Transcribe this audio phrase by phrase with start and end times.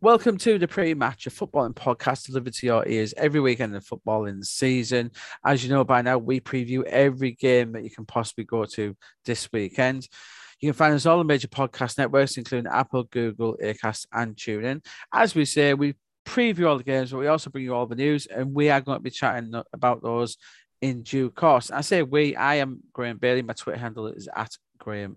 [0.00, 4.44] Welcome to the pre-match, a footballing podcast delivered to your ears every weekend of footballing
[4.44, 5.10] season.
[5.44, 8.96] As you know by now, we preview every game that you can possibly go to
[9.24, 10.08] this weekend.
[10.60, 14.36] You can find us on all on major podcast networks, including Apple, Google, Acast, and
[14.36, 14.84] TuneIn.
[15.12, 17.96] As we say, we preview all the games, but we also bring you all the
[17.96, 20.36] news, and we are going to be chatting about those
[20.80, 21.72] in due course.
[21.72, 23.42] I say we, I am Graeme Bailey.
[23.42, 25.16] My Twitter handle is at Graeme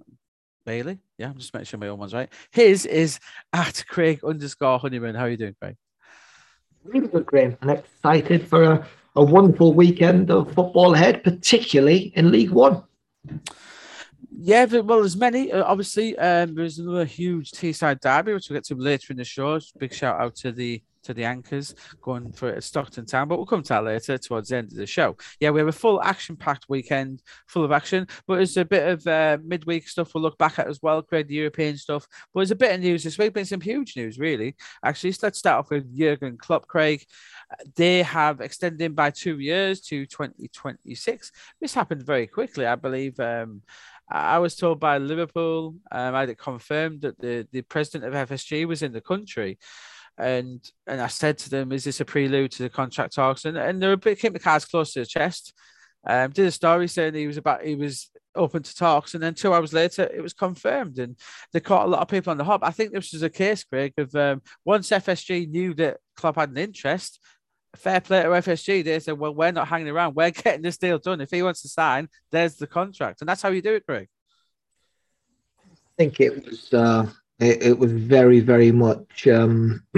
[0.66, 0.98] Bailey.
[1.22, 2.34] Yeah, I'm just making sure my own one's right.
[2.50, 3.20] His is
[3.54, 5.14] at Craig underscore Honeyman.
[5.14, 5.76] How are you doing, Craig?
[6.84, 7.56] Really good, Graeme.
[7.62, 12.82] And excited for a, a wonderful weekend of football ahead, particularly in League One.
[14.36, 15.52] Yeah, well, there's many.
[15.52, 19.24] Uh, obviously, um, there's another huge Teesside derby, which we'll get to later in the
[19.24, 19.60] show.
[19.78, 23.64] Big shout out to the to the anchors going for Stockton Town, but we'll come
[23.64, 25.16] to that later towards the end of the show.
[25.40, 28.88] Yeah, we have a full action packed weekend full of action, but there's a bit
[28.88, 32.08] of uh, midweek stuff we'll look back at as well, the European stuff.
[32.34, 34.56] But there's a bit of news this week, been some huge news, really.
[34.84, 37.04] Actually, so let's start off with Jurgen Klopp, Craig.
[37.76, 41.32] They have extended by two years to 2026.
[41.60, 43.20] This happened very quickly, I believe.
[43.20, 43.62] Um,
[44.10, 48.30] I was told by Liverpool, um, I had it confirmed that the, the president of
[48.30, 49.58] FSG was in the country
[50.18, 53.58] and and I said to them, "Is this a prelude to the contract talks?" And
[53.58, 55.54] and they were a bit kept the cards close to the chest.
[56.06, 59.34] Um, did a story saying he was about he was open to talks, and then
[59.34, 61.18] two hours later it was confirmed, and
[61.54, 62.62] they caught a lot of people on the hop.
[62.64, 66.50] I think this was a case, Craig, of um, once FSG knew that Klopp had
[66.50, 67.20] an interest.
[67.76, 68.84] Fair play to FSG.
[68.84, 70.16] They said, "Well, we're not hanging around.
[70.16, 71.22] We're getting this deal done.
[71.22, 74.08] If he wants to sign, there's the contract, and that's how you do it, Craig."
[75.66, 77.08] I think it was uh,
[77.42, 79.84] it, it was very, very much um,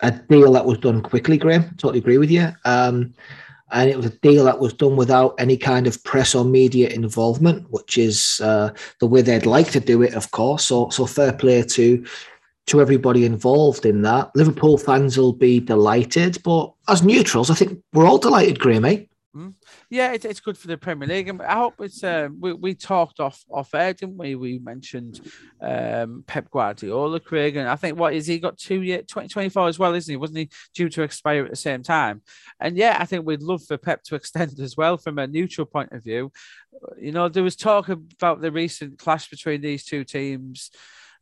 [0.00, 1.74] a deal that was done quickly, Graeme.
[1.78, 2.52] Totally agree with you.
[2.64, 3.14] Um,
[3.72, 6.88] and it was a deal that was done without any kind of press or media
[6.90, 8.70] involvement, which is uh,
[9.00, 10.66] the way they'd like to do it, of course.
[10.66, 12.06] So, so fair play to
[12.66, 14.30] to everybody involved in that.
[14.34, 18.84] Liverpool fans will be delighted, but as neutrals, I think we're all delighted, Graeme.
[18.84, 19.04] Eh?
[19.88, 22.02] Yeah, it, it's good for the Premier League, and I hope it's.
[22.02, 24.34] Uh, we, we talked off off air, didn't we?
[24.34, 25.20] We mentioned
[25.60, 29.48] um, Pep Guardiola, Craig, and I think what is he got two year twenty twenty
[29.48, 30.16] four as well, isn't he?
[30.16, 32.22] Wasn't he due to expire at the same time?
[32.58, 35.66] And yeah, I think we'd love for Pep to extend as well from a neutral
[35.66, 36.32] point of view.
[37.00, 40.72] You know, there was talk about the recent clash between these two teams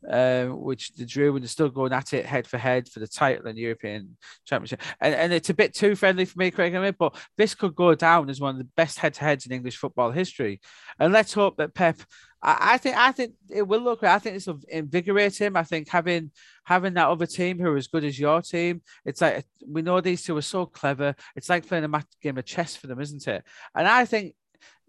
[0.08, 3.08] um, which the drew and they're still going at it head for head for the
[3.08, 4.80] title and European Championship.
[5.00, 7.74] And, and it's a bit too friendly for me, Craig, I mean, but this could
[7.74, 10.60] go down as one of the best head to heads in English football history.
[10.98, 11.96] And let's hope that Pep.
[12.42, 14.02] I, I think I think it will look.
[14.02, 15.56] I think this will invigorate him.
[15.56, 16.30] I think having
[16.64, 20.00] having that other team who are as good as your team, it's like we know
[20.00, 21.14] these two are so clever.
[21.36, 23.44] It's like playing a game of chess for them, isn't it?
[23.74, 24.34] And I think,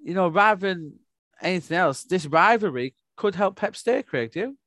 [0.03, 0.99] you know, rather than
[1.41, 4.31] anything else, this rivalry could help Pep stay, Craig.
[4.31, 4.57] Do you?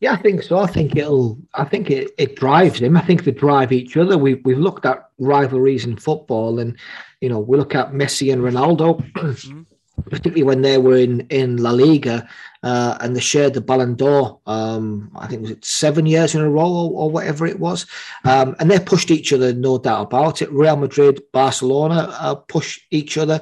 [0.00, 0.58] Yeah, I think so.
[0.58, 1.38] I think it'll.
[1.54, 2.96] I think it, it drives him.
[2.96, 4.16] I think they drive each other.
[4.16, 6.78] We've we've looked at rivalries in football, and
[7.20, 9.02] you know we look at Messi and Ronaldo.
[9.12, 9.62] Mm-hmm.
[10.04, 12.28] Particularly when they were in in La Liga
[12.62, 14.38] uh, and they shared the Ballon d'Or.
[14.46, 17.86] Um, I think was it seven years in a row or, or whatever it was,
[18.24, 20.52] um, and they pushed each other, no doubt about it.
[20.52, 23.40] Real Madrid, Barcelona uh, push each other.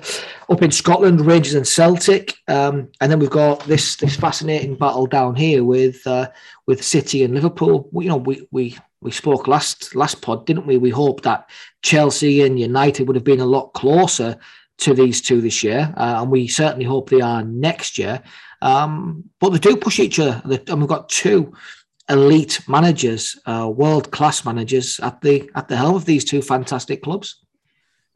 [0.48, 5.06] Up in Scotland, Rangers and Celtic, um, and then we've got this this fascinating battle
[5.06, 6.28] down here with uh,
[6.66, 7.88] with City and Liverpool.
[7.92, 10.76] We, you know, we we we spoke last last pod, didn't we?
[10.76, 11.48] We hoped that
[11.82, 14.38] Chelsea and United would have been a lot closer
[14.78, 18.22] to these two this year, uh, and we certainly hope they are next year.
[18.62, 21.52] Um, but they do push each other, and we've got two
[22.08, 27.02] elite managers, uh, world class managers at the at the helm of these two fantastic
[27.02, 27.44] clubs.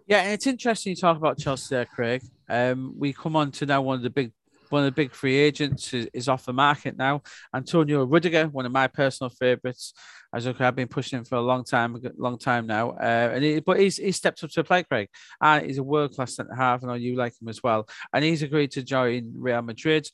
[0.07, 2.23] Yeah, and it's interesting you talk about Chelsea there, Craig.
[2.49, 4.33] Um, we come on to now one of the big
[4.71, 7.23] one of the big free agents is, is off the market now.
[7.55, 9.93] Antonio Rudiger, one of my personal favourites.
[10.35, 12.91] As I've been pushing him for a long time, long time now.
[12.91, 15.09] Uh, and he, but he's he stepped up to play, Craig.
[15.41, 16.83] And he's a world class centre half.
[16.83, 17.89] I know you like him as well.
[18.13, 20.09] And he's agreed to join Real Madrid.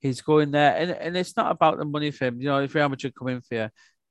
[0.00, 2.40] He's going there, and, and it's not about the money for him.
[2.40, 3.68] You know, if Real Madrid come in for you,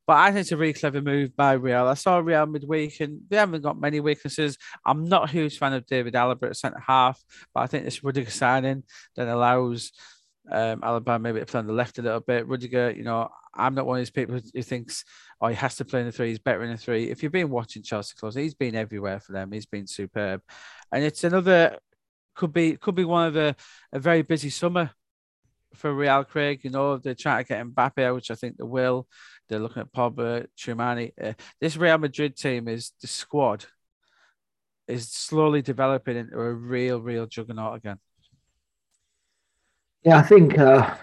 [0.07, 1.87] but I think it's a really clever move by Real.
[1.87, 4.57] I saw Real midweek and they haven't got many weaknesses.
[4.85, 7.23] I'm not a huge fan of David Alaba at centre half,
[7.53, 8.83] but I think this Rudiger signing
[9.15, 9.91] that allows
[10.49, 10.81] um,
[11.21, 12.47] maybe to play on the left a little bit.
[12.47, 15.03] Rudiger, you know, I'm not one of these people who thinks,
[15.39, 16.29] oh, he has to play in the three.
[16.29, 17.09] He's better in the three.
[17.09, 19.51] If you've been watching Chelsea closely, he's been everywhere for them.
[19.51, 20.41] He's been superb,
[20.91, 21.77] and it's another
[22.35, 23.55] could be could be one of a,
[23.91, 24.91] a very busy summer
[25.75, 26.61] for Real Craig.
[26.63, 29.07] You know, they're trying to get Mbappe, which I think they will.
[29.49, 31.11] They're looking at Pogba, Tchouameni.
[31.21, 33.65] Uh, this Real Madrid team is the squad
[34.87, 37.97] is slowly developing into a real, real juggernaut again.
[40.03, 40.95] Yeah, I think uh,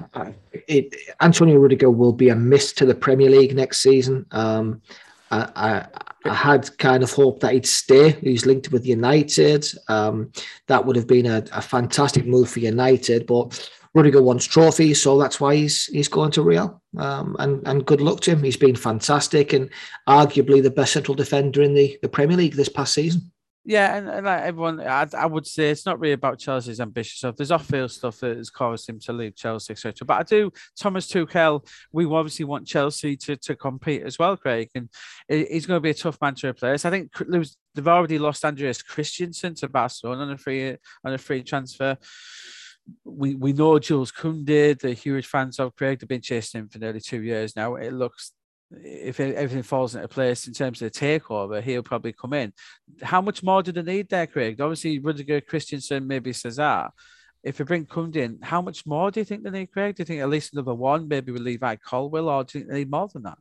[0.53, 4.27] it, Antonio Rudiger will be a miss to the Premier League next season.
[4.33, 4.83] Um,
[5.31, 5.87] I, I,
[6.25, 8.13] I, had kind of hoped that he'd stay.
[8.13, 9.67] He's linked with United.
[9.89, 10.33] Um,
[10.67, 15.17] that would have been a, a, fantastic move for United, but Rudiger wants trophies, so
[15.19, 16.83] that's why he's he's going to Real.
[16.97, 18.43] Um, and and good luck to him.
[18.43, 19.71] He's been fantastic and
[20.09, 23.31] arguably the best central defender in the, the Premier League this past season.
[23.65, 27.19] Yeah, and, and like everyone, I, I, would say it's not really about Chelsea's ambitious
[27.19, 27.37] stuff.
[27.37, 30.07] There's off-field stuff that has caused him to leave Chelsea, etc.
[30.07, 31.67] But I do, Thomas Tuchel.
[31.93, 34.89] We obviously want Chelsea to to compete as well, Craig, and
[35.29, 36.85] he's going to be a tough man to replace.
[36.85, 37.13] I think
[37.75, 41.99] they've already lost Andreas Christensen to Barcelona on a free on a free transfer.
[43.05, 45.99] We we know Jules Koundé, the huge fans of Craig.
[45.99, 47.75] They've been chasing him for nearly two years now.
[47.75, 48.33] It looks
[48.71, 52.53] if everything falls into place in terms of the takeover, he'll probably come in.
[53.03, 54.61] How much more do they need there, Craig?
[54.61, 56.91] Obviously, Rudiger, Christensen, maybe Cesar.
[57.43, 59.97] If we bring Koundé in, how much more do you think they need, Craig?
[59.97, 62.73] Do you think at least another one, maybe with Levi Colwill, or do you think
[62.73, 63.39] they need more than that?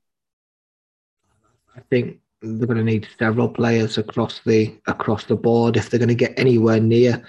[1.76, 6.00] I think they're going to need several players across the across the board if they're
[6.00, 7.24] going to get anywhere near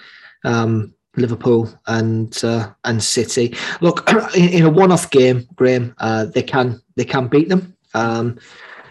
[0.44, 3.56] um, Liverpool and uh, and City.
[3.80, 7.74] Look, in, in a one-off game, Graeme, uh, they can they can beat them.
[7.94, 8.38] Um,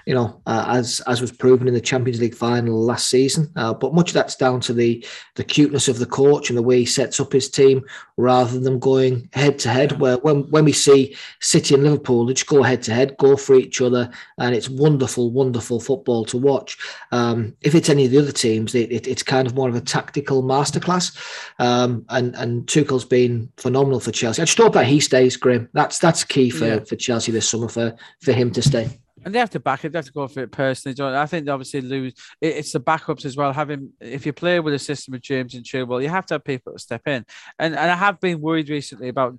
[0.07, 3.51] you know, uh, as as was proven in the Champions League final last season.
[3.57, 5.05] Uh, but much of that's down to the
[5.35, 7.83] the cuteness of the coach and the way he sets up his team,
[8.15, 9.99] rather than going head to head.
[9.99, 13.35] Where when when we see City and Liverpool, they just go head to head, go
[13.35, 16.77] for each other, and it's wonderful, wonderful football to watch.
[17.11, 19.75] Um, if it's any of the other teams, it, it, it's kind of more of
[19.75, 21.17] a tactical masterclass.
[21.59, 24.41] Um, and and Tuchel's been phenomenal for Chelsea.
[24.41, 25.67] I just hope that he stays, Graeme.
[25.73, 26.79] That's that's key for, yeah.
[26.79, 28.89] for Chelsea this summer for for him to stay
[29.27, 29.91] and they have to back it.
[29.91, 30.95] They have to go for it personally.
[30.95, 32.13] Don't I think they obviously lose.
[32.39, 33.51] it's the backups as well.
[33.51, 36.45] Having if you play with a system of James and Chilwell, you have to have
[36.45, 37.25] people to step in.
[37.59, 39.37] And and I have been worried recently about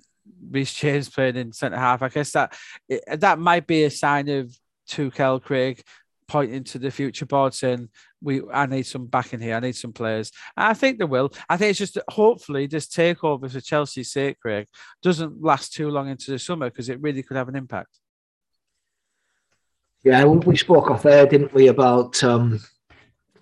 [0.51, 2.03] Reece James playing in centre half.
[2.03, 2.55] I guess that
[3.17, 4.55] that might be a sign of
[4.87, 5.81] Tuchel Craig
[6.27, 7.89] pointing to the future board saying
[8.21, 9.55] we I need some backing here.
[9.55, 10.31] I need some players.
[10.55, 11.33] And I think they will.
[11.49, 14.67] I think it's just hopefully this takeover for Chelsea's sake, Craig,
[15.01, 17.97] doesn't last too long into the summer because it really could have an impact.
[20.03, 22.59] Yeah, we spoke off there, didn't we, about um,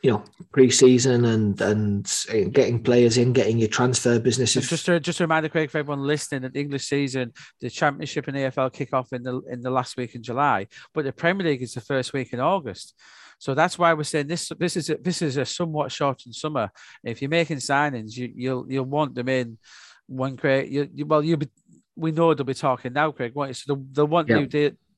[0.01, 4.69] you know pre-season and and getting players in, getting your transfer businesses.
[4.69, 8.27] Just to, just a reminder, Craig, for everyone listening, that the English season, the Championship
[8.27, 11.47] and EFL kick off in the in the last week in July, but the Premier
[11.47, 12.95] League is the first week in August.
[13.39, 14.51] So that's why we're saying this.
[14.57, 16.71] This is a, this is a somewhat shortened summer.
[17.03, 19.57] If you're making signings, you, you'll you'll want them in
[20.07, 20.71] when Craig.
[20.71, 21.37] You, you well, you
[21.95, 23.33] we know they'll be talking now, Craig.
[23.35, 23.53] Won't you?
[23.53, 24.37] So they'll, they'll want yeah.
[24.37, 24.47] new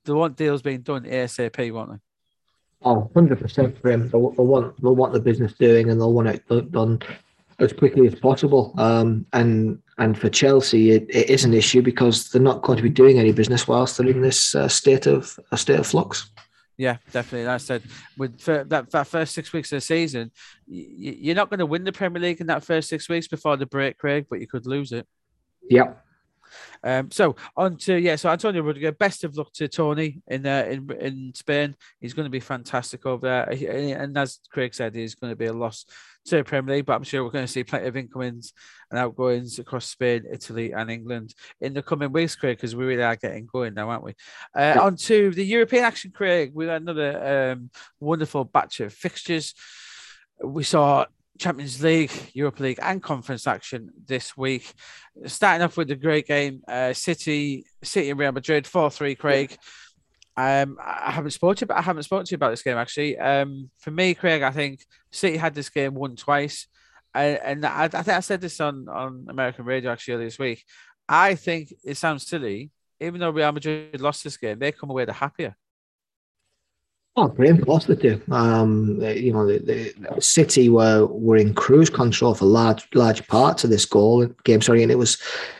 [0.09, 1.97] they want deals being done ASAP, won't they?
[2.81, 4.09] Oh, 100% for him.
[4.09, 7.01] They'll, they'll, want, they'll want the business doing and they'll want it done
[7.59, 8.73] as quickly as possible.
[8.77, 12.83] Um, and and for Chelsea, it, it is an issue because they're not going to
[12.83, 16.31] be doing any business whilst they're in this uh, state of a state of flux.
[16.77, 17.47] Yeah, definitely.
[17.47, 17.83] Like I said,
[18.17, 20.31] with that, that first six weeks of the season,
[20.65, 23.65] you're not going to win the Premier League in that first six weeks before the
[23.65, 25.05] break, Craig, but you could lose it.
[25.69, 26.01] Yep.
[26.83, 28.91] Um, so on to yeah, so Antonio Rudiger.
[28.91, 31.75] Best of luck to Tony in uh, in in Spain.
[31.99, 35.45] He's going to be fantastic over there, and as Craig said, he's going to be
[35.45, 35.85] a loss
[36.25, 36.85] to the Premier League.
[36.85, 38.53] But I'm sure we're going to see plenty of incomings
[38.89, 43.03] and outgoings across Spain, Italy, and England in the coming weeks, Craig, because we really
[43.03, 44.15] are getting going now, aren't we?
[44.55, 46.53] Uh, on to the European action, Craig.
[46.59, 49.53] Had another um, wonderful batch of fixtures.
[50.43, 51.05] We saw
[51.39, 54.73] Champions League, Europa League, and Conference action this week.
[55.25, 59.15] Starting off with the great game, uh, City, City and Real Madrid, four three.
[59.15, 59.57] Craig,
[60.37, 62.77] um, I haven't spoken to you, but I haven't spoken to you about this game
[62.77, 63.17] actually.
[63.17, 66.67] Um, for me, Craig, I think City had this game won twice,
[67.15, 70.39] and, and I, I think I said this on on American radio actually earlier this
[70.39, 70.65] week.
[71.07, 72.69] I think it sounds silly,
[72.99, 75.55] even though Real Madrid lost this game, they come away the happier.
[77.15, 77.51] Oh, they
[77.95, 78.21] do.
[78.31, 83.63] Um, you know, the, the, City were were in cruise control for large large parts
[83.63, 84.61] of this goal game.
[84.61, 85.17] Sorry, and it was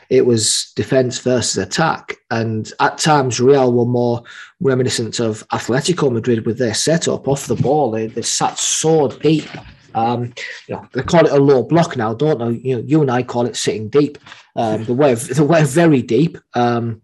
[0.09, 4.23] it was defense versus attack, and at times Real were more
[4.61, 7.91] reminiscent of Atletico Madrid with their setup off the ball.
[7.91, 9.49] They, they sat so deep.
[9.95, 10.33] Um,
[10.67, 12.69] you know, they call it a low block now, don't they?
[12.69, 14.17] You know, you and I call it sitting deep.
[14.55, 16.37] Um, they were they were very deep.
[16.53, 17.01] Um,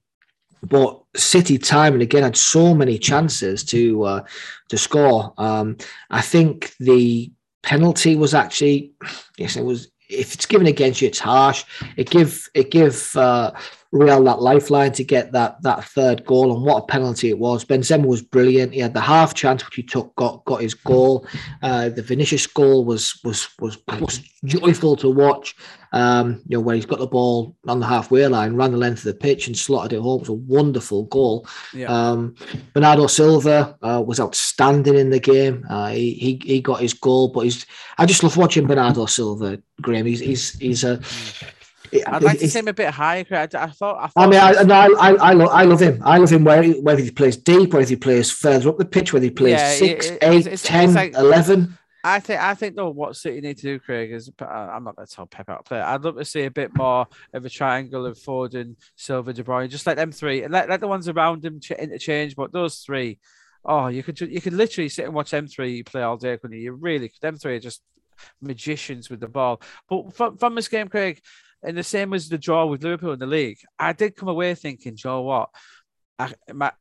[0.68, 4.24] but City time and again had so many chances to uh,
[4.70, 5.34] to score.
[5.38, 5.78] Um,
[6.10, 7.32] I think the
[7.64, 8.92] penalty was actually
[9.38, 9.90] yes, it was.
[10.08, 11.66] If it's given against you, it's harsh.
[11.98, 13.52] It give it give uh,
[13.96, 17.64] Real that lifeline to get that that third goal, and what a penalty it was.
[17.64, 18.74] Benzema was brilliant.
[18.74, 21.26] He had the half chance which he took, got got his goal.
[21.64, 25.56] Uh, the Vinicius goal was was was was joyful to watch.
[25.94, 29.00] Um, you know where he's got the ball on the halfway line, ran the length
[29.00, 30.18] of the pitch, and slotted it home.
[30.18, 31.48] It was a wonderful goal.
[31.74, 31.88] Yeah.
[31.88, 32.36] Um,
[32.74, 35.66] Bernardo Silva uh, was outstanding in the game.
[35.70, 37.66] Uh, he, he he got his goal, but he's
[37.98, 39.58] I just love watching Bernardo Silva.
[39.82, 41.00] Graeme, he's he's he's a
[42.04, 43.26] I'd like to see him a bit higher.
[43.32, 43.98] I, I thought.
[43.98, 46.02] I, thought I mean, I, I, I, I, love, I love him.
[46.04, 49.14] I love him whether, whether he plays deep, whether he plays further up the pitch,
[49.14, 51.78] whether he plays yeah, six, it, eight, it's, 10, it's like, 11.
[52.06, 55.08] I think I think though what City need to do, Craig, is I'm not going
[55.08, 55.82] to tell Pep out play.
[55.82, 59.70] I'd love to see a bit more of a triangle of Foden, Silva, De Bruyne.
[59.70, 62.36] Just let them three and let, let the ones around them ch- interchange.
[62.36, 63.18] But those three,
[63.66, 66.56] oh, you could you could literally sit and watch them three play all day, couldn't
[66.56, 66.66] you?
[66.66, 67.22] You really could.
[67.22, 67.82] Them three are just
[68.40, 69.62] magicians with the ball.
[69.90, 71.22] But from, from this game, Craig,
[71.66, 74.54] and the same as the draw with Liverpool in the league, I did come away
[74.56, 75.50] thinking, Joe, what?
[76.18, 76.72] I, my,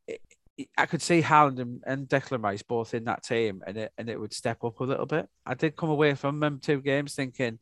[0.77, 4.09] I could see Haaland and, and Declan Rice both in that team, and it and
[4.09, 5.27] it would step up a little bit.
[5.45, 7.59] I did come away from them two games thinking,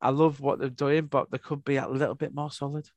[0.00, 2.88] I love what they're doing, but they could be a little bit more solid.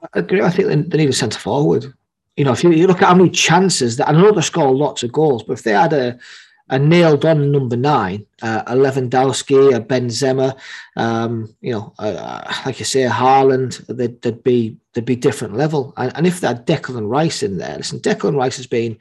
[0.00, 0.42] I agree.
[0.42, 1.92] I think they, they need a centre forward.
[2.36, 4.72] You know, if you, you look at how many chances that I know they score
[4.72, 6.18] lots of goals, but if they had a
[6.70, 10.56] a nailed on number nine, uh, a Lewandowski, a Benzema,
[10.96, 15.56] um, you know, uh, like you say, a Haaland, they'd, they'd, be they'd be different
[15.56, 15.94] level.
[15.96, 18.98] And, and if that Declan Rice in there, listen, Declan Rice has been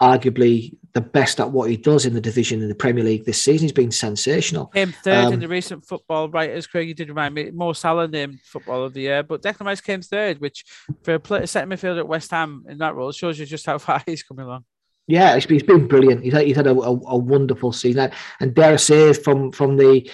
[0.00, 3.42] arguably the best at what he does in the division in the Premier League this
[3.42, 3.64] season.
[3.64, 4.66] He's been sensational.
[4.66, 6.66] Came third um, in the recent football writers.
[6.66, 7.50] Craig, you did remind me.
[7.50, 10.64] Mo Salah named Football of the Year, but Declan Rice came third, which
[11.02, 14.02] for a centre midfielder at West Ham in that role shows you just how far
[14.06, 14.64] he's coming along.
[15.06, 16.24] Yeah, he's been brilliant.
[16.24, 18.10] He's had, he's had a, a, a wonderful season.
[18.40, 20.10] And dare I say, from from the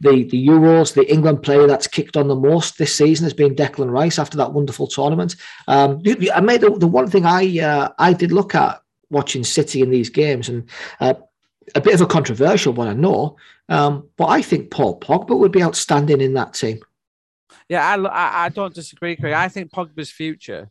[0.00, 3.54] the the Euros, the England player that's kicked on the most this season has been
[3.54, 5.36] Declan Rice after that wonderful tournament.
[5.66, 6.02] Um,
[6.34, 9.90] I made the, the one thing I uh, I did look at watching City in
[9.90, 10.68] these games, and
[11.00, 11.14] uh,
[11.74, 13.36] a bit of a controversial one, I know,
[13.68, 16.80] um, but I think Paul Pogba would be outstanding in that team.
[17.68, 19.32] Yeah, I, I don't disagree, Craig.
[19.32, 20.70] I think Pogba's future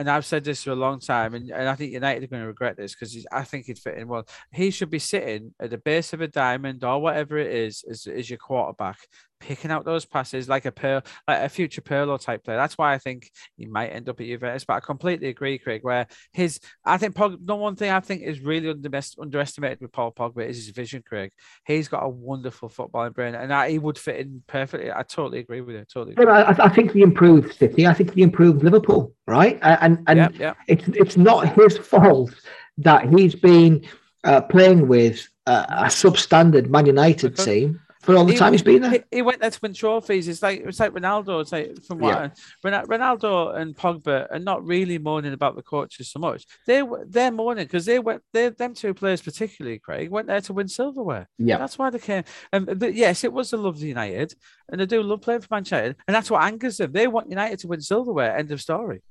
[0.00, 2.40] and I've said this for a long time, and, and I think United are going
[2.40, 4.26] to regret this because I think he'd fit in well.
[4.50, 8.06] He should be sitting at the base of a diamond or whatever it is as,
[8.06, 8.96] as your quarterback,
[9.40, 12.56] picking out those passes like a pearl, like a future Pirlo type player.
[12.56, 14.64] That's why I think he might end up at Juventus.
[14.64, 15.80] But I completely agree, Craig.
[15.82, 19.92] Where his, I think Pog, no one thing I think is really under, underestimated with
[19.92, 21.32] Paul Pogba is his vision, Craig.
[21.64, 24.92] He's got a wonderful footballing brain, and I, he would fit in perfectly.
[24.92, 25.84] I totally agree with you.
[25.92, 26.16] Totally.
[26.26, 27.86] I, I, think he improved City.
[27.86, 29.14] I think he improved Liverpool.
[29.26, 30.56] Right, and and yep, yep.
[30.68, 32.34] it's it's not his fault
[32.78, 33.84] that he's been
[34.24, 38.62] uh, playing with uh, a substandard Man United team for all the he, time he's
[38.62, 38.90] been there.
[38.90, 40.26] He, he, went there to win trophies.
[40.26, 41.42] It's like it's like Ronaldo.
[41.42, 42.32] It's like from what
[42.64, 42.82] yeah.
[42.82, 46.46] Ronaldo and Pogba are not really mourning about the coaches so much.
[46.66, 48.22] They they're mourning because they went.
[48.32, 51.28] They them two players particularly, Craig, went there to win silverware.
[51.38, 52.24] Yeah, that's why they came.
[52.52, 54.34] And but yes, it was the love of United,
[54.70, 56.92] and they do love playing for Manchester, and that's what angers them.
[56.92, 58.36] They want United to win silverware.
[58.36, 59.02] End of story.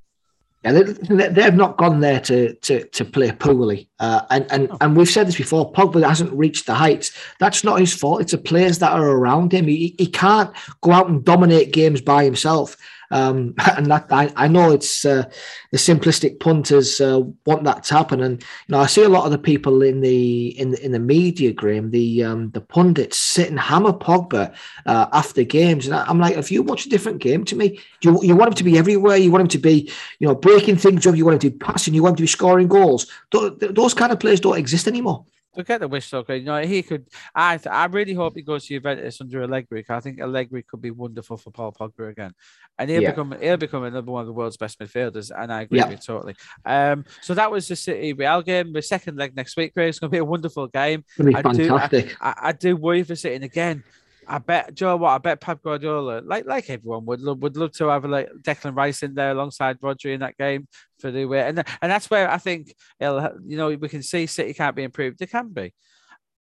[0.64, 4.98] Yeah, they, they've not gone there to to, to play poorly, uh, and and and
[4.98, 5.72] we've said this before.
[5.72, 7.18] Pogba hasn't reached the heights.
[7.40, 8.20] That's not his fault.
[8.20, 9.68] It's the players that are around him.
[9.68, 12.76] He he can't go out and dominate games by himself.
[13.12, 15.30] Um, and that I, I know it's uh,
[15.72, 19.26] the simplistic punters uh, want that to happen, and you know I see a lot
[19.26, 23.18] of the people in the in the in the media, Graeme, the um, the pundits
[23.18, 24.54] sit and hammer Pogba
[24.86, 28.22] uh, after games, and I'm like, if you watch a different game to me, you
[28.24, 31.08] you want him to be everywhere, you want him to be you know breaking things
[31.08, 33.08] up, you want him to be passing, you want him to be scoring goals.
[33.32, 35.26] Those kind of players don't exist anymore.
[35.56, 37.08] Forget the wish though, you know he could.
[37.34, 39.84] I I really hope he goes to Juventus under Allegri.
[39.90, 42.34] I think Allegri could be wonderful for Paul Pogba again,
[42.78, 43.10] and he'll yeah.
[43.10, 45.32] become he'll become another one of the world's best midfielders.
[45.36, 45.90] And I agree yeah.
[45.90, 46.36] with you totally.
[46.66, 48.74] Um, so that was the City Real game.
[48.74, 49.90] The second leg next week, Craig.
[49.90, 51.04] It's going to be a wonderful game.
[51.08, 52.10] It's going to be I fantastic.
[52.10, 53.84] Do, I, I, I do worry for City again.
[54.30, 54.96] I bet Joe.
[54.96, 58.30] What I bet Pep Guardiola, like like everyone would love, would love to have like
[58.44, 60.68] Declan Rice in there alongside Rodri in that game
[61.00, 64.28] for the way, and and that's where I think it'll, you know we can see
[64.28, 65.20] City can't be improved.
[65.20, 65.74] They can be.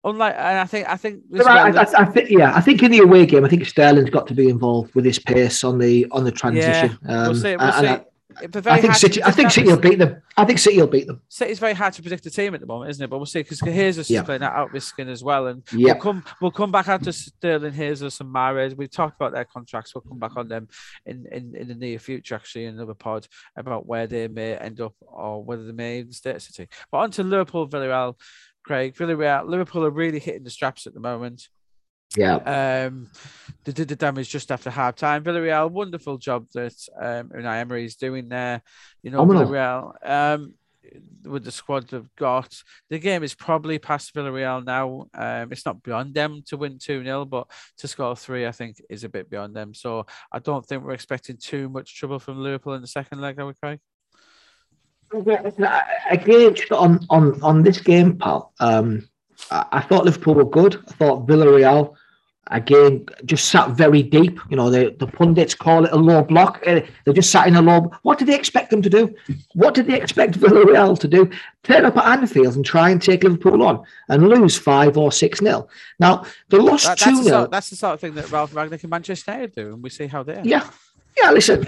[0.04, 3.00] Unlike, and I think, I think, I, I, I, think, yeah, I think in the
[3.00, 6.22] away game, I think Sterling's got to be involved with his pace on the on
[6.22, 6.96] the transition.
[7.02, 8.04] Yeah, we'll um, see, we'll see.
[8.36, 9.24] I think City.
[9.24, 10.22] I think City will beat them.
[10.36, 11.22] I think City will beat them.
[11.28, 13.08] City's very hard to predict the team at the moment, isn't it?
[13.08, 14.22] But we'll see because here's yeah.
[14.22, 15.92] playing that out risking as well, and yeah.
[15.92, 16.24] we'll come.
[16.40, 18.76] We'll come back out to Sterling, Jesus, and Mahrez.
[18.76, 19.94] We've talked about their contracts.
[19.94, 20.68] We'll come back on them
[21.06, 24.80] in, in, in the near future, actually, in another pod about where they may end
[24.82, 26.68] up or whether they may even stay at City.
[26.92, 28.16] But on to Liverpool, Villarreal.
[28.64, 28.94] Craig.
[28.94, 31.48] Villarreal, Liverpool are really hitting the straps at the moment.
[32.16, 32.36] Yeah.
[32.86, 33.10] Um,
[33.64, 35.24] they did the damage just after half time.
[35.24, 38.62] Villarreal, wonderful job that um, Unai Emery is doing there.
[39.02, 39.52] You know, Phenomenal.
[39.52, 40.54] Villarreal, um,
[41.24, 45.06] with the squad they've got, the game is probably past Villarreal now.
[45.12, 47.48] Um, it's not beyond them to win 2 0, but
[47.78, 49.74] to score three, I think, is a bit beyond them.
[49.74, 53.38] So I don't think we're expecting too much trouble from Liverpool in the second leg,
[53.38, 53.80] are we, Craig?
[56.10, 59.08] Again, just on, on, on this game, pal, um,
[59.50, 60.76] I, I thought Liverpool were good.
[60.88, 61.94] I thought Villarreal,
[62.50, 64.38] again, just sat very deep.
[64.50, 66.62] You know, the, the pundits call it a low block.
[66.66, 67.90] Uh, They just sat in a low.
[68.02, 69.14] What did they expect them to do?
[69.54, 71.30] What did they expect Villarreal to do?
[71.62, 75.40] Turn up at Anfield and try and take Liverpool on and lose five or six
[75.42, 75.68] nil.
[76.00, 77.38] Now they lost That- two that's, the nil.
[77.40, 79.90] sort, that's the sort of thing that Ralf Rangnick and Manchester United do, and we
[79.90, 80.44] see how they are.
[80.44, 80.68] Yeah.
[81.20, 81.66] Yeah, listen,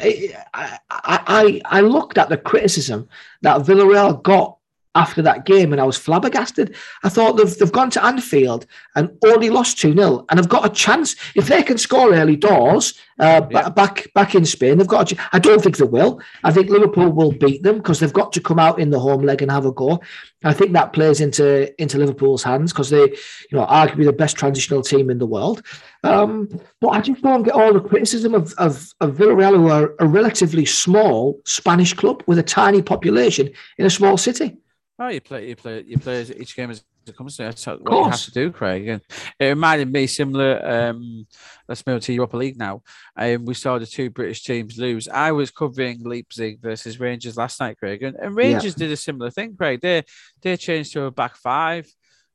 [0.55, 3.09] I, I, I looked at the criticism
[3.43, 4.59] that Villarreal got
[4.95, 6.75] after that game and I was flabbergasted.
[7.05, 8.67] I thought they've, they've gone to Anfield
[8.97, 11.15] and only lost 2 0 and have got a chance.
[11.37, 13.69] If they can score early doors uh, Yeah.
[13.69, 16.21] back back in Spain, they've got a ch- I don't think they will.
[16.43, 19.23] I think Liverpool will beat them because they've got to come out in the home
[19.23, 20.01] leg and have a go.
[20.43, 24.37] I think that plays into into Liverpool's hands because they, you know, arguably the best
[24.37, 25.63] transitional team in the world.
[26.03, 26.49] Um,
[26.81, 30.09] but I just don't get all the criticism of, of, of Villarreal, who are a
[30.09, 34.57] relatively small Spanish club with a tiny population in a small city.
[35.03, 37.45] Oh, you play, you play, you play each game as it comes to.
[37.45, 38.87] That's what you have to do, Craig.
[38.87, 39.01] And
[39.39, 40.61] it reminded me similar.
[40.63, 41.27] Um,
[41.67, 42.83] let's move to Europa League now.
[43.17, 45.09] Um, we saw the two British teams lose.
[45.09, 49.31] I was covering Leipzig versus Rangers last night, Craig, and, and Rangers did a similar
[49.31, 49.81] thing, Craig.
[49.81, 50.05] They
[50.43, 51.91] they changed to a back five.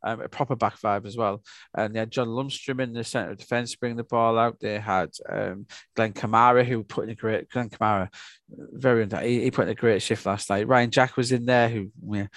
[0.07, 1.41] Um, a proper back five as well.
[1.75, 4.59] And they had John Lundstram in the centre of defence bring the ball out.
[4.59, 8.09] They had um, Glenn Kamara, who put in a great Glenn Kamara,
[8.49, 10.67] very under- he, he put in a great shift last night.
[10.67, 12.27] Ryan Jack was in there, who yeah.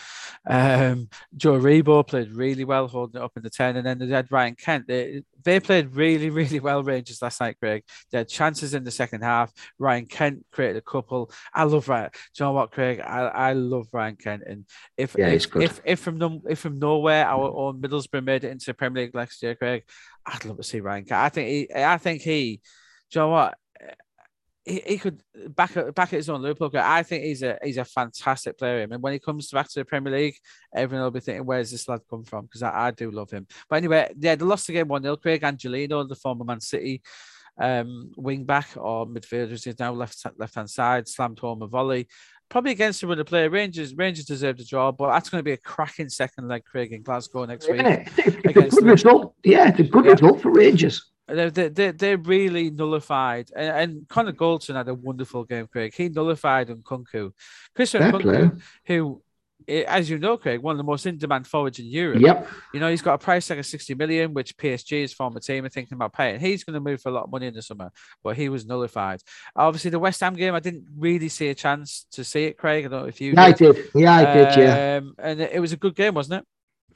[0.48, 3.76] Um, Joe Aribo played really well, holding it up in the 10.
[3.76, 4.86] And then they had Ryan Kent.
[4.88, 7.84] They, they played really, really well, Rangers, last night, Craig.
[8.10, 9.52] They had chances in the second half.
[9.78, 11.30] Ryan Kent created a couple.
[11.52, 12.10] I love Ryan.
[12.12, 13.00] Do you know what, Craig?
[13.00, 14.42] I, I love Ryan Kent.
[14.46, 14.64] And
[14.96, 18.66] if, Yeah, if, if, if, from if from nowhere our own Middlesbrough made it into
[18.66, 19.84] the Premier League next year, Craig,
[20.26, 21.20] I'd love to see Ryan Kent.
[21.20, 22.60] I think he, I think he,
[23.10, 23.58] do you know what?
[24.68, 26.70] He, he could back at back at his own Liverpool.
[26.74, 28.82] I think he's a he's a fantastic player.
[28.82, 30.36] I mean, when he comes back to the Premier League,
[30.74, 33.46] everyone will be thinking, "Where's this lad come from?" Because I, I do love him.
[33.68, 37.02] But anyway, yeah, they lost the game one 0 Craig Angelino, the former Man City
[37.60, 42.08] um, wing back or midfielder, he's now left left hand side, slammed home a volley.
[42.48, 43.50] Probably against him the other player.
[43.50, 46.92] Rangers Rangers deserve the draw, but that's going to be a cracking second leg, Craig,
[46.92, 47.82] in Glasgow next week.
[47.84, 49.34] It's a good result.
[49.44, 50.12] Yeah, it's a good Yeah.
[50.12, 51.10] result for Rangers.
[51.28, 55.94] They, they, they, they really nullified, and, and Connor Goldson had a wonderful game, Craig.
[55.94, 57.32] He nullified Nkunku.
[57.74, 58.12] Christian Fair.
[58.12, 59.22] Nkunku, who,
[59.68, 62.20] as you know, Craig, one of the most in-demand forwards in Europe.
[62.20, 62.48] Yep.
[62.72, 65.66] You know, he's got a price tag of 60 million, which PSG, his former team,
[65.66, 66.40] are thinking about paying.
[66.40, 67.90] He's going to move for a lot of money in the summer,
[68.24, 69.20] but he was nullified.
[69.54, 72.86] Obviously, the West Ham game, I didn't really see a chance to see it, Craig.
[72.86, 73.76] I don't know if you Yeah, I did.
[73.94, 74.56] Yeah, I did.
[74.56, 74.96] Yeah.
[74.96, 76.48] Um, and it was a good game, wasn't it?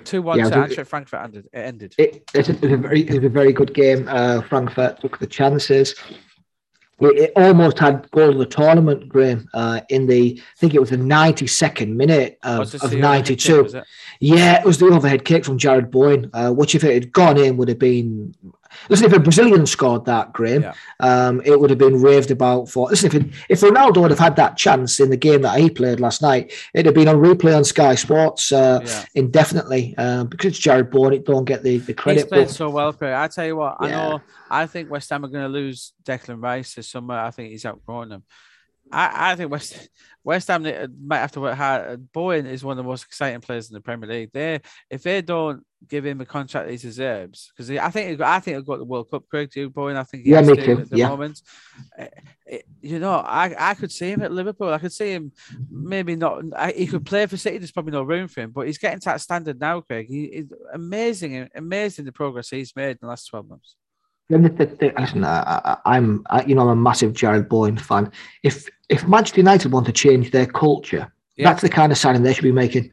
[0.05, 1.49] 2 1 Yeah, to Eintracht Frankfurt ended.
[1.53, 1.95] It ended.
[1.99, 4.09] It, it, was a very, it was a very good game.
[4.09, 5.95] Uh, Frankfurt took the chances.
[7.01, 10.81] It, it almost had goal of the tournament, Graeme, uh, in the, I think it
[10.81, 13.79] was the 92nd minute of, of the overhead kick, 92.
[13.79, 13.85] it?
[14.21, 17.39] Yeah, it was the overhead kick from Jarrod Bowen, uh, which if it had gone
[17.39, 18.35] in would have been.
[18.89, 20.75] Listen, if a Brazilian scored that, Graeme, Yeah.
[21.01, 22.89] um, it would have been raved about for.
[22.89, 25.71] Listen, if, it, if Ronaldo would have had that chance in the game that he
[25.71, 29.05] played last night, it'd have been on replay on Sky Sports uh, Yeah.
[29.15, 29.95] indefinitely.
[29.97, 32.29] Uh, because it's Jarrod Bowen, it don't get the, the He's credit.
[32.29, 33.15] played But so well, Craig.
[33.15, 34.21] I tell you what, I know.
[34.51, 37.15] I think West Ham are going to lose Declan Rice this summer.
[37.15, 38.23] I think he's outgrown them.
[38.91, 39.89] I, I think West
[40.25, 40.63] West Ham
[41.07, 42.13] might have to work hard.
[42.13, 44.31] Bowen is one of the most exciting players in the Premier League.
[44.33, 48.55] They, if they don't give him the contract he deserves, because I think I think
[48.57, 49.25] he'll go to the World Cup.
[49.29, 49.97] Craig, you, Bowen?
[49.97, 50.81] I think Yeah, me too.
[50.81, 51.09] at the Yeah.
[51.09, 51.43] moment.
[52.47, 54.69] It- you know, I, I could see him at Liverpool.
[54.69, 55.33] I could see him
[55.71, 56.43] maybe not.
[56.57, 57.59] I, he could play for City.
[57.59, 60.07] There's probably no room for him, but he's getting to that standard now, Craig.
[60.09, 63.77] He is amazing, amazing the progress he's made in the last twelve months.
[64.29, 65.99] Then the, the, the, listen, I, I,
[66.47, 68.11] you know, I'm a massive Jarrod Bowen fan.
[68.43, 71.49] If if Manchester United want to change their culture, Yeah.
[71.49, 72.93] that's the kind of signing they should be making.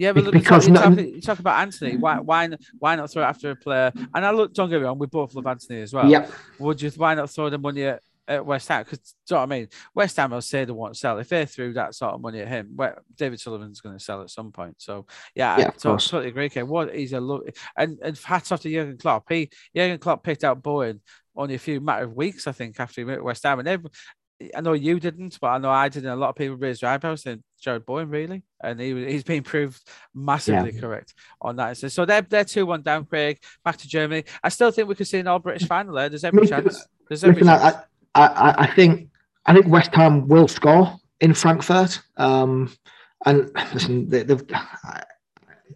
[0.00, 1.96] Yeah, but Be- look, you because talk, you, talk, you talk about Antony.
[1.98, 3.92] Why, why, why not throw it after a player?
[4.14, 6.08] And I look, don't get me wrong, we both love Antony as well.
[6.10, 6.32] Yep.
[6.58, 6.90] Would you?
[6.96, 8.82] Why not throw the money at, at West Ham?
[8.84, 9.68] Because do you know what I mean?
[9.94, 11.18] West Ham will say they won't sell.
[11.18, 14.22] If they threw that sort of money at him, well, David Sullivan's going to sell
[14.22, 14.76] at some point.
[14.78, 16.08] So yeah, Yeah, I of to- course.
[16.08, 16.48] totally agree.
[16.48, 16.66] Ken.
[16.66, 19.24] What he's a look and and hats off to Jurgen Klopp.
[19.28, 21.00] He Jurgen Klopp picked out Bowen
[21.36, 23.68] only a few matter of weeks, I think, after he went to West Ham, and
[23.68, 23.90] every,
[24.54, 26.04] I know you didn't, but I know I did.
[26.04, 28.42] And a lot of people raised their eyebrows saying Jarrod Bowen, really?
[28.62, 29.80] And he he's been proved
[30.14, 30.80] massively yeah.
[30.80, 31.76] correct on that.
[31.76, 33.38] So, so they're they're two one down, Craig.
[33.64, 34.24] Back to Germany.
[34.42, 36.08] I still think we could see an all British final there.
[36.08, 36.86] There's every chance.
[37.08, 37.76] There's every Listen, chance.
[38.14, 39.10] I, I, I think
[39.46, 42.00] I think West Ham will score in Frankfurt.
[42.16, 42.72] Um,
[43.26, 44.24] and listen, they,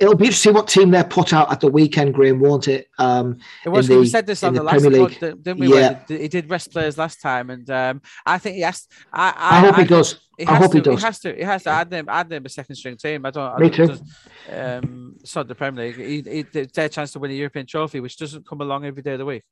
[0.01, 2.89] it'll be interesting what team they're put out at the weekend, Graeme, won't it?
[2.99, 3.89] Um, it was.
[3.89, 5.21] The, we said this on the, the last League.
[5.21, 5.75] didn't we?
[5.75, 6.01] Yeah.
[6.07, 8.87] He did rest players last time, and um, I think he has.
[9.13, 10.21] I, I, I hope I, he does.
[10.39, 11.01] He I hope to, he does.
[11.01, 11.35] He has to.
[11.35, 12.07] He has to add them.
[12.09, 13.25] Add them a second string team.
[13.27, 13.59] I don't.
[13.59, 14.55] Me I don't, too.
[14.55, 16.27] Um, so the Premier League.
[16.27, 19.13] He, he, their chance to win a European trophy, which doesn't come along every day
[19.13, 19.45] of the week.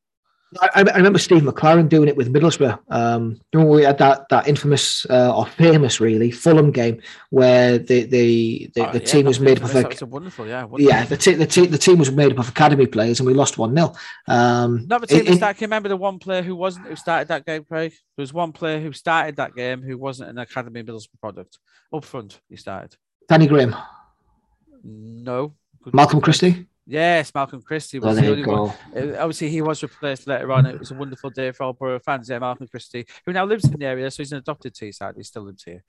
[0.60, 2.78] I, I, remember Steve McClaren doing it with Middlesbrough.
[2.90, 8.04] Um, know, we had that that infamous uh, or famous, really, Fulham game where the
[8.04, 10.80] the the, oh, the yeah, team was made up of a, wonderful, yeah, wonderful.
[10.80, 11.04] yeah.
[11.04, 13.56] The, t- the, t- the team was made up of academy players, and we lost
[13.56, 13.94] one 0
[14.28, 15.58] um, Not the team that started.
[15.58, 17.92] Can remember the one player who wasn't who started that game, Craig?
[18.16, 21.58] There was one player who started that game who wasn't an academy Middlesbrough product.
[21.92, 22.96] Up front, he started.
[23.28, 23.74] Danny Graham.
[24.84, 25.54] No.
[25.92, 26.66] Malcolm Christie.
[26.86, 28.74] Yes, Malcolm Christie was the only one.
[29.16, 30.66] obviously, he was replaced later on.
[30.66, 32.28] It was a wonderful day for all Borough fans.
[32.28, 35.16] Yeah, Malcolm Christie, who now lives in the area, so he's an adopted Teesside.
[35.16, 35.84] He still lives here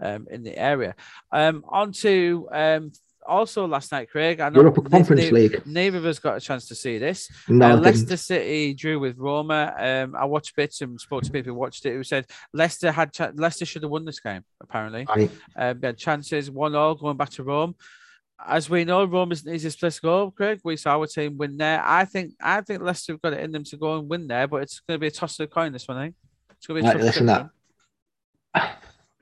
[0.00, 0.94] um, in the area.
[1.32, 2.92] Um, on to um,
[3.26, 4.40] also last night, Craig.
[4.40, 5.66] I know Europa Conference neither, League.
[5.66, 7.30] Neither of us got a chance to see this.
[7.48, 9.74] No, uh, Leicester City drew with Roma.
[9.78, 13.10] Um, I watched bits and spoke to people who watched it who said Leicester had
[13.34, 14.44] Leicester should have won this game.
[14.60, 15.30] Apparently, right.
[15.56, 16.50] um, they had chances.
[16.50, 17.76] One all going back to Rome
[18.46, 20.30] as we know, Rome isn't the easiest place to go.
[20.30, 21.82] Craig, we saw our team win there.
[21.84, 24.46] I think I think Leicester have got it in them to go and win there,
[24.46, 25.72] but it's going to be a toss of the coin.
[25.72, 26.14] This one, think.
[26.50, 27.50] It's going to be right, listen that.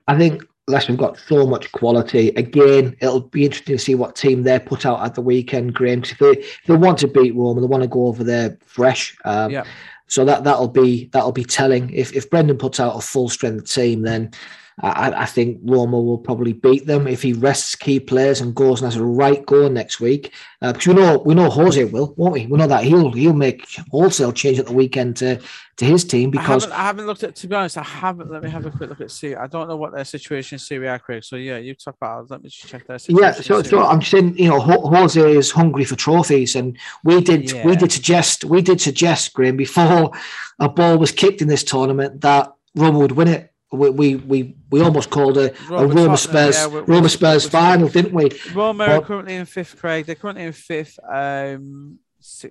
[0.07, 2.29] I think Leicester have got so much quality.
[2.29, 6.01] Again, it'll be interesting to see what team they put out at the weekend, Graeme.
[6.01, 8.23] Because if they, if they want to beat Rome and they want to go over
[8.23, 9.63] there fresh, um, yeah.
[10.07, 11.89] So that that'll be that'll be telling.
[11.91, 14.31] If if Brendan puts out a full strength team, then
[14.81, 18.81] I, I, think Roma will probably beat them if he rests key players and goes
[18.81, 20.33] and has a right go next week.
[20.63, 22.47] Uh, because we know we know Jose will, won't we?
[22.47, 25.39] We know that he'll he'll make wholesale change at the weekend to
[25.77, 27.77] to his team because I haven't, I haven't looked at to be honest.
[27.77, 28.31] I haven't.
[28.31, 29.35] Let me have a quick look at see.
[29.35, 31.23] I don't know what their situation in Serie Craig.
[31.23, 32.31] So yeah, you talk about.
[32.31, 33.23] Let me just check their situation.
[33.23, 37.51] Yeah, so, so I'm saying, you know, Jose is hungry for trophies, and we did
[37.51, 37.63] yeah.
[37.63, 40.11] we did suggest we did suggest Graeme before
[40.59, 44.55] a ball was kicked in this tournament that Roma would win it we we we,
[44.69, 48.29] we almost called a, Roma, a Roma Spurs yeah, Roma Spurs final, didn't we?
[48.53, 50.05] Roma are currently in fifth, Craig.
[50.05, 51.99] They're currently in fifth, um,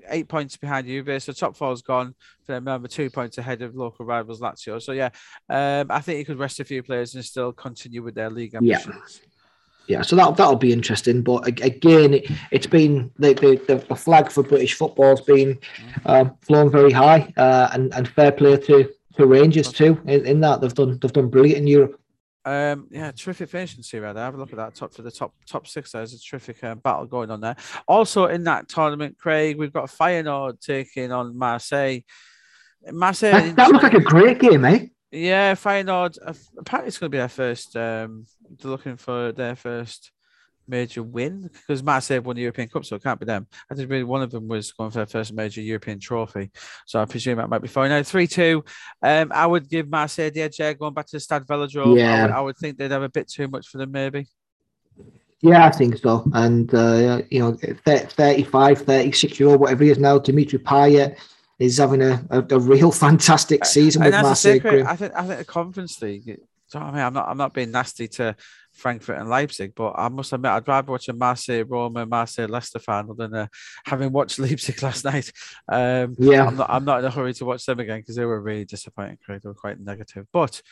[0.08, 1.22] eight points behind Juve.
[1.22, 2.64] So top four's gone for them.
[2.64, 4.82] Remember, two points ahead of local rivals Lazio.
[4.82, 5.10] So yeah,
[5.48, 8.54] um, I think you could rest a few players and still continue with their league
[8.54, 9.20] ambitions.
[9.22, 9.28] Yeah.
[9.88, 11.22] Yeah, so that that'll be interesting.
[11.22, 15.58] But again, it, has been the, the, the flag for British football has been
[16.06, 20.00] um, flown very high, uh, and and fair play to to Rangers too.
[20.06, 21.98] In, in that they've done they've done brilliant in Europe.
[22.44, 24.14] Um, yeah, terrific finish in Serie A.
[24.14, 25.92] Have a look at that top for the top top six.
[25.92, 27.56] There's a terrific uh, battle going on there.
[27.86, 32.00] Also in that tournament, Craig, we've got Feyenoord taking on Marseille.
[32.90, 33.30] Marseille.
[33.30, 34.86] That, that looks like a great game, eh?
[35.12, 36.18] Yeah, Feyenoord.
[36.24, 37.76] Uh, apparently, it's going to be their first.
[37.76, 38.26] Um,
[38.58, 40.10] they're looking for their first
[40.66, 43.46] major win because Marseille won the European Cup, so it can't be them.
[43.70, 46.50] I think really one of them was going for their first major European trophy,
[46.86, 47.90] so I presume that might be fine.
[47.90, 48.64] Now three two,
[49.02, 51.98] um, I would give Marseille the edge there going back to the Stade Velodrome.
[51.98, 52.18] Yeah.
[52.18, 54.26] I would, I would think they'd have a bit too much for them, maybe.
[55.42, 56.24] Yeah, I think so.
[56.34, 61.18] And, uh, you know, 35, 36 year old, whatever he is now, Dimitri Payet
[61.58, 64.60] is having a, a, a real fantastic season and with Marseille.
[64.86, 66.40] I think, I think the Conference League,
[66.74, 68.36] I mean, I'm not, I'm not being nasty to
[68.72, 69.74] Frankfurt and Leipzig.
[69.74, 73.46] But I must admit, I'd rather watch a Marseille Roma, Marseille Leicester final than uh,
[73.84, 75.30] having watched Leipzig last night.
[75.68, 78.24] Um, yeah, I'm not, I'm not in a hurry to watch them again because they
[78.24, 79.18] were really disappointing.
[79.24, 80.26] Craig, they were quite negative.
[80.32, 80.62] But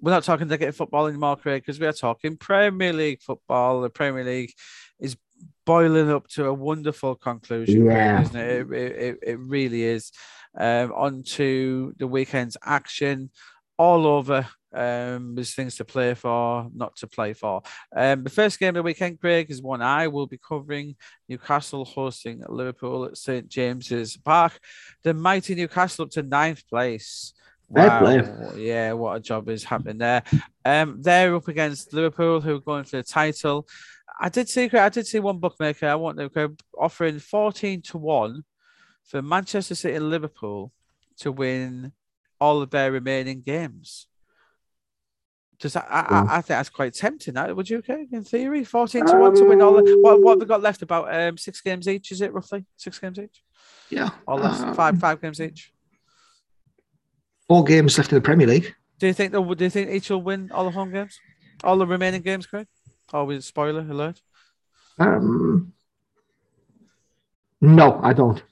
[0.00, 3.80] we're not talking negative football anymore, Craig, because we are talking Premier League football.
[3.80, 4.52] The Premier League
[4.98, 5.16] is
[5.64, 8.22] boiling up to a wonderful conclusion, yeah.
[8.22, 8.72] Isn't it?
[8.72, 10.10] It, it, it really is.
[10.58, 13.30] Um, on to the weekend's action
[13.78, 17.62] all over um, there's things to play for, not to play for.
[17.94, 20.96] Um, the first game of the weekend, Craig, is one I will be covering.
[21.28, 24.58] Newcastle hosting Liverpool at St James's Park.
[25.02, 27.34] The mighty Newcastle up to ninth place.
[27.68, 28.52] Wow.
[28.56, 30.22] Yeah, what a job is happening there.
[30.64, 33.66] Um, they're up against Liverpool, who are going for the title.
[34.20, 35.86] I did see, I did see one bookmaker.
[35.86, 38.44] I want them offering fourteen to one
[39.04, 40.70] for Manchester City and Liverpool
[41.20, 41.92] to win
[42.38, 44.06] all of their remaining games.
[45.62, 47.34] Does that, I, I, I, think that's quite tempting.
[47.34, 48.64] That Would you okay in theory?
[48.64, 50.82] 14 to um, 1 to win all the, what, what have we got left?
[50.82, 52.64] About um, six games each, is it roughly?
[52.76, 53.44] Six games each?
[53.88, 54.10] Yeah.
[54.26, 55.72] Or less, um, five five games each.
[57.46, 58.74] Four games left in the Premier League.
[58.98, 61.20] Do you think do you think each will win all the home games,
[61.62, 62.66] all the remaining games, Craig?
[63.12, 64.20] Or with spoiler alert?
[64.98, 65.72] Um,
[67.60, 68.42] no, I don't.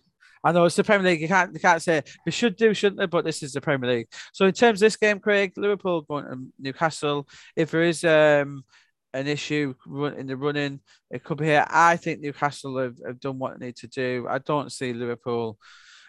[0.43, 1.21] I know it's the Premier League.
[1.21, 3.07] You can't you can't say they should do, shouldn't they?
[3.07, 4.09] But this is the Premier League.
[4.33, 7.29] So in terms of this game, Craig, Liverpool going to Newcastle.
[7.57, 8.65] If there is um
[9.13, 9.75] an issue
[10.17, 11.67] in the running, it could be here.
[11.69, 14.27] I think Newcastle have, have done what they need to do.
[14.29, 15.59] I don't see Liverpool.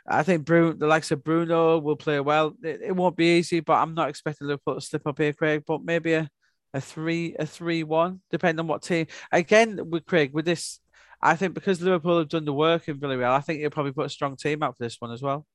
[0.07, 2.53] I think Bruno, the likes of Bruno will play well.
[2.63, 5.63] It, it, won't be easy, but I'm not expecting Liverpool to slip up here, Craig.
[5.65, 6.29] But maybe a,
[6.73, 9.07] a three, a three one, depending on what team.
[9.31, 10.79] Again, with Craig, with this,
[11.21, 14.07] I think because Liverpool have done the work in Villarreal, I think he'll probably put
[14.07, 15.45] a strong team out for this one as well.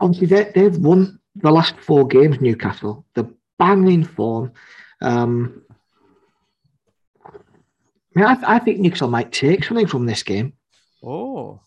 [0.00, 2.40] Obviously, they, they've won the last four games.
[2.40, 4.52] Newcastle, the banging form.
[5.02, 5.62] Um,
[7.24, 7.30] I
[8.14, 10.54] mean, I, I think Newcastle might take something from this game.
[11.02, 11.60] Oh,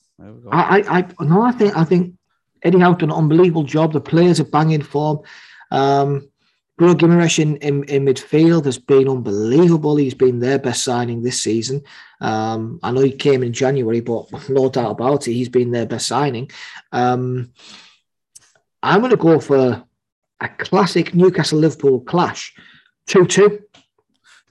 [0.51, 2.15] I, I, I, no, I think, I think
[2.63, 3.93] Eddie Howe done an unbelievable job.
[3.93, 5.19] The players are banging form.
[5.71, 6.29] Um,
[6.77, 9.95] Bruno Guimaraes in, in, in, midfield has been unbelievable.
[9.95, 11.81] He's been their best signing this season.
[12.19, 15.85] Um, I know he came in January, but no doubt about it, he's been their
[15.85, 16.51] best signing.
[16.91, 17.53] Um,
[18.83, 19.85] I'm going to go for
[20.41, 22.53] a classic Newcastle Liverpool clash,
[23.07, 23.61] two two.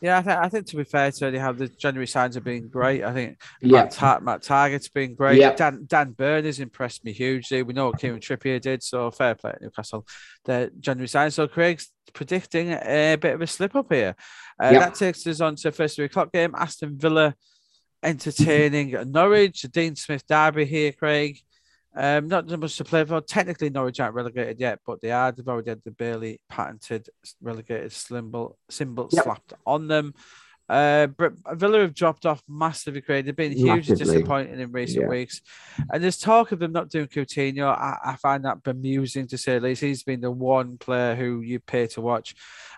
[0.04, 2.68] Yeah, I think, I think to be fair to how the January signs have been
[2.68, 3.02] great.
[3.02, 3.84] I think yeah.
[3.84, 5.40] Matt, Tar- Matt Targett's been great.
[5.40, 5.54] Yeah.
[5.54, 7.62] Dan Dan Burn has impressed me hugely.
[7.62, 10.06] We know what Kieran Trippier did, so fair play at Newcastle.
[10.44, 11.36] The January signs.
[11.36, 14.14] So Craig's predicting a bit of a slip up here.
[14.62, 14.80] Uh, yeah.
[14.80, 16.54] That takes us on to first three o'clock game.
[16.54, 17.34] Aston Villa
[18.02, 19.62] entertaining Norwich.
[19.62, 21.38] Dean Smith Derby here, Craig.
[21.96, 23.20] Um, not much to play for.
[23.20, 25.30] Technically, Norwich aren't relegated yet, but they are.
[25.30, 27.08] They've already had the barely patented
[27.40, 29.24] relegated symbol, symbol yep.
[29.24, 30.14] slapped on them.
[30.68, 33.02] Uh, but Villa have dropped off massively.
[33.02, 33.22] Crazy.
[33.22, 35.08] They've been hugely disappointing in recent yeah.
[35.08, 35.42] weeks,
[35.92, 37.66] and there's talk of them not doing Coutinho.
[37.66, 39.82] I, I, find that bemusing to say at least.
[39.82, 42.34] He's been the one player who you pay to watch.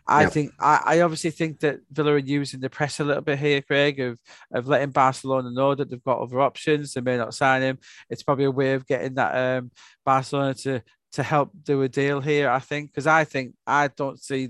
[0.09, 0.33] I yep.
[0.33, 3.62] think I, I, obviously think that Villa are using the press a little bit here,
[3.62, 4.18] Craig, of
[4.53, 6.92] of letting Barcelona know that they've got other options.
[6.92, 7.79] They may not sign him.
[8.11, 9.70] It's probably a way of getting that um,
[10.05, 12.51] Barcelona to to help do a deal here.
[12.51, 14.49] I think because I think I don't see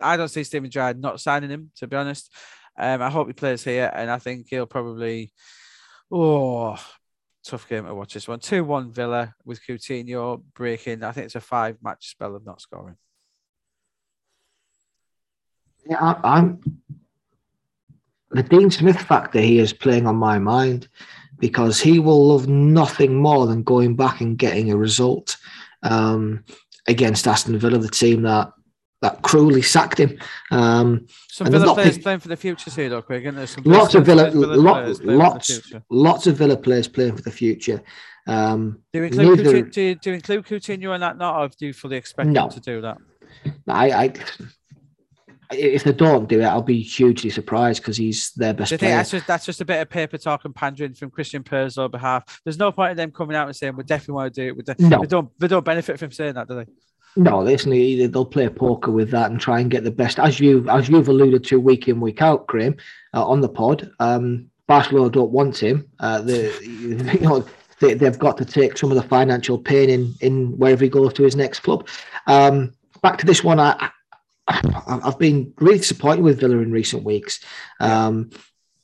[0.00, 1.70] I don't see Steven Gerrard not signing him.
[1.76, 2.32] To be honest,
[2.80, 5.32] um, I hope he plays here, and I think he'll probably
[6.10, 6.82] oh
[7.44, 8.40] tough game to watch this one.
[8.40, 11.02] Two one Villa with Coutinho breaking.
[11.02, 12.96] I think it's a five match spell of not scoring.
[15.86, 16.60] Yeah, I, am
[18.30, 20.88] the Dean Smith factor here is playing on my mind
[21.38, 25.36] because he will love nothing more than going back and getting a result
[25.82, 26.44] um,
[26.86, 28.52] against Aston Villa, the team that
[29.02, 30.18] that cruelly sacked him.
[30.50, 33.24] Um, some Villa players playing for the future here, though, Craig.
[33.64, 37.82] lots of Villa, Villa lots, lots, lots of Villa players playing for the future.
[38.26, 39.52] Um, do, you include neither...
[39.52, 41.16] Coutinho, do, you, do you include Coutinho in that?
[41.16, 42.48] Not, or do you fully expect no.
[42.48, 42.98] to do that?
[43.66, 44.12] I, I
[45.52, 48.96] if they don't do it, I'll be hugely surprised because he's their best player.
[48.96, 52.40] That's just, that's just a bit of paper talk and pandering from Christian Purslow behalf.
[52.44, 54.64] There's no point in them coming out and saying we definitely want to do it.
[54.64, 55.00] De- no.
[55.00, 55.40] They don't.
[55.40, 56.66] They don't benefit from saying that, do they?
[57.16, 57.70] No, listen,
[58.10, 60.18] they'll play poker with that and try and get the best.
[60.18, 62.76] As you as you've alluded to week in week out, Graeme,
[63.14, 65.88] uh, on the pod, um, Barcelona don't want him.
[65.98, 67.44] Uh, the you know
[67.80, 71.12] they, have got to take some of the financial pain in in wherever he goes
[71.14, 71.88] to his next club.
[72.26, 73.90] Um, back to this one, I,
[74.46, 77.40] I've been really disappointed with Villa in recent weeks.
[77.80, 78.30] Um,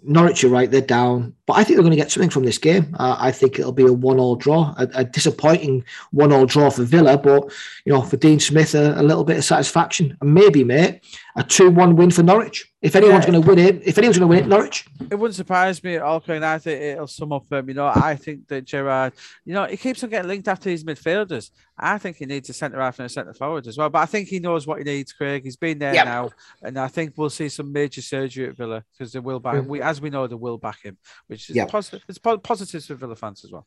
[0.03, 2.59] Norwich are right, they're down, but I think they're going to get something from this
[2.59, 2.95] game.
[2.99, 7.19] Uh, I think it'll be a one-all draw, a, a disappointing one-all draw for Villa,
[7.19, 7.51] but
[7.85, 11.01] you know, for Dean Smith, a, a little bit of satisfaction, and maybe, mate,
[11.37, 12.73] a two-one win for Norwich.
[12.81, 13.33] If anyone's yeah.
[13.33, 14.87] going to win it, if anyone's going to win it, Norwich.
[15.11, 16.43] It wouldn't surprise me at all, Craig.
[16.43, 17.45] I think it'll sum up.
[17.51, 19.13] Um, you know, I think that Gerrard,
[19.45, 21.51] you know, he keeps on getting linked after these midfielders.
[21.79, 23.91] I think he needs a centre half and a centre forward as well.
[23.91, 25.43] But I think he knows what he needs, Craig.
[25.45, 26.07] He's been there yep.
[26.07, 26.31] now,
[26.63, 29.65] and I think we'll see some major surgery at Villa because they will back.
[29.67, 30.97] We, as we know, they will back him,
[31.27, 31.69] which is yep.
[31.69, 32.03] positive.
[32.09, 33.67] It's positives for Villa fans as well.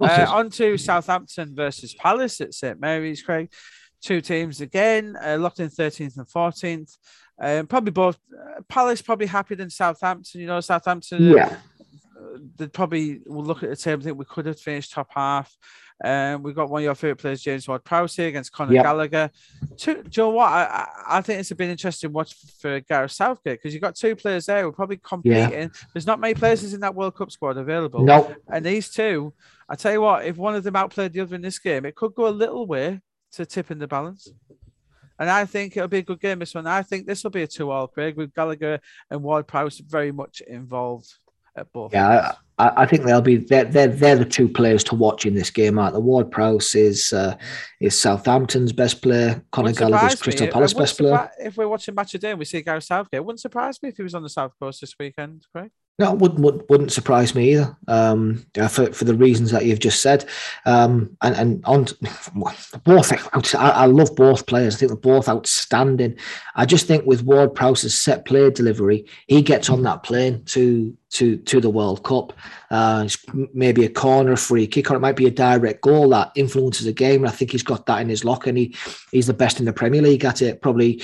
[0.00, 3.52] Uh, on to Southampton versus Palace at St Mary's, Craig.
[4.04, 6.98] Two teams again, uh, locked in 13th and 14th.
[7.40, 8.18] Um, probably both.
[8.30, 10.42] Uh, Palace probably happier than Southampton.
[10.42, 11.22] You know, Southampton.
[11.34, 11.56] Yeah.
[12.14, 14.02] Uh, they probably will look at the table.
[14.02, 15.56] Think we could have finished top half.
[16.04, 18.84] Um, we've got one of your favorite players, James Ward-Prowse, against Conor yep.
[18.84, 19.30] Gallagher.
[19.78, 20.48] Two, do you know what?
[20.48, 24.44] I, I think it's been interesting watch for Gareth Southgate because you've got two players
[24.44, 25.52] there who are probably competing.
[25.52, 25.68] Yeah.
[25.94, 28.04] There's not many players in that World Cup squad available.
[28.04, 28.18] No.
[28.18, 28.36] Nope.
[28.52, 29.32] And these two,
[29.68, 31.94] I tell you what, if one of them outplayed the other in this game, it
[31.94, 33.00] could go a little way
[33.34, 34.32] to tip in the balance.
[35.18, 36.66] And I think it'll be a good game, this one.
[36.66, 40.10] I think this will be a two all, Craig, with Gallagher and Ward Prowse very
[40.10, 41.12] much involved.
[41.56, 41.92] at both.
[41.92, 45.34] Yeah, I, I, think they'll be they're, they're they're the two players to watch in
[45.34, 45.78] this game.
[45.78, 47.36] Aren't the Ward Prowse is uh,
[47.80, 49.40] is Southampton's best player.
[49.52, 51.30] Conor Gallagher's Crystal Palace best player.
[51.38, 53.90] If we're watching match of day and we see Gareth Southgate, it wouldn't surprise me
[53.90, 55.70] if he was on the South Coast this weekend, Craig.
[55.96, 57.76] No, wouldn't, wouldn't surprise me either.
[57.86, 60.24] Um, for for the reasons that you've just said,
[60.66, 61.86] um, and and on
[62.84, 64.74] both, I, I love both players.
[64.74, 66.18] I think they're both outstanding.
[66.56, 70.96] I just think with Ward Prowse's set play delivery, he gets on that plane to
[71.14, 72.32] to to the World Cup.
[72.70, 73.08] Uh,
[73.52, 76.92] maybe a corner, free kick, or it might be a direct goal that influences a
[76.92, 77.22] game.
[77.22, 78.74] And I think he's got that in his lock, and he
[79.10, 80.60] he's the best in the Premier League at it.
[80.60, 81.02] Probably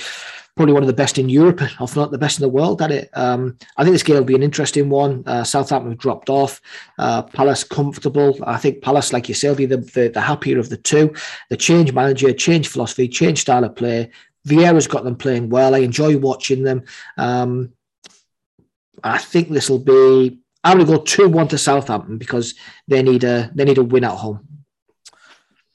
[0.55, 2.91] probably one of the best in Europe, if not the best in the world at
[2.91, 3.09] it.
[3.13, 5.23] Um, I think this game will be an interesting one.
[5.25, 6.61] Uh, Southampton have dropped off.
[6.99, 8.37] Uh, Palace comfortable.
[8.45, 11.15] I think Palace, like you be the, the, the happier of the two.
[11.49, 14.11] The change manager, change philosophy, change style of play.
[14.45, 15.73] Vieira's got them playing well.
[15.73, 16.83] I enjoy watching them.
[17.17, 17.71] Um,
[19.03, 20.39] I think this will be.
[20.63, 22.53] I'm going to go two one to Southampton because
[22.87, 24.47] they need a they need a win at home.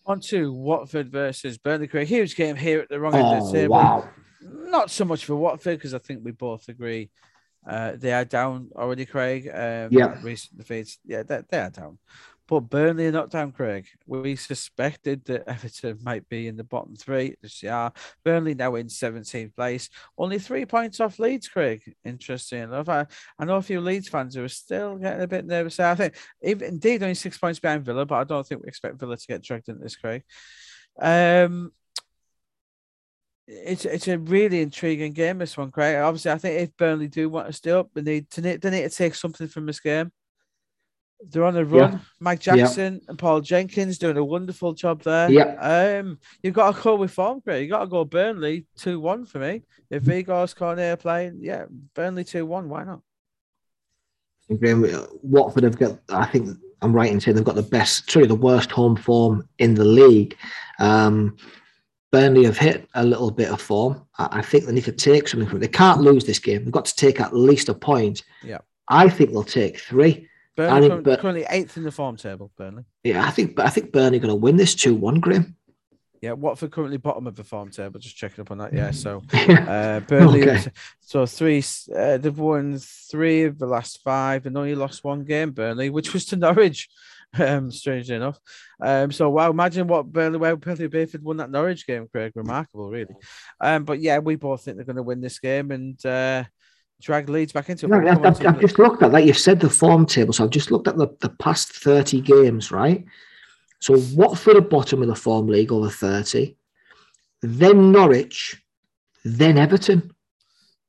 [0.06, 1.88] On to Watford versus Burnley.
[1.88, 2.06] Craig.
[2.06, 3.74] Huge game here at the wrong oh, end of the oh, table.
[3.74, 4.08] Wow
[4.48, 7.10] not so much for Watford because I think we both agree
[7.66, 9.48] uh, they are down already, Craig.
[9.52, 10.98] Um, yeah, recent defeats.
[11.04, 11.98] Yeah, they, they are down.
[12.48, 13.86] But Burnley are not down, Craig.
[14.06, 17.34] We suspected that Everton might be in the bottom three.
[17.42, 17.92] They are.
[18.24, 19.88] Burnley now in 17th place.
[20.16, 21.82] Only three points off Leeds, Craig.
[22.04, 22.88] Interesting enough.
[22.88, 23.06] I,
[23.38, 25.80] I know a few Leeds fans who are still getting a bit nervous.
[25.80, 29.00] I think, even, indeed, only six points behind Villa, but I don't think we expect
[29.00, 30.22] Villa to get dragged into this, Craig.
[31.00, 31.72] Um,
[33.48, 35.38] it's it's a really intriguing game.
[35.38, 35.96] This one, Craig.
[35.96, 38.82] Obviously, I think if Burnley do want to stay up, they need to they need
[38.82, 40.10] to take something from this game.
[41.20, 41.92] They're on a run.
[41.92, 41.98] Yeah.
[42.20, 43.00] Mike Jackson yeah.
[43.08, 45.30] and Paul Jenkins doing a wonderful job there.
[45.30, 45.98] Yeah.
[46.00, 47.62] Um, you've got to go with form, Craig.
[47.62, 49.62] You've got to go Burnley two one for me.
[49.90, 52.68] If Vigor's Cornet playing, yeah, Burnley two one.
[52.68, 53.00] Why not?
[55.22, 55.98] Watford have got.
[56.10, 59.48] I think I'm right in saying they've got the best, sorry, the worst home form
[59.58, 60.36] in the league.
[60.78, 61.36] Um,
[62.12, 64.06] Burnley have hit a little bit of form.
[64.18, 65.60] I, think they need to take something from it.
[65.60, 66.64] They can't lose this game.
[66.64, 68.22] They've got to take at least a point.
[68.42, 68.58] Yeah.
[68.88, 70.28] I think they'll take three.
[70.56, 72.84] Burnley think, currently eighth in the form table, Burnley.
[73.04, 75.54] Yeah, I think I think Burnley going to win this 2 1, Graeme.
[76.22, 78.00] Yeah, Watford currently bottom of the form table.
[78.00, 78.72] Just checking up on that.
[78.72, 80.48] Yeah, so uh, Burnley.
[80.48, 80.70] okay.
[81.00, 81.62] So three.
[81.94, 85.50] Uh, they've won three of the last five, and only lost one game.
[85.50, 86.88] Burnley, which was to Norwich
[87.38, 88.38] um, strangely enough.
[88.80, 92.32] Um, so wow, imagine what Burnley, where Burnley Bayford won that Norwich game, Craig.
[92.34, 93.14] Remarkable, really.
[93.60, 96.44] Um, but yeah, we both think they're going to win this game and uh,
[97.00, 97.88] drag Leeds back into it.
[97.88, 100.32] No, I've, I've, I've just looked at, like you've said, the form table.
[100.32, 103.04] So I've just looked at the, the past 30 games, right?
[103.80, 106.56] So Watford at bottom of the form league over 30,
[107.42, 108.62] then Norwich,
[109.24, 110.12] then Everton.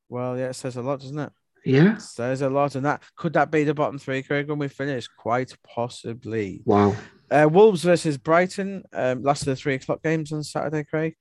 [0.09, 1.31] Well, yeah, it says a lot, doesn't it?
[1.65, 1.97] Yeah.
[2.15, 3.03] There's a lot in that.
[3.17, 5.07] Could that be the bottom three, Craig, when we finish?
[5.07, 6.61] Quite possibly.
[6.63, 6.95] Wow.
[7.29, 8.83] Uh, Wolves versus Brighton.
[8.93, 11.15] Um, last of the three o'clock games on Saturday, Craig.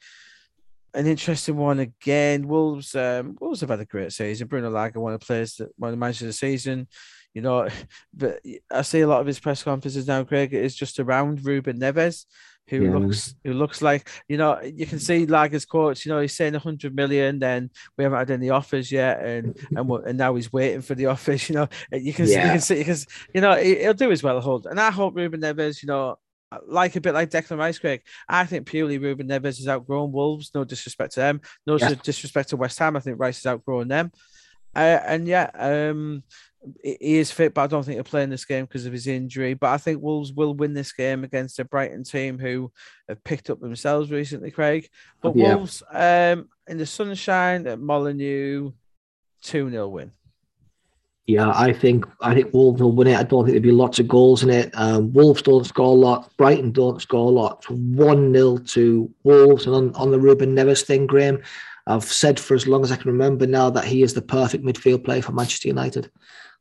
[0.95, 2.49] An interesting one again.
[2.49, 2.95] Wolves.
[2.95, 4.49] Um, Wolves have had a great season.
[4.49, 6.89] Bruno Lage, one of the players that one of the managers of the season.
[7.35, 7.69] You know,
[8.15, 11.79] but I see a lot of his press conferences now, Craig, is just around Ruben
[11.79, 12.25] Neves
[12.69, 12.97] who yeah.
[12.97, 16.05] looks who looks like you know you can see Lage's quotes.
[16.05, 19.91] You know he's saying 100 million, then we haven't had any offers yet, and and
[19.91, 21.49] and now he's waiting for the offers.
[21.49, 22.45] You know you can yeah.
[22.45, 25.41] you can see because you know he'll do as well hold, and I hope Ruben
[25.41, 26.19] Neves, you know.
[26.67, 28.03] Like a bit like Declan Rice, Craig.
[28.29, 30.51] I think purely Ruben Neves has outgrown Wolves.
[30.55, 31.41] No disrespect to them.
[31.67, 31.95] No yeah.
[32.03, 32.97] disrespect to West Ham.
[32.97, 34.13] I think Rice has outgrown them.
[34.75, 36.23] Uh, and yeah, um,
[36.83, 39.07] he is fit, but I don't think he'll play in this game because of his
[39.07, 39.55] injury.
[39.55, 42.71] But I think Wolves will win this game against a Brighton team who
[43.09, 44.89] have picked up themselves recently, Craig.
[45.23, 45.55] But yeah.
[45.55, 48.73] Wolves um, in the sunshine at Molineux,
[49.43, 50.13] 2 0 win.
[51.27, 53.17] Yeah, I think I think Wolves will win it.
[53.17, 54.71] I don't think there'll be lots of goals in it.
[54.75, 56.35] Um, Wolves don't score a lot.
[56.37, 57.69] Brighton don't score a lot.
[57.69, 59.67] One 0 to Wolves.
[59.67, 61.43] And on, on the Ruben Neves thing, Graeme,
[61.89, 64.65] I've said for as long as I can remember now that he is the perfect
[64.65, 66.11] midfield player for Manchester United.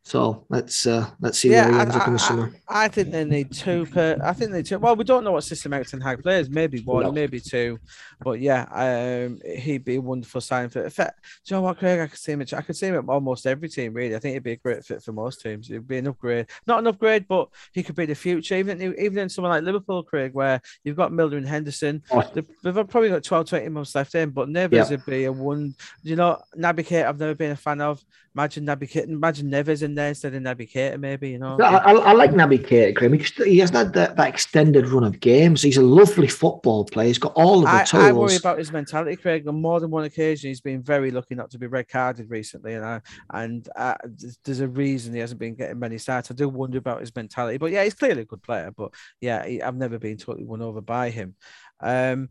[0.06, 2.54] So let's uh, let's see yeah, where he ends I, up in the summer.
[2.68, 4.15] I, I, think they need two per.
[4.24, 4.78] I think they two.
[4.78, 6.48] Well, we don't know what system Erik Ten Hag plays.
[6.48, 7.12] Maybe one, no.
[7.12, 7.80] maybe two.
[8.22, 10.88] But yeah, um, he'd be a wonderful sign for.
[10.91, 11.10] For, do
[11.48, 12.02] you know what, Craig?
[12.02, 12.41] I could see him.
[12.41, 13.94] I could see him at almost every team.
[13.94, 15.72] Really, I think he'd be a great fit for most teams.
[15.72, 18.58] It'd be an upgrade, not an upgrade, but he could be the future.
[18.58, 22.22] Even even in someone like Liverpool, Craig, where you've got Milner and Henderson, oh.
[22.32, 24.30] they've, they've, probably got 12, 20 months left in.
[24.30, 25.74] But Neves would be a one.
[26.04, 28.06] You know, Naby Keita, I've never been a fan of.
[28.36, 31.58] Imagine Naby Keita, imagine Neves in there instead of Naby Keita, maybe, you know.
[31.58, 33.13] I, I, I like Naby Keita, Graeme.
[33.13, 35.62] He, just, he hasn't had that, that, extended run of games.
[35.62, 37.07] He's a lovely football player.
[37.07, 38.03] He's got all of the I, tools.
[38.03, 39.47] I worry about his mentality, Craig.
[39.47, 42.74] On more than one occasion, he's been very lucky not to be red carded recently,
[42.74, 42.99] you know.
[43.32, 43.95] And uh,
[44.43, 46.30] there's a reason he hasn't been getting many starts.
[46.30, 48.70] I do wonder about his mentality, but yeah, he's clearly a good player.
[48.76, 51.36] But yeah, he, I've never been totally won over by him.
[51.80, 52.28] Um,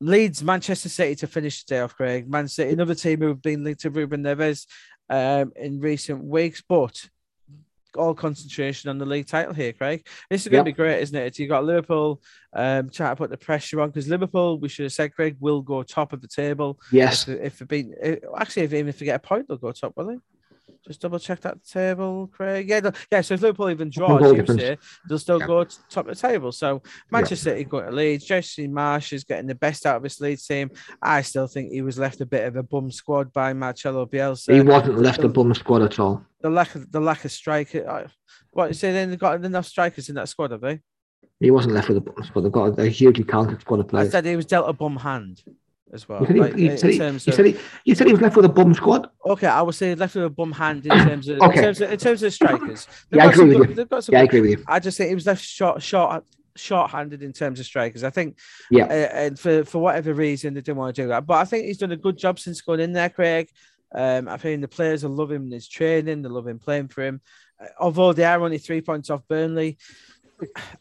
[0.00, 2.28] Leeds, Manchester City to finish the day off, Craig.
[2.28, 4.66] Man City, another team who have been linked to Ruben Neves
[5.10, 7.08] um, in recent weeks, but
[7.96, 10.06] all concentration on the league title here, Craig.
[10.30, 11.38] This is going to be great, isn't it?
[11.38, 14.92] You've got Liverpool um, trying to put the pressure on because Liverpool, we should have
[14.92, 16.78] said, Craig, will go top of the table.
[16.92, 17.28] Yes.
[17.28, 19.94] If, if it eh, actually, if, even if they get a point, they'll go top,
[19.96, 20.18] will they?
[20.86, 22.68] Just double check that table, Craig.
[22.68, 23.20] Yeah, yeah.
[23.20, 25.46] So if Liverpool even draw, say, they'll still yeah.
[25.46, 26.52] go to top of the table.
[26.52, 27.56] So Manchester yeah.
[27.56, 28.24] City got to Leeds.
[28.24, 30.70] Jesse Marsch is getting the best out of his Leeds team.
[31.02, 34.54] I still think he was left a bit of a bum squad by Marcelo Bielsa.
[34.54, 36.24] He wasn't left a bum squad at all.
[36.40, 37.88] The lack of the lack of striker.
[37.88, 38.08] Uh,
[38.50, 38.92] what you say?
[38.92, 40.80] Then they've got enough strikers in that squad, have they?
[41.40, 42.42] He wasn't left with a bum squad.
[42.42, 44.08] They've got a hugely talented squad of players.
[44.08, 45.42] I said he was dealt a bum hand
[45.92, 46.20] as well.
[46.20, 48.44] You said, he, you, said he, you, said he, you said he was left with
[48.44, 49.08] a bum squad.
[49.26, 51.58] Okay, I would say left with a bum hand in terms of okay.
[51.58, 52.86] in terms of, in terms of strikers.
[53.10, 54.00] yeah, I agree with good, you.
[54.10, 54.64] Yeah, I agree with you.
[54.66, 56.24] I just think he was left short, short,
[56.56, 58.04] short-handed in terms of strikers.
[58.04, 58.38] I think,
[58.70, 61.26] yeah, uh, and for for whatever reason they didn't want to do that.
[61.26, 63.48] But I think he's done a good job since going in there, Craig.
[63.94, 67.20] Um, I think the players are loving his training, they love him playing for him.
[67.60, 69.78] Uh, although they are only three points off Burnley,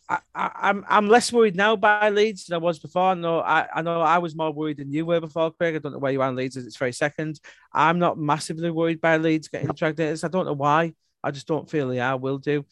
[0.10, 3.16] I, am I'm, I'm less worried now by Leeds than I was before.
[3.16, 5.76] No, I, I know I was more worried than you were before, Craig.
[5.76, 7.40] I don't know where you are in Leeds it's very second.
[7.74, 10.18] I'm not massively worried by Leeds getting dragged in.
[10.24, 10.94] I don't know why.
[11.24, 12.18] I just don't feel they are.
[12.18, 12.66] Will do.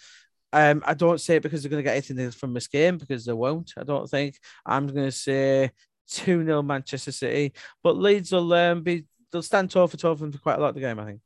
[0.53, 3.25] Um, I don't say it because they're going to get anything from this game because
[3.25, 3.73] they won't.
[3.77, 4.37] I don't think.
[4.65, 5.71] I'm going to say
[6.09, 10.21] 2 0 Manchester City, but Leeds will um, be they'll stand toe for toe for,
[10.21, 10.99] them for quite a lot of the game.
[10.99, 11.21] I think.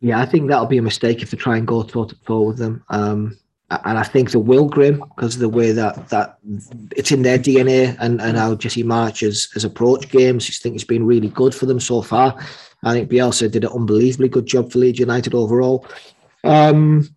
[0.00, 2.42] Yeah, I think that'll be a mistake if they try and go toe to toe
[2.42, 2.84] with them.
[2.88, 3.38] Um,
[3.70, 6.38] and I think the will grim because of the way that that
[6.96, 10.48] it's in their DNA and, and how Jesse Marsch has, has approached games.
[10.48, 12.36] I think it's been really good for them so far.
[12.82, 15.86] I think Bielsa did an unbelievably good job for Leeds United overall.
[16.42, 17.08] Um,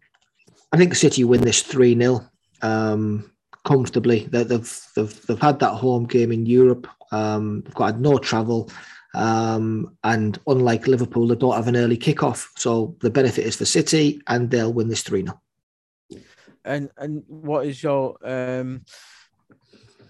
[0.72, 2.22] I think the City win this 3 0
[2.62, 3.32] um,
[3.64, 4.26] comfortably.
[4.26, 6.88] They, they've, they've, they've had that home game in Europe.
[7.12, 8.70] Um, they've got no travel.
[9.16, 12.47] Um, and unlike Liverpool, they don't have an early kickoff.
[12.58, 15.39] So the benefit is for City and they'll win this 3 0
[16.66, 18.84] and and what is your um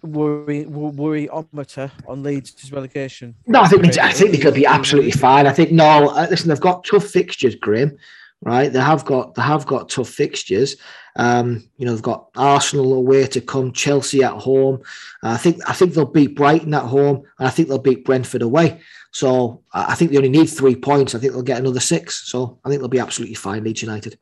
[0.04, 3.36] worry worryometer on Leeds' relegation?
[3.48, 5.48] No, I think I think they could be absolutely fine.
[5.48, 6.10] I think no.
[6.10, 7.98] Uh, listen, they've got tough fixtures, Grim.
[8.42, 10.76] Right, they have got they have got tough fixtures.
[11.16, 14.82] Um, you know, they've got Arsenal away to come, Chelsea at home.
[15.24, 18.04] Uh, I think I think they'll beat Brighton at home, and I think they'll beat
[18.04, 18.82] Brentford away.
[19.12, 21.14] So I think they only need three points.
[21.14, 22.30] I think they'll get another six.
[22.30, 24.18] So I think they'll be absolutely fine, Leeds United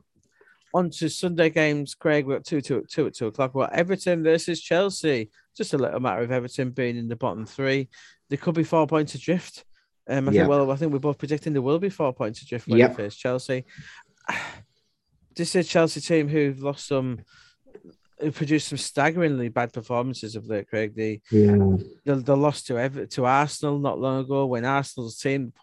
[0.74, 2.26] on to Sunday games, Craig.
[2.26, 3.54] We're at two, two, two at two o'clock.
[3.54, 5.30] Well, Everton versus Chelsea.
[5.56, 7.88] Just a little matter of Everton being in the bottom three.
[8.28, 9.64] There could be four points adrift.
[10.08, 10.48] Um, I think.
[10.48, 12.96] Well, I think we're both predicting there will be four points adrift when yep.
[12.96, 13.64] they face Chelsea.
[15.34, 17.20] This is a Chelsea team who've lost some,
[18.20, 20.68] who produced some staggeringly bad performances of late.
[20.68, 21.56] Craig, The yeah.
[22.04, 25.54] the, they lost to Ever- to Arsenal not long ago when Arsenal's team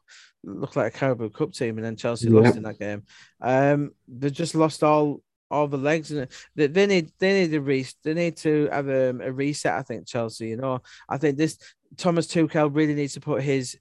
[0.43, 3.03] looked like a Carabao Cup team, and then Chelsea lost in that game.
[3.41, 5.21] Um, they just lost all
[5.51, 8.87] all the legs, and they, they need they need a re- they need to have
[8.87, 9.73] a, a reset.
[9.73, 11.57] I think Chelsea, you know, I think this
[11.97, 13.77] Thomas Tuchel really needs to put his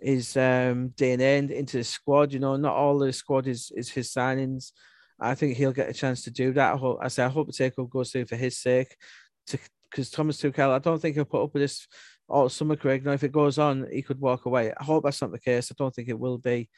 [0.00, 2.32] his um, DNA into the squad.
[2.32, 4.72] You know, not all the squad is is his signings.
[5.18, 6.74] I think he'll get a chance to do that.
[6.74, 8.96] I, hope, I say I hope the takeover goes through for his sake,
[9.90, 11.86] because Thomas Tuchel, I don't think he'll put up with this
[12.30, 13.04] all summer, Craig.
[13.04, 14.72] Now, if it goes on, he could walk away.
[14.78, 15.70] I hope that's not the case.
[15.70, 16.68] I don't think it will be.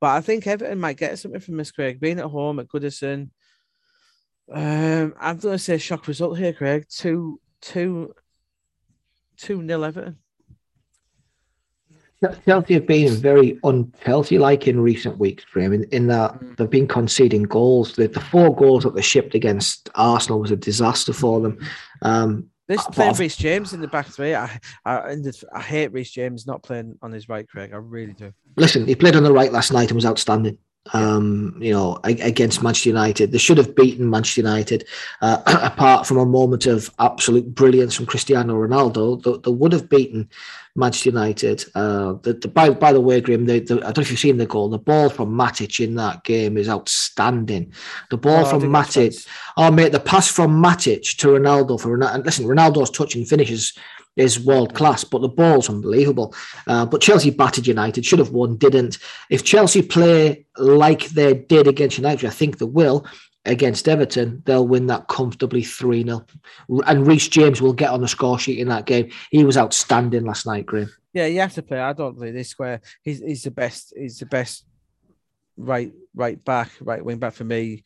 [0.00, 2.00] But I think Everton might get something from Miss Craig.
[2.00, 3.30] Being at home at Goodison,
[4.52, 6.86] um, I'm going to say shock result here, Craig.
[6.88, 8.14] 2 2
[9.36, 10.18] 2 nil Everton.
[12.44, 16.54] Chelsea have been very un-Chelsea like in recent weeks, Graeme, in, in that mm.
[16.56, 17.96] they've been conceding goals.
[17.96, 21.58] The, the, four goals that they shipped against Arsenal was a disaster for them.
[22.02, 24.34] Um, this playing Reece James in the back three.
[24.34, 27.72] I I, the, I hate Reece James not playing on his right, Craig.
[27.72, 28.32] I really do.
[28.56, 30.56] Listen, he played on the right last night and was outstanding.
[30.94, 34.86] Um, you know, against Manchester United, they should have beaten Manchester United.
[35.20, 39.90] Uh, apart from a moment of absolute brilliance from Cristiano Ronaldo, they, they would have
[39.90, 40.28] beaten
[40.80, 41.64] Manchester United.
[41.74, 44.18] Uh, the, the, by, by the way, Grim, the, the, I don't know if you've
[44.18, 44.68] seen the goal.
[44.68, 47.72] The ball from Matic in that game is outstanding.
[48.10, 49.26] The ball oh, from Matic,
[49.56, 52.14] oh mate, the pass from Matic to Ronaldo for Ronaldo.
[52.16, 53.78] And listen, Ronaldo's touching finishes
[54.16, 56.34] is world class, but the ball's unbelievable.
[56.66, 58.98] Uh, but Chelsea battered United, should have won, didn't.
[59.30, 63.06] If Chelsea play like they did against United, I think they will
[63.44, 66.24] against Everton, they'll win that comfortably 3 0.
[66.86, 69.10] And Reece James will get on the score sheet in that game.
[69.30, 70.90] He was outstanding last night, Graeme.
[71.12, 71.80] Yeah, you have to play.
[71.80, 72.80] I don't think this square.
[73.02, 73.92] He's he's the best.
[73.96, 74.64] He's the best
[75.56, 77.82] right right back, right wing back for me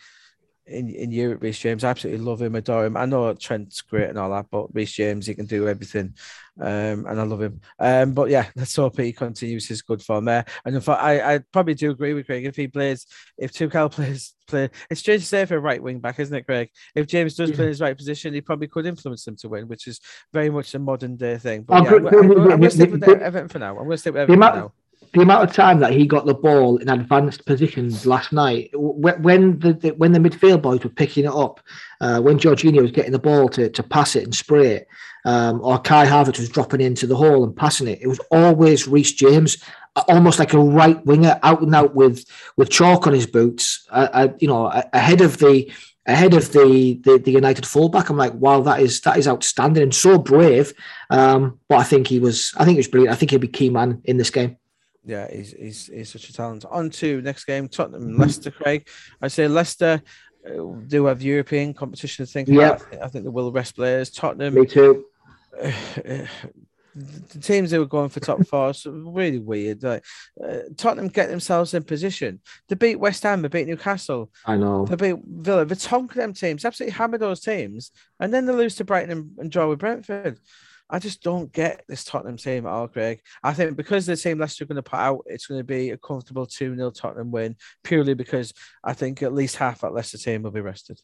[0.67, 1.85] in, in Europe, Reece James.
[1.85, 2.97] I absolutely love him, adore him.
[2.97, 6.15] I know Trent's great and all that, but Reece James, he can do everything.
[6.61, 7.61] Um, and I love him.
[7.79, 10.45] Um, but yeah, let's hope he continues his good form there.
[10.65, 12.47] And if I, I probably do agree with Craig.
[12.47, 13.07] If he plays,
[13.37, 16.47] if Tuchel plays, play, it's strange to say for a right wing back, isn't it,
[16.47, 16.71] Craig?
[16.95, 17.57] If James does yeah.
[17.57, 20.01] play in his right position, he probably could influence them to win, which is
[20.33, 21.63] very much a modern day thing.
[21.63, 23.71] But yeah, I'm, I'm, I'm going to stick with Everton for now.
[23.71, 24.73] I'm going to stick with Everton for now
[25.15, 29.61] the amount of time that he got the ball in advanced positions last night, when
[29.61, 31.61] the, when the midfield boys were picking it up,
[32.01, 34.89] uh, when Jorginho was getting the ball to, to pass it and spray it,
[35.25, 38.89] um, or Kai Havertz was dropping into the hole and passing it, it was always
[38.89, 39.63] Reece James,
[40.09, 42.25] almost like a right winger, out and out with
[42.57, 45.73] with chalk on his boots, uh, uh, you know, ahead of the
[46.07, 48.11] ahead of the, the, the United fullback.
[48.11, 50.75] I'm like, wow, that is that is outstanding and so brave.
[51.09, 53.15] Um, but I think he was, I think he was brilliant.
[53.15, 54.59] I think he'll be key man in this game
[55.05, 56.65] yeah, he's, he's, he's such a talent.
[56.71, 58.51] On to next game, Tottenham Leicester.
[58.51, 58.89] Craig,
[59.21, 60.03] I say Leicester
[60.47, 62.55] uh, do have European competition to think yeah.
[62.55, 62.75] about.
[62.75, 64.11] I think, I think they will rest players.
[64.11, 65.05] Tottenham, me too.
[65.61, 65.73] Uh,
[66.95, 69.83] the teams that were going for top four so really weird.
[69.83, 70.05] Like
[70.43, 74.31] uh, Tottenham get themselves in position to beat West Ham, to beat Newcastle.
[74.47, 74.87] I know.
[74.87, 77.91] To beat Villa, they tonk them teams, absolutely hammer those teams,
[78.21, 80.39] and then they lose to Brighton and, and draw with Brentford.
[80.91, 83.21] I just don't get this Tottenham team at all, Craig.
[83.43, 85.91] I think because the team Leicester are going to put out, it's going to be
[85.91, 90.19] a comfortable 2 0 Tottenham win, purely because I think at least half that Leicester
[90.19, 91.01] team will be rested.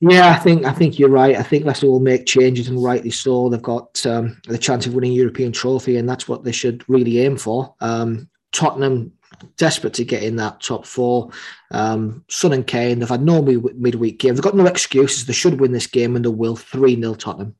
[0.00, 1.36] Yeah, I think I think you're right.
[1.36, 3.48] I think Leicester will make changes, and rightly so.
[3.48, 7.20] They've got um, the chance of winning European trophy, and that's what they should really
[7.20, 7.74] aim for.
[7.80, 9.12] Um, Tottenham
[9.56, 11.30] desperate to get in that top four.
[11.70, 14.34] Um, Son and Kane, they've had no midweek game.
[14.34, 15.26] They've got no excuses.
[15.26, 16.56] They should win this game, and they will.
[16.56, 17.54] 3 0 Tottenham.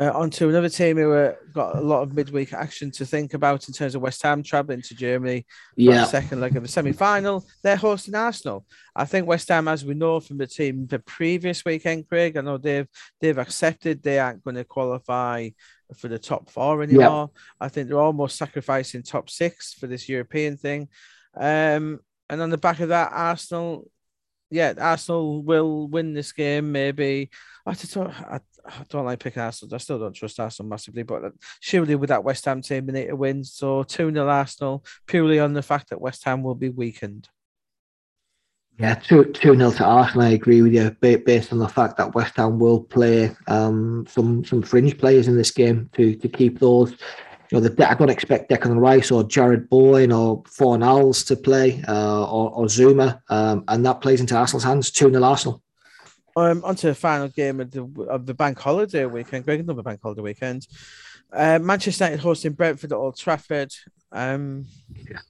[0.00, 3.32] Uh, on to another team who uh, got a lot of midweek action to think
[3.32, 5.42] about in terms of West Ham travelling to Germany.
[5.42, 6.04] for Yeah.
[6.04, 7.46] second leg of the semi final.
[7.62, 8.66] They're hosting Arsenal.
[8.96, 12.40] I think West Ham, as we know from the team the previous weekend, Craig, I
[12.40, 12.88] know they've
[13.20, 15.50] they've accepted they aren't going to qualify
[15.96, 17.30] for the top four anymore.
[17.32, 17.40] Yeah.
[17.60, 20.88] I think they're almost sacrificing top six for this European thing.
[21.36, 23.88] Um, and on the back of that, Arsenal,
[24.50, 26.72] yeah, Arsenal will win this game.
[26.72, 27.30] Maybe
[27.66, 29.74] I, just, I, I don't like picking Arsenal.
[29.74, 33.06] I still don't trust Arsenal massively, but surely with that West Ham team, they need
[33.08, 33.42] to win.
[33.44, 37.28] So 2 0 Arsenal, purely on the fact that West Ham will be weakened.
[38.78, 40.26] Yeah, 2 2 0 to Arsenal.
[40.26, 44.44] I agree with you, based on the fact that West Ham will play um, some
[44.44, 46.90] some fringe players in this game to, to keep those.
[47.50, 51.82] You know, the, I don't expect Declan Rice or Jarrod Bowen or Fornals to play
[51.86, 54.90] uh, or, or Zouma, um, and that plays into Arsenal's hands.
[54.90, 55.63] 2 0 Arsenal.
[56.36, 59.44] Um, on to the final game of the, of the bank holiday weekend.
[59.44, 60.66] Greg, another bank holiday weekend.
[61.32, 63.72] Uh, Manchester United hosting Brentford at Old Trafford.
[64.10, 64.66] Um,
[65.08, 65.20] yeah.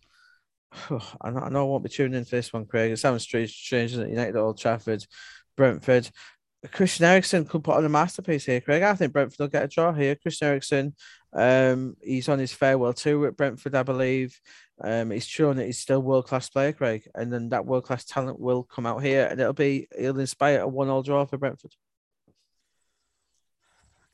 [1.20, 2.92] I, know, I know I won't be tuning in for this one, Craig.
[2.92, 4.10] It sounds strange, strange isn't it?
[4.10, 5.06] United at Old Trafford,
[5.56, 6.10] Brentford.
[6.72, 8.82] Christian Eriksen could put on a masterpiece here, Craig.
[8.82, 10.14] I think Brentford will get a draw here.
[10.16, 10.94] Christian Eriksen,
[11.34, 14.40] um, he's on his farewell tour at Brentford, I believe.
[14.80, 18.04] Um, he's shown that he's still world class player, Craig, and then that world class
[18.04, 21.38] talent will come out here, and it'll be it'll inspire a one all draw for
[21.38, 21.74] Brentford.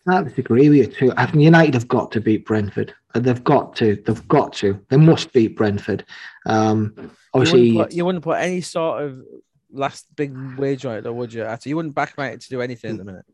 [0.09, 1.13] I disagree with you too.
[1.17, 2.95] I think United have got to beat Brentford.
[3.15, 3.97] They've got to.
[3.97, 4.81] They've got to.
[4.89, 6.05] They must beat Brentford.
[6.47, 6.95] Um,
[7.35, 9.23] obviously, you wouldn't, put, you wouldn't put any sort of
[9.71, 11.47] last big wage on it, though, would you?
[11.65, 13.27] You wouldn't back United to do anything at the minute.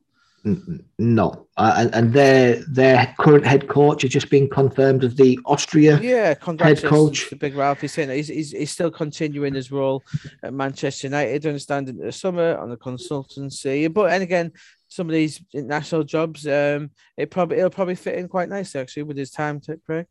[0.99, 5.41] No, uh, and, and their their current head coach has just been confirmed as the
[5.45, 7.31] Austria yeah head coach.
[7.31, 7.81] The big Ralf.
[7.81, 10.05] He's saying he's, he's, he's still continuing his role
[10.45, 13.93] at Manchester United, understanding the summer on the consultancy.
[13.93, 14.53] But and again,
[14.87, 19.03] some of these international jobs, um, it probably it'll probably fit in quite nicely actually
[19.03, 20.07] with his time to Craig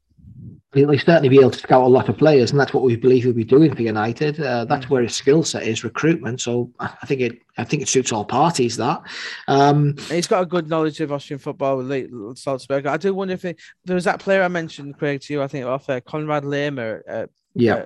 [0.76, 3.24] he'll certainly be able to scout a lot of players, and that's what we believe
[3.24, 4.40] he'll be doing for United.
[4.40, 4.90] Uh, that's mm.
[4.90, 6.42] where his skill set is recruitment.
[6.42, 8.78] So I think it, I think it suits all parties.
[8.78, 9.02] That
[9.48, 12.86] um, he's got a good knowledge of Austrian football with Salzburg.
[12.86, 15.42] I do wonder if it, there was that player I mentioned, Craig, to you.
[15.42, 17.02] I think off uh, Konrad Laimer.
[17.10, 17.86] Uh, yeah,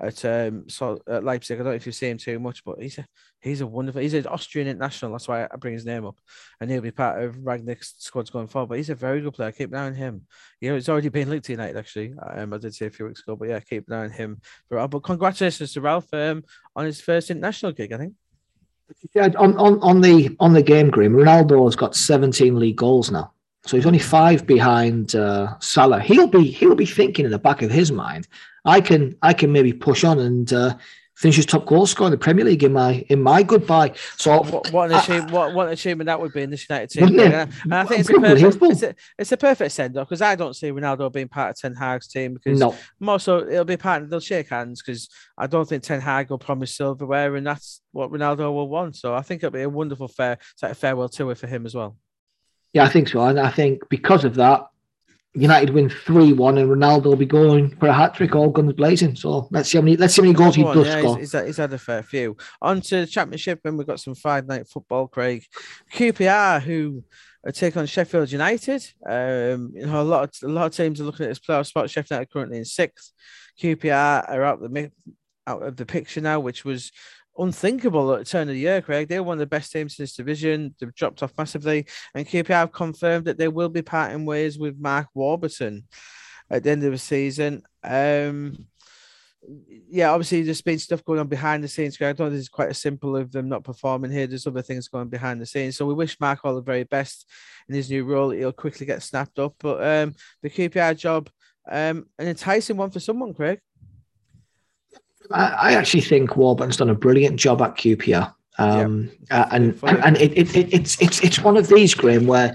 [0.00, 1.56] at, at um so at Leipzig.
[1.56, 3.06] I don't know if you see him too much, but he's a
[3.40, 4.00] he's a wonderful.
[4.00, 5.12] He's an Austrian international.
[5.12, 6.18] That's why I bring his name up,
[6.60, 8.68] and he'll be part of Rangnick's squads going forward.
[8.68, 9.52] But he's a very good player.
[9.52, 10.26] Keep an eye on him.
[10.60, 12.14] You know, it's already been linked to United actually.
[12.34, 14.40] Um, I did say a few weeks ago, but yeah, keep an eye on him.
[14.68, 16.44] But congratulations to Ralf um,
[16.76, 17.92] on his first international gig.
[17.92, 18.14] I think.
[19.14, 23.10] Yeah, on, on, on the on the game, Graeme, Ronaldo has got 17 league goals
[23.10, 23.32] now.
[23.66, 26.00] So he's only five behind uh, Salah.
[26.00, 28.26] He'll be he'll be thinking in the back of his mind,
[28.64, 30.76] I can I can maybe push on and uh,
[31.20, 33.92] finishes top goal scorer in the Premier League in my in my goodbye.
[34.16, 35.32] So what, what an achievement!
[35.32, 37.20] what, what an achievement that would be in this United team.
[37.20, 40.22] And, and I think it's a perfect, it's a, it's a perfect send off because
[40.22, 42.74] I don't see Ronaldo being part of Ten Hag's team because no.
[42.98, 46.30] more so it'll be part of they'll shake hands because I don't think Ten Hag
[46.30, 48.96] will promise silverware and that's what Ronaldo will want.
[48.96, 51.74] So I think it'll be a wonderful fair like a farewell tour for him as
[51.74, 51.98] well.
[52.72, 54.68] Yeah, I think so, and I think because of that,
[55.34, 58.72] United win three one, and Ronaldo will be going for a hat trick, all guns
[58.72, 59.14] blazing.
[59.14, 61.18] So let's see how many let's see how many goals he does yeah, score.
[61.18, 62.36] He's, he's, had a fair few.
[62.60, 65.06] On to the championship, and we've got some five night football.
[65.06, 65.44] Craig
[65.92, 67.04] QPR, who
[67.52, 68.84] take on Sheffield United.
[69.06, 71.66] Um, you know, a lot of a lot of teams are looking at this playoff
[71.66, 71.88] spot.
[71.88, 73.12] Sheffield United currently in sixth.
[73.60, 74.90] QPR are out the
[75.46, 76.90] out of the picture now, which was
[77.38, 79.08] unthinkable at the turn of the year, Craig.
[79.08, 80.74] They're one of the best teams in this division.
[80.78, 81.86] They've dropped off massively.
[82.14, 85.84] And QPR have confirmed that they will be parting ways with Mark Warburton
[86.50, 87.62] at the end of the season.
[87.82, 88.66] Um,
[89.88, 91.96] yeah, obviously there's been stuff going on behind the scenes.
[91.96, 92.10] Craig.
[92.10, 94.26] I don't think it's quite as simple of them not performing here.
[94.26, 95.76] There's other things going behind the scenes.
[95.76, 97.26] So we wish Mark all the very best
[97.68, 98.30] in his new role.
[98.30, 99.54] He'll quickly get snapped up.
[99.58, 101.30] But um, the QPR job,
[101.70, 103.60] um, an enticing one for someone, Craig.
[105.32, 108.34] I, actually think Warburton's done a brilliant job at QPR.
[108.58, 112.54] Um, uh, and and it, it, it, it's it's it's one of these, Graeme, where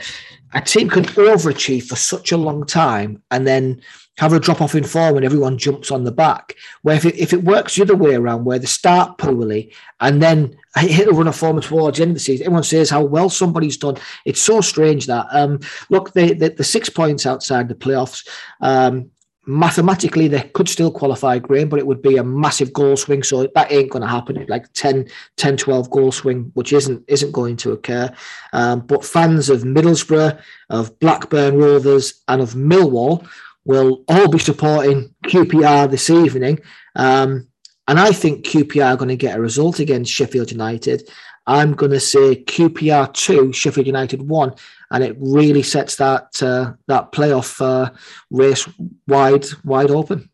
[0.54, 3.82] a team can overachieve for such a long time and then
[4.18, 6.56] have a drop off in form and everyone jumps on the back.
[6.84, 10.22] Where if it, if it works the other way around, where they start poorly and
[10.22, 13.04] then hit a run of form towards the end of the season, everyone says how
[13.04, 13.98] well somebody's done.
[14.24, 15.60] It's so strange that um,
[15.90, 18.26] look, the, the, the six points outside the playoffs.
[18.62, 19.12] Um,
[19.46, 23.24] mathematically they could still qualify Graeme, but it would be a massive goal swing.
[23.24, 24.44] So that ain't going to happen.
[24.48, 28.14] Like 10, 10, 12 goal swing, which isn't isn't going to occur.
[28.54, 30.40] Um, but fans of Middlesbrough,
[30.70, 33.28] of Blackburn Rovers, and of Millwall
[33.66, 36.60] will all be supporting QPR this evening.
[36.96, 37.48] Um,
[37.88, 41.08] and I think QPR are going to get a result against Sheffield United.
[41.48, 44.56] I'm going to say QPR 2, Sheffield United 1
[44.92, 47.92] and it really sets that uh, that playoff uh,
[48.30, 48.68] race
[49.08, 50.30] wide wide open.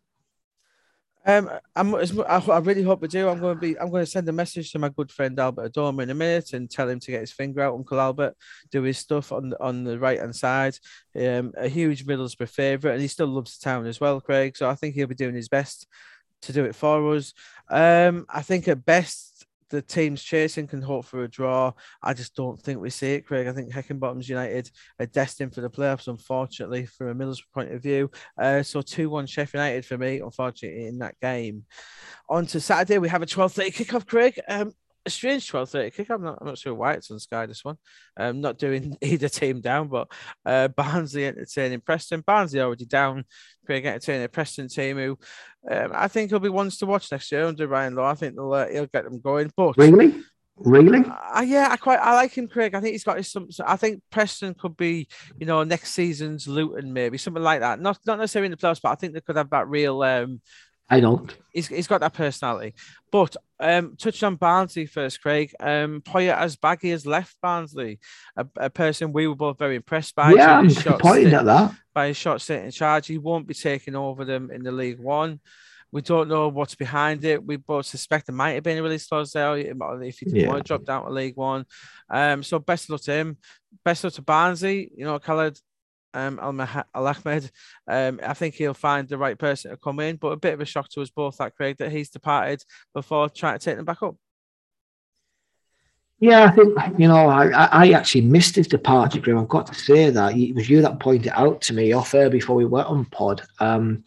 [1.23, 3.29] Um, I'm, I really hope we do.
[3.29, 3.79] I'm going to be.
[3.79, 6.53] I'm going to send a message to my good friend Albert Adomah in a minute
[6.53, 7.75] and tell him to get his finger out.
[7.75, 8.35] Uncle Albert,
[8.71, 10.75] do his stuff on the, on the right hand side.
[11.15, 14.57] Um, a huge Middlesbrough favourite, and he still loves the town as well, Craig.
[14.57, 15.85] So I think he'll be doing his best
[16.43, 17.33] to do it for us.
[17.69, 21.71] Um, I think at best the teams chasing can hope for a draw.
[22.03, 23.47] I just don't think we see it, Craig.
[23.47, 24.69] I think Heckingbottom's United
[24.99, 28.11] are destined for the playoffs, unfortunately, from a Middlesbrough point of view.
[28.39, 31.65] Uh, so 2 1 Sheffield United for me, unfortunately, in that game.
[32.29, 34.39] On to Saturday, we have a 12 30 kickoff, Craig.
[34.47, 34.73] Um,
[35.05, 36.09] a strange 12:30 kick.
[36.09, 37.77] I'm not, I'm not sure why it's on Sky this one.
[38.17, 40.11] I'm um, not doing either team down, but
[40.45, 42.21] uh, Barnsley entertaining Preston.
[42.21, 43.25] Barnsley already down.
[43.65, 45.17] Craig entertaining a Preston team who
[45.69, 48.05] um, I think he'll be ones to watch next year under Ryan Lowe.
[48.05, 49.51] I think they'll, uh, he'll get them going.
[49.55, 50.21] But really,
[50.57, 52.75] really, uh, yeah, I quite I like him, Craig.
[52.75, 53.47] I think he's got his some.
[53.65, 57.79] I think Preston could be, you know, next season's Luton, maybe something like that.
[57.79, 60.41] Not not necessarily in the playoffs, but I think they could have that real um,
[60.91, 61.33] I don't.
[61.53, 62.73] He's, he's got that personality.
[63.11, 65.53] But um, touched on Barnsley first, Craig.
[65.59, 67.99] Um, Poya Asbaghi has left Barnsley,
[68.35, 70.33] a, a, person we were both very impressed by.
[70.33, 71.73] Yeah, I'm disappointed at that.
[71.93, 73.07] By his shot state in charge.
[73.07, 75.39] He won't be taking over them in the League One.
[75.93, 77.45] We don't know what's behind it.
[77.45, 80.47] We both suspect there might have been a release clause there if he didn't yeah.
[80.47, 81.65] want to drop down to League One.
[82.09, 83.37] Um, so best of luck to him.
[83.83, 84.91] Best of luck to Barnsley.
[84.95, 85.59] You know, Khaled
[86.13, 87.51] um, El-Ahmad.
[87.87, 90.61] Um, I think he'll find the right person to come in, but a bit of
[90.61, 93.85] a shock to us both that Craig that he's departed before trying to take them
[93.85, 94.15] back up.
[96.19, 99.39] Yeah, I think you know I, I actually missed his departure, Graeme.
[99.39, 102.29] I've got to say that it was you that pointed out to me off air
[102.29, 103.41] before we went on pod.
[103.59, 104.03] Um,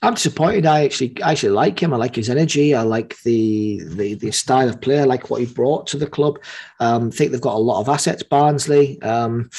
[0.00, 0.64] I'm disappointed.
[0.64, 1.92] I actually I actually like him.
[1.92, 2.72] I like his energy.
[2.72, 5.00] I like the the, the style of play.
[5.00, 6.38] I like what he brought to the club.
[6.78, 8.22] Um, I think they've got a lot of assets.
[8.22, 9.02] Barnsley.
[9.02, 9.50] Um,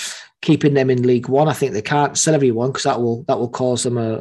[0.42, 1.48] keeping them in League One.
[1.48, 4.16] I think they can't sell everyone because that will that will cause them a,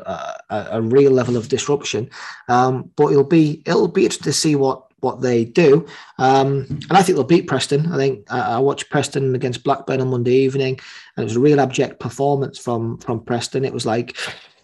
[0.51, 2.11] a, a real level of disruption.
[2.49, 5.87] Um, but it'll be it'll be interesting to see what what they do.
[6.19, 7.91] Um, and I think they'll beat Preston.
[7.93, 10.79] I think I, I watched Preston against Blackburn on Monday evening,
[11.17, 13.65] and it was a real abject performance from from Preston.
[13.65, 14.17] It was like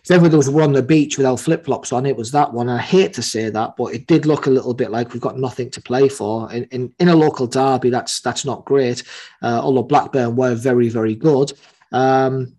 [0.06, 2.52] if ever there was one on the beach without flip flops on, it was that
[2.52, 2.68] one.
[2.68, 5.20] And I hate to say that, but it did look a little bit like we've
[5.20, 6.52] got nothing to play for.
[6.52, 9.02] In in, in a local derby, that's that's not great.
[9.42, 11.52] Uh, although Blackburn were very very good.
[11.90, 12.54] Um,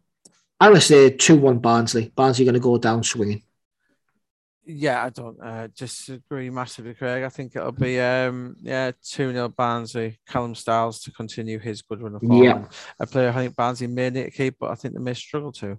[0.60, 2.12] I'm gonna say two one Barnsley.
[2.18, 3.44] Barnsley going to go down swinging.
[4.70, 7.24] Yeah, I don't uh, disagree massively, Craig.
[7.24, 12.02] I think it'll be um yeah, 2 0 Barnsley, Callum Styles to continue his good
[12.02, 12.44] run of form.
[12.44, 12.66] Yeah.
[13.00, 15.54] A player I think Barnsley may need to keep, but I think they may struggle
[15.54, 15.78] to.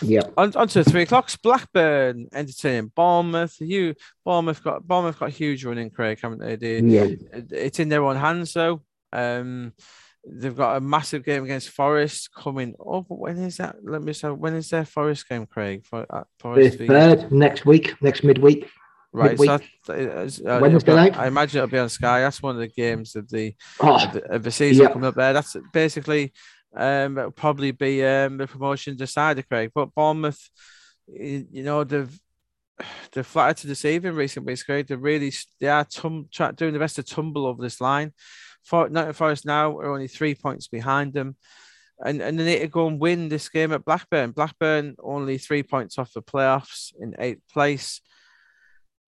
[0.00, 0.22] Yeah.
[0.38, 1.36] On, on to three o'clocks.
[1.36, 3.56] Blackburn entertaining Bournemouth.
[3.60, 6.56] You Bournemouth got Bournemouth got a huge run in Craig, haven't they?
[6.56, 7.08] they Yeah.
[7.50, 8.82] It's in their own hands though.
[9.12, 9.74] Um
[10.26, 13.06] they've got a massive game against Forest coming up.
[13.08, 13.76] When is that?
[13.82, 15.84] Let me say when is their Forest game, Craig?
[15.86, 18.68] For, uh, Forest v- third next week, next midweek.
[19.12, 19.70] Right, so midweek.
[19.88, 21.18] I, it's, uh, Wednesday it'll be- night?
[21.18, 22.20] I imagine it'll be on Sky.
[22.20, 24.92] That's one of the games of the Oh, of the, of the season Yeah.
[24.92, 25.32] coming up there.
[25.32, 26.32] That's basically
[26.76, 29.72] um it'll probably be um the promotion decider, Craig.
[29.74, 30.38] But Bournemouth,
[31.08, 32.16] you, you know, they've
[33.12, 34.86] they're flattered to deceive in recent weeks, Craig.
[34.86, 38.12] They're really they are tum- try, doing the best to tumble over this line.
[38.62, 41.36] For Nottingham Forest now are only three points behind them.
[42.02, 44.30] And, and they need to go and win this game at Blackburn.
[44.30, 48.00] Blackburn only three points off the playoffs in eighth place.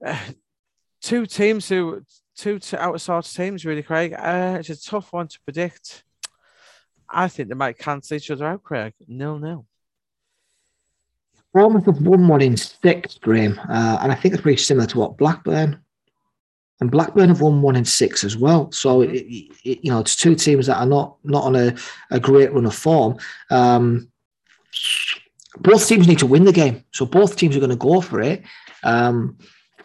[0.05, 0.18] Uh,
[1.00, 2.03] two teams who
[2.36, 4.14] two outside teams really, Craig.
[4.14, 6.05] Uh, it's a tough one to predict.
[7.09, 8.94] I think they might cancel each other out, Craig.
[9.07, 9.66] Nil nil.
[11.53, 14.98] Bournemouth have won one in six, Graeme, uh, and I think it's pretty similar to
[14.98, 15.82] what Blackburn.
[16.83, 18.72] And Blackburn have won one in six as well.
[18.72, 19.24] So it,
[19.62, 21.76] it, you know, it's two teams that are not not on a,
[22.11, 23.18] a great run of form.
[23.51, 24.11] Um,
[25.59, 28.20] both teams need to win the game, so both teams are going to go for
[28.20, 28.43] it.
[28.83, 29.39] Um,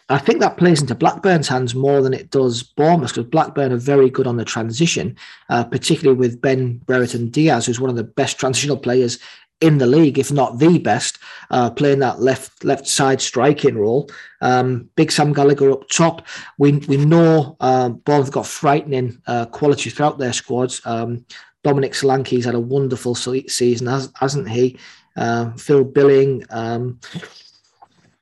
[0.08, 3.76] I think that plays into Blackburn's hands more than it does Bournemouth because Blackburn are
[3.76, 5.16] very good on the transition,
[5.50, 9.20] uh, particularly with Ben Brereton Diaz, who's one of the best transitional players
[9.60, 11.18] in the league, if not the best,
[11.50, 14.08] uh, playing that left left side striking role.
[14.40, 16.26] Um, Big Sam Gallagher up top.
[16.58, 20.80] We we know um, Bournemouth got frightening uh, quality throughout their squads.
[20.84, 21.24] Um,
[21.64, 24.78] Dominic Solanke's had a wonderful season, has, hasn't he?
[25.16, 26.44] Uh, Phil Billing.
[26.50, 27.00] Um,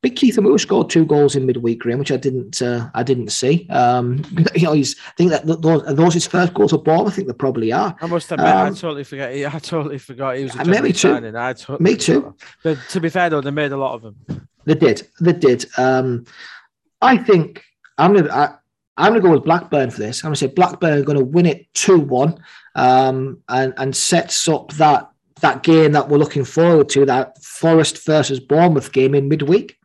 [0.07, 3.31] Big Kieffer Moore scored two goals in midweek, Graeme, which I didn't uh, I didn't
[3.31, 3.67] see.
[3.71, 4.23] Um,
[4.55, 7.13] you know, he's I think that those are those his first goals at Bournemouth.
[7.13, 7.97] I think they probably are.
[8.01, 9.31] I must admit, I Um, totally forgot.
[9.31, 11.13] I totally forgot he was a me too.
[11.13, 12.21] I totally Me too.
[12.21, 12.35] forgot.
[12.63, 14.49] But to be fair, though, they made a lot of them.
[14.65, 15.09] They did.
[15.21, 15.67] They did.
[15.77, 16.25] Um,
[17.03, 17.65] I think
[17.99, 18.55] I'm gonna I,
[18.97, 20.23] I'm gonna go with Blackburn for this.
[20.23, 22.39] I'm gonna say Blackburn are gonna win it two one,
[22.77, 28.07] um, and and sets up that that game that we're looking forward to that Forest
[28.07, 29.77] versus Bournemouth game in midweek.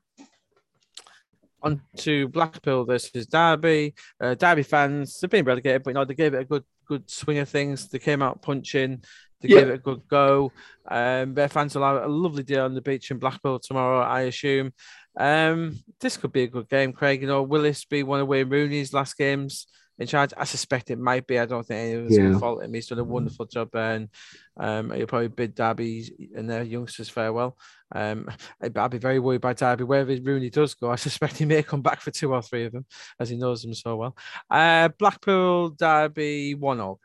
[1.64, 3.94] On to Blackpool versus Derby.
[4.20, 7.10] Uh, Derby fans, they've been relegated, but you know, they gave it a good good
[7.10, 7.88] swing of things.
[7.88, 9.04] They came out punching,
[9.40, 9.60] they Yeah.
[9.60, 10.52] gave it a good go.
[10.90, 14.22] Um, their fans will have a lovely day on the beach in Blackpool tomorrow, I
[14.22, 14.74] assume.
[15.18, 17.22] Um, this could be a good game, Craig.
[17.22, 19.68] You know, will this be one of Wayne Rooney's last games
[20.02, 20.34] in charge?
[20.36, 21.40] I suspect it might be.
[21.40, 22.24] I don't think any of us Yeah.
[22.32, 22.74] can fault him.
[22.74, 24.10] He's done a wonderful job and
[24.58, 27.58] um, he'll probably bid Derby and their youngsters farewell.
[27.94, 28.30] Um,
[28.62, 29.84] I'd be very worried by Derby.
[29.84, 32.74] Wherever Rooney does go, I suspect he may come back for two or three of
[32.74, 32.86] them,
[33.20, 34.18] as he knows them so well.
[34.50, 37.00] Uh, Blackpool, Derby, one all,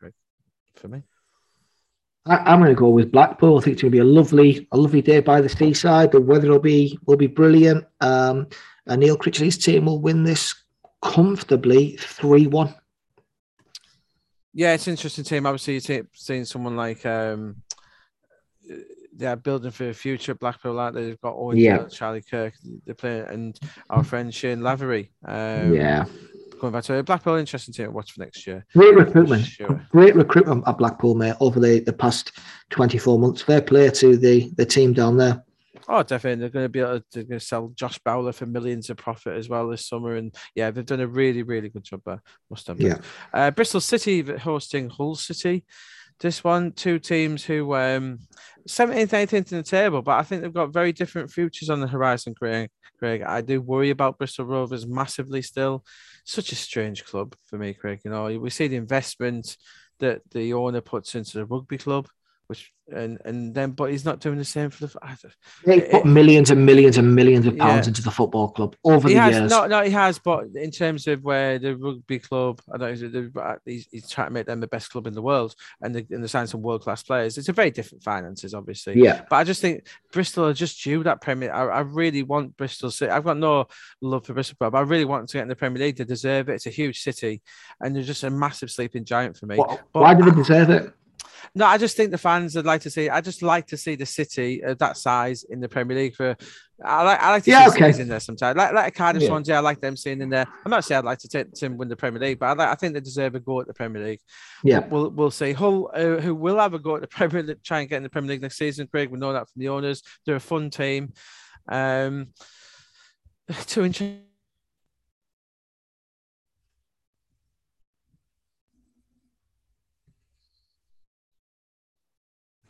[0.74, 1.02] for me.
[2.26, 3.58] I, I'm going to go with Blackpool.
[3.58, 6.12] I think it's going to be a lovely, a lovely day by the seaside.
[6.12, 7.84] The weather will be will be brilliant.
[8.00, 8.48] Um,
[8.86, 10.54] and Neil Critchley's team will win this
[11.02, 12.74] comfortably three one.
[14.58, 15.44] Yeah, it's interesting team.
[15.44, 17.56] Obviously, you're seeing someone like um,
[19.14, 20.34] they're building for the future.
[20.34, 21.84] Blackpool, like they've got Owen, Yeah.
[21.88, 22.54] Charlie Kirk,
[22.86, 23.58] they play, and
[23.90, 25.12] our friend Shane Lavery.
[25.26, 26.06] Um, yeah,
[26.58, 27.02] coming back to.
[27.02, 28.64] Blackpool, interesting team to watch for next year.
[28.72, 29.44] great recruitment.
[29.44, 29.86] Sure.
[29.90, 32.32] Great recruitment at Blackpool, mate, over the, the past
[32.70, 33.42] 24 months.
[33.42, 35.44] Fair play to the, the team down there.
[35.88, 36.40] Oh, definitely.
[36.40, 38.96] They're going to be able to, they're going to sell Josh Bowler for millions of
[38.96, 40.16] profit as well this summer.
[40.16, 42.22] And yeah, they've done a really, really good job there.
[42.50, 42.80] Must have.
[42.80, 42.98] Yeah.
[43.32, 45.64] Uh, Bristol City hosting Hull City.
[46.18, 48.20] This one, two teams who um
[48.68, 51.86] 17th, 18th in the table, but I think they've got very different futures on the
[51.86, 52.70] horizon, Craig.
[52.98, 55.84] Craig, I do worry about Bristol Rovers massively still.
[56.24, 58.00] Such a strange club for me, Craig.
[58.04, 59.56] You know, we see the investment
[59.98, 62.08] that the owner puts into the rugby club,
[62.48, 65.32] which and and then but he's not doing the same for the.
[65.64, 67.90] They It- put millions and millions and millions of pounds Yeah.
[67.90, 69.50] into the football club over he the has years.
[69.50, 70.20] no, no, he has.
[70.20, 73.00] But in terms of where the rugby club, I don't
[73.34, 76.06] know, he's, he's trying to make them the best club in the world, and the,
[76.10, 77.36] and the sign some world class players.
[77.38, 79.02] It's a very different finances, obviously.
[79.02, 81.52] Yeah, But I just think Bristol are just due that Premier.
[81.52, 83.10] I, I really want Bristol City.
[83.10, 83.66] I've got no
[84.00, 85.96] love for Bristol, but I really want to get in the Premier League.
[85.96, 86.54] They deserve it.
[86.54, 87.42] It's a huge city,
[87.80, 89.56] and they're just a massive sleeping giant for me.
[89.56, 90.92] But why do they deserve it?
[91.54, 93.08] No, I just think the fans would like to see.
[93.08, 96.14] I just like to see the city of that size in the Premier League.
[96.14, 96.36] For
[96.84, 98.00] I like, I like to Yeah, see okay.
[98.00, 98.56] in there sometimes.
[98.56, 99.28] Like, like a Cardiff Yeah.
[99.28, 100.46] Swansea, I like them seeing in there.
[100.64, 102.68] I'm not saying I'd like to take them win the Premier League, but I, like,
[102.68, 104.20] I think they deserve a go at the Premier League.
[104.62, 105.52] Yeah, We'll we'll see.
[105.52, 108.02] Hull, uh, who will have a go at the Premier League, try and get in
[108.02, 108.86] the Premier League next season.
[108.88, 110.02] Craig, we know that from the owners.
[110.24, 111.12] They're a fun team.
[111.68, 112.28] Um,
[113.66, 114.18] two inches.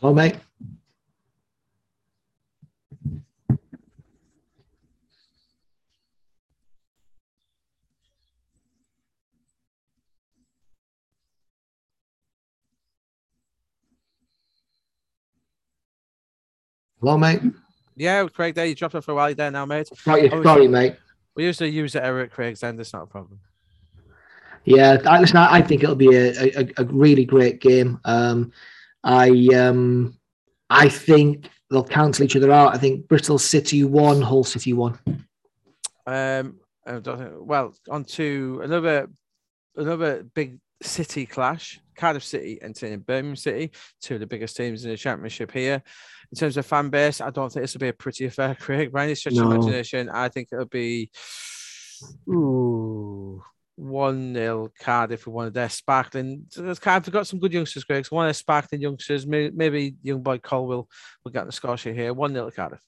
[0.00, 0.36] Hello, mate.
[17.00, 17.40] Hello, mate.
[17.96, 19.88] Yeah, Craig, there you dropped off for a while there now, mate.
[19.96, 20.96] Sorry, mate.
[21.34, 22.78] We usually use it error at Craig's end.
[22.80, 23.40] It's not a problem.
[24.66, 28.00] Yeah, I, listen, I I think it'll be a, a, a really great game.
[28.04, 28.52] Um,
[29.06, 30.18] I um,
[30.68, 32.74] I think they'll cancel each other out.
[32.74, 34.98] I think Bristol City won, Hull City won.
[36.06, 39.08] Um, well, on to another
[39.76, 41.80] another big city clash.
[41.96, 43.70] Cardiff City entertaining Birmingham City,
[44.02, 45.82] two of the biggest teams in the championship here.
[46.32, 48.92] In terms of fan base, I don't think this will be a pretty affair, Craig.
[48.92, 51.10] By any stretch of imagination, I think it'll be
[52.28, 53.42] ooh,
[53.76, 56.46] one 0 Cardiff for one of their sparkling.
[56.54, 58.04] Cardiff have got some good youngsters, Craig.
[58.04, 60.88] So one of their sparkling youngsters, may- maybe young boy Cole will
[61.32, 62.12] get the sheet here.
[62.12, 62.80] One 0 Cardiff.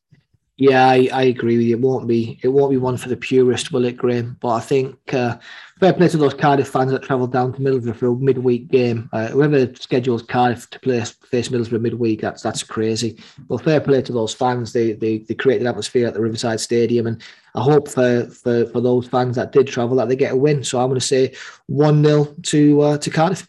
[0.61, 1.77] Yeah, I, I agree with you.
[1.77, 4.37] It won't be it won't be one for the purist, will it, Graeme?
[4.41, 5.39] But I think uh,
[5.79, 9.09] fair play to those Cardiff fans that travelled down to Middlesbrough for a midweek game.
[9.13, 13.23] Uh, whoever schedules Cardiff to play face Middlesbrough midweek, that's that's crazy.
[13.47, 14.73] Well, fair play to those fans.
[14.73, 17.23] They they, they created an atmosphere at the Riverside Stadium, and
[17.55, 20.65] I hope for, for for those fans that did travel that they get a win.
[20.65, 21.37] So I'm going to say
[21.67, 23.49] one 0 to uh, to Cardiff.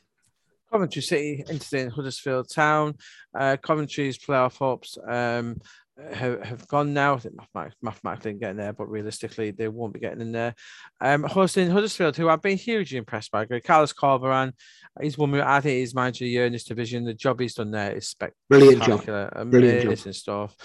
[0.72, 2.96] Coventry City entertaining Huddersfield Town.
[3.34, 5.60] Uh, Coventry's playoff hopes um,
[6.14, 7.16] have, have gone now.
[7.16, 10.56] I think mathematically, mathematically getting there, but realistically, they won't be getting in there.
[11.02, 13.46] Um, hosting Huddersfield, who I've been hugely impressed by.
[13.46, 14.54] Carlos Corberan,
[15.02, 15.32] he's one.
[15.32, 17.06] who I think he's manager of the year in this division.
[17.06, 18.16] The job he's done there is
[18.50, 19.02] Brilliant job.
[19.02, 20.14] spectacular, Brilliant job.
[20.14, 20.56] stuff.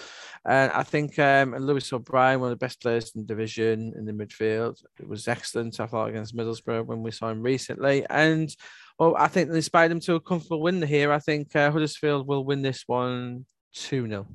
[0.47, 4.05] And I think um, Lewis O'Brien, one of the best players in the division in
[4.05, 5.79] the midfield, it was excellent.
[5.79, 8.55] I thought against Middlesbrough when we saw him recently, and
[8.99, 11.11] well, I think they inspired them to a comfortable win here.
[11.11, 14.27] I think uh, Huddersfield will win this one 2 0.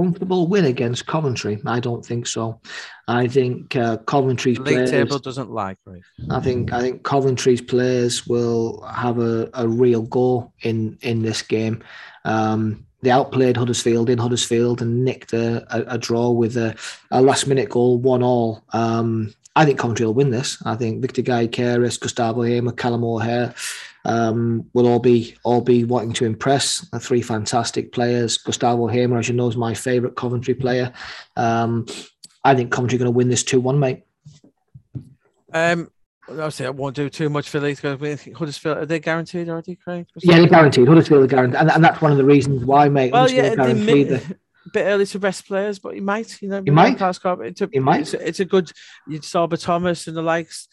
[0.00, 1.60] Comfortable win against Coventry?
[1.66, 2.60] I don't think so.
[3.06, 4.90] I think uh, Coventry's The league players.
[4.90, 6.02] table doesn't like right.
[6.30, 11.42] I think I think Coventry's players will have a, a real go in in this
[11.42, 11.82] game.
[12.24, 16.74] Um, they outplayed Huddersfield in Huddersfield and nicked a, a, a draw with a,
[17.10, 18.62] a last minute goal, one all.
[18.72, 20.62] Um, I think Coventry will win this.
[20.64, 23.54] I think Viktor Gyökeres, Gustavo Hamer, Callum O'Hare
[24.04, 26.86] um, will all be all be wanting to impress.
[26.92, 28.38] Uh, three fantastic players.
[28.38, 30.92] Gustavo Hamer, as you know, is my favourite Coventry player.
[31.36, 31.86] Um,
[32.44, 34.04] I think Coventry are going to win this two one, mate.
[35.52, 35.90] Um,
[36.28, 39.48] obviously, I won't do too much for these because we think Huddersfield are they guaranteed
[39.48, 40.06] already, Craig?
[40.16, 40.88] Yeah, they're guaranteed.
[40.88, 43.12] Huddersfield are guaranteed, and, and that's one of the reasons why, mate.
[43.12, 44.20] Well, yeah, they may,
[44.72, 46.40] bit early to rest players, but he might.
[46.42, 46.98] You know, He might.
[46.98, 48.00] Corberan, It's a, He might.
[48.02, 48.70] It's a, it's a good.
[49.08, 50.68] You saw but Thomas and the likes.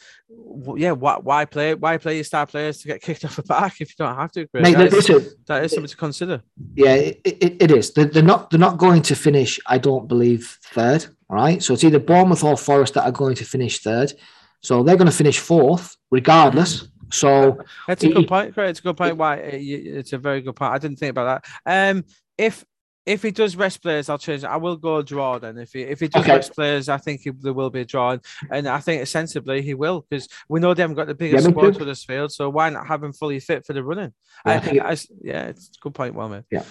[0.75, 1.73] Yeah, why, why play?
[1.73, 4.31] Why play your star players to get kicked off the back if you don't have
[4.33, 4.47] to?
[4.53, 6.41] Mate, that, is, that is something to consider.
[6.75, 7.93] yeah, it, it, it is.
[7.93, 8.49] They're, they're not.
[8.49, 9.59] They're not going to finish.
[9.65, 11.05] I don't believe third.
[11.29, 11.61] All right.
[11.61, 14.13] So it's either Bournemouth or Forest that are going to finish third.
[14.61, 16.88] So they're going to finish fourth, regardless.
[17.11, 18.53] So That's a good point.
[18.53, 19.17] Great, it's a good point.
[19.17, 20.73] Why uh, it's a very good point.
[20.73, 21.91] I didn't think about that.
[21.95, 22.03] Um,
[22.38, 22.65] if
[23.08, 24.43] if he does rest players, I'll change.
[24.43, 24.47] it.
[24.47, 25.58] I will go draw then.
[25.58, 26.34] If he if he does Okay.
[26.34, 28.18] rest players, I think he, there will be a draw,
[28.51, 31.53] and, I think sensibly he will because we know they haven't got the biggest me
[31.53, 32.34] squad for this field.
[32.34, 34.14] So why not have him fully fit for the running?
[34.45, 36.43] Yeah, I I, I yeah, it's a good point, well made.
[36.51, 36.64] Yeah.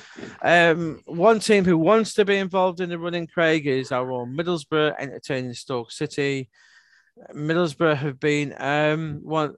[0.43, 4.37] Um, one team who wants to be involved in the running, Craig, is our own
[4.37, 6.51] Middlesbrough entertaining Stoke City.
[7.35, 9.55] Middlesbrough have been um one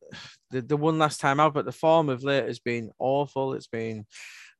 [0.53, 3.55] the, the one last time out, but the form of late has been awful.
[3.55, 4.07] It's been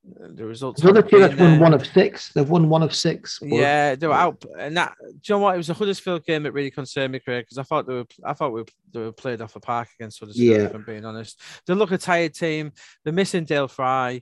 [0.03, 0.81] the results.
[0.81, 2.31] haven't team been that's won one of six.
[2.33, 3.39] They've won one of six.
[3.41, 4.93] Yeah, they were out, and that.
[5.01, 5.55] Do you know what?
[5.55, 8.05] It was a Huddersfield game that really concerned me, Craig, because I thought they were.
[8.23, 10.59] I thought we were, they were played off a park against Huddersfield.
[10.61, 10.65] Yeah.
[10.65, 12.71] If I'm being honest, they look a tired team.
[13.03, 14.21] They're missing Dael Fry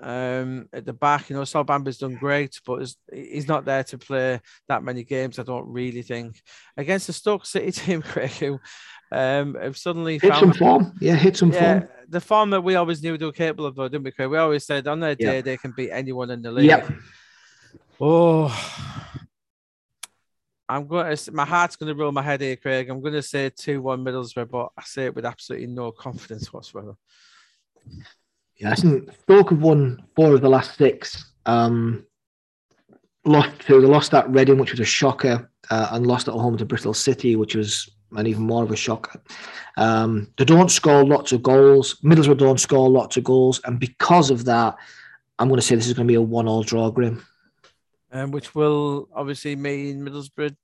[0.00, 1.30] um, at the back.
[1.30, 5.04] You know, Sol Bamba's done great, but he's- he's not there to play that many
[5.04, 5.38] games.
[5.38, 6.40] I don't really think
[6.76, 8.58] against the Stoke City team, Craig, who
[9.12, 10.92] um, have suddenly Hit some found form.
[11.00, 11.90] Yeah, hit some yeah, form.
[12.08, 14.30] the form that we always knew they were capable of, though, didn't we, Craig?
[14.30, 16.66] We always said on their day they can beat anyone in the league.
[16.66, 16.92] Yep.
[18.00, 18.48] Oh,
[20.68, 21.32] I'm going to.
[21.32, 22.88] My heart's going to roll my head here, Craig.
[22.88, 26.96] I'm going to say two-one Middlesbrough, but I say it with absolutely no confidence whatsoever.
[28.60, 31.32] Yeah, I think Stoke have won four of the last six.
[31.46, 32.04] Um,
[33.24, 36.66] lost they lost at Reading, which was a shocker, uh, and lost at home to
[36.66, 39.18] Bristol City, which was an even more of a shocker.
[39.78, 41.94] Um, they don't score lots of goals.
[42.02, 44.76] Middlesbrough don't score lots of goals, and because of that,
[45.38, 47.24] I'm going to say this is going to be a one-all draw, Grim.
[48.12, 50.54] Um, which will obviously mean Middlesbrough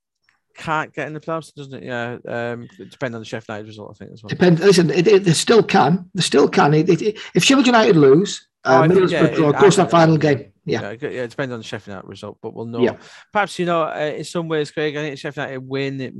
[0.57, 1.83] can't get in the playoffs, doesn't it?
[1.83, 4.29] Yeah, um, depends on the Sheffield United result, I think as well.
[4.29, 4.61] Depends.
[4.61, 6.09] Listen, it, it, they still can.
[6.13, 6.73] They still can.
[6.73, 6.89] It,
[7.35, 10.17] if Sheffield United lose, uh, Oh, think, yeah, draw, it- goes to I- that final
[10.17, 10.51] game.
[10.65, 10.81] Yeah.
[10.81, 12.79] Yeah, it- yeah, it depends on the Sheffield United result, but we'll know.
[12.81, 12.97] Yeah.
[13.31, 14.97] Perhaps you know, uh, in some ways, Craig.
[14.97, 16.13] I think Sheffield United win, it,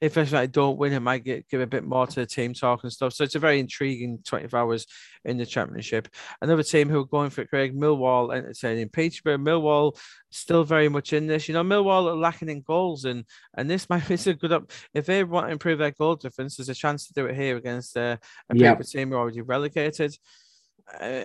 [0.00, 2.52] if Sheffield United don't win, it might get, give a bit more to the team
[2.52, 3.12] talk and stuff.
[3.12, 4.86] So it's a very intriguing 24 hours
[5.24, 6.08] in the Championship.
[6.40, 9.38] Another team who are going for it, Craig, Millwall entertaining Peterborough.
[9.38, 9.96] Millwall
[10.30, 11.46] still very much in this.
[11.46, 13.24] You know, Millwall are lacking in goals, and
[13.56, 14.72] and this might be a good up.
[14.94, 17.56] If they want to improve their goal difference, there's a chance to do it here
[17.56, 18.16] against uh,
[18.50, 18.74] a Yeah.
[18.74, 20.16] Peterborough team who are already relegated.
[21.00, 21.22] Uh,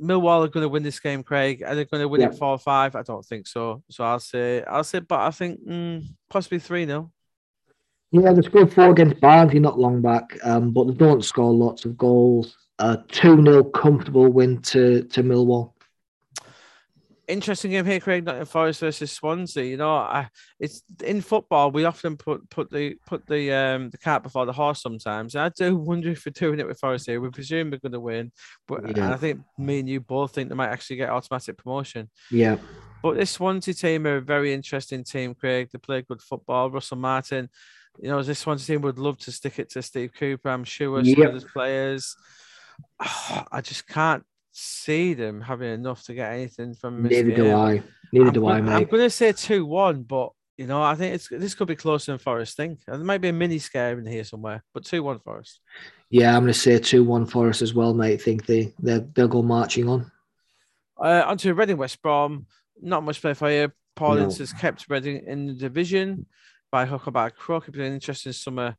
[0.00, 1.62] Millwall are going to win this game, Craig.
[1.62, 2.28] Are they going to win Yeah.
[2.28, 2.96] it four or five?
[2.96, 3.82] I don't think so.
[3.90, 7.12] So I'll say, I'll say, but I think mm, possibly three 0
[8.10, 11.84] Yeah, they scored four against Barnsley not long back, um, but they don't score lots
[11.84, 12.56] of goals.
[12.78, 15.72] A 2 0 comfortable win to, to Millwall.
[17.28, 18.24] Interesting game here, Craig.
[18.24, 19.64] Nottingham Forest versus Swansea.
[19.64, 21.70] You know, I, it's in football.
[21.70, 24.82] We often put put the put the um the cart before the horse.
[24.82, 27.20] Sometimes I do wonder if we're doing it with Forest here.
[27.20, 28.32] We presume we're going to win,
[28.66, 29.12] but and Yeah.
[29.12, 32.10] I think me and you both think they might actually get automatic promotion.
[32.30, 32.56] Yeah.
[33.02, 35.68] But this Swansea team are a very interesting team, Craig.
[35.72, 36.70] They play good football.
[36.70, 37.48] Russell Martin,
[38.00, 40.48] you know, this Swansea team would love to stick it to Steve Cooper.
[40.48, 41.34] I'm sure some Yep.
[41.34, 42.16] of players.
[43.00, 47.54] I just can't see them having enough to get anything from Neither do.
[47.54, 47.82] I.
[48.12, 50.94] Neither I'm do I, gonna- I'm going to say 2 1, but, you know, I
[50.94, 52.80] think it's this could be closer than Forest think.
[52.86, 55.60] And there might be a mini scare in here somewhere, but 2 1 Forest.
[56.10, 58.20] Yeah, I'm going to say 2 1 for us as well, mate.
[58.20, 60.10] think they, they'll, they'll go marching on.
[61.02, 62.46] Uh, on to Reading West Brom.
[62.80, 63.72] Not much play for you.
[63.96, 64.24] Paul No.
[64.24, 66.26] Has kept Reading in the division
[66.70, 67.64] by hook or by crook.
[67.66, 68.76] It's been an interesting summer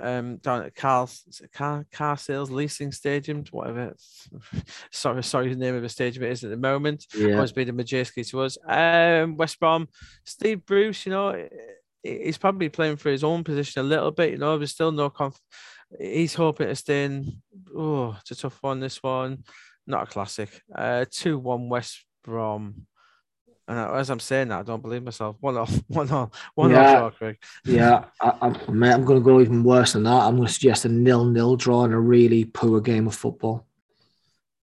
[0.00, 3.94] um, down at it car, car Sales Leasing Stadium, whatever.
[4.90, 7.06] sorry, sorry, the name of the stadium it is at the moment.
[7.14, 7.34] Yeah.
[7.34, 8.58] Always been a Madejski to us.
[8.66, 9.88] Um, West Brom,
[10.24, 11.48] Steve Bruce, you know,
[12.02, 14.32] he's probably playing for his own position a little bit.
[14.32, 15.38] You know, there's still no conf.
[15.98, 17.42] He's hoping to stay in.
[17.76, 18.80] Oh, it's a tough one.
[18.80, 19.44] This one,
[19.86, 20.62] not a classic.
[20.74, 22.86] Uh, two one West Brom.
[23.68, 25.36] And as I'm saying that, I don't believe myself.
[25.40, 27.02] One off, one off, one Yeah.
[27.02, 27.16] off.
[27.16, 27.36] Craig.
[27.64, 30.10] Yeah, I, I'm, mate, I'm going to go even worse than that.
[30.22, 33.66] I'm going to suggest a nil-nil draw and a really poor game of football.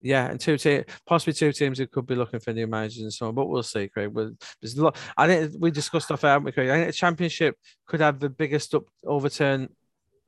[0.01, 3.14] Yeah, and two teams, possibly two teams who could be looking for new managers and
[3.14, 4.10] so on, but we'll see, Craig.
[4.12, 4.32] Well,
[4.62, 4.97] There's a lot.
[5.18, 6.70] I think we discussed stuff, haven't we, Craig?
[6.70, 9.70] I think the championship could have the biggest up, overturn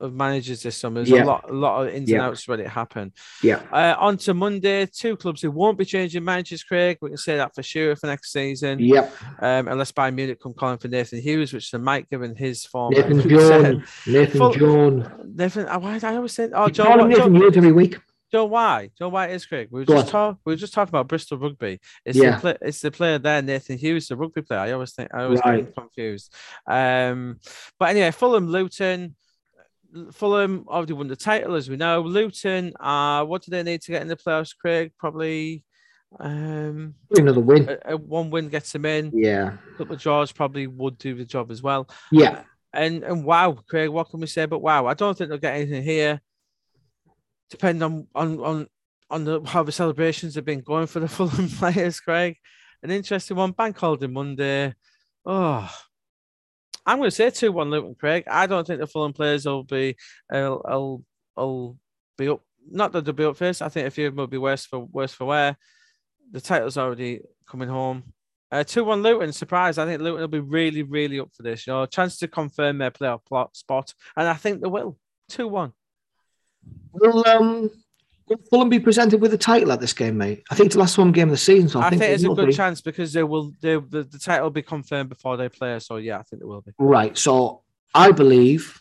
[0.00, 1.00] of managers this summer.
[1.00, 1.24] There's Yeah.
[1.24, 3.12] a lot, a lot of ins and outs when it happen.
[3.42, 3.62] Yeah.
[3.72, 6.98] Uh, on to Monday, two clubs who won't be changing managers, Craig.
[7.00, 8.78] We can say that for sure for next season.
[8.78, 9.12] Yep.
[9.40, 12.94] Um, unless Bayern Munich come calling for Nathan Hughes, which they might given his form.
[12.94, 13.88] Nathan Jones.
[14.06, 15.06] Nathan Full- Jones.
[15.34, 17.98] Nathan, uh, why I always say, oh, You call him Nathan Jones every week.
[18.30, 18.90] Joe, why?
[18.98, 19.68] Joe, why it is Craig?
[19.70, 20.12] We were Go just on.
[20.34, 21.80] talk, we were just talking about Bristol Rugby.
[22.04, 22.32] It's Yeah.
[22.36, 24.60] the play, it's the player there, Nathan Hughes, the rugby player.
[24.60, 25.64] I always think I always Right.
[25.64, 26.34] get confused.
[26.70, 27.40] Um,
[27.78, 29.16] but anyway, Fulham, Luton.
[30.12, 32.00] Fulham already won the title, as we know.
[32.02, 34.92] Luton, uh, what do they need to get in the playoffs, Craig?
[34.98, 35.64] Probably
[36.18, 37.68] um, Another win.
[37.68, 39.10] a, a one win gets them in.
[39.14, 39.56] Yeah.
[39.74, 41.88] A couple of draws probably would do the job as well.
[42.10, 42.42] Yeah.
[42.72, 44.46] And and wow, Craig, what can we say?
[44.46, 46.20] But wow, I don't think they'll get anything here.
[47.50, 48.66] Depend on on on
[49.10, 52.36] on the how the celebrations have been going for the Fulham players, Craig.
[52.82, 53.52] An interesting one.
[53.52, 54.74] Bank holiday Monday.
[55.24, 55.68] Oh,
[56.88, 58.24] I'm going to say two one Luton, Craig.
[58.26, 59.94] I don't think the Fulham players will be.
[60.30, 61.04] will will
[61.36, 61.76] will
[62.16, 62.40] be up.
[62.70, 63.60] Not that they'll be up first.
[63.60, 65.58] I think a few of them will be worse for worse for wear.
[66.30, 68.14] The title's already coming home.
[68.50, 69.76] Uh, 2 1 Luton, surprise.
[69.76, 71.66] I think Luton will be really, really up for this.
[71.66, 73.92] You know, chance to confirm their playoff plot spot.
[74.16, 74.96] And I think they will.
[75.28, 75.72] 2 1.
[76.92, 77.70] Will um
[78.28, 80.42] will Fulham be presented with a title at this game, mate?
[80.50, 82.12] I think it's the last one game of the season, so I, I think they
[82.12, 82.52] it's a good be.
[82.52, 83.52] chance because they will.
[83.60, 85.78] They, the, the title will be confirmed before they play.
[85.80, 86.72] So yeah, I think they will be.
[86.78, 87.16] Right.
[87.16, 87.62] So
[87.94, 88.80] I believe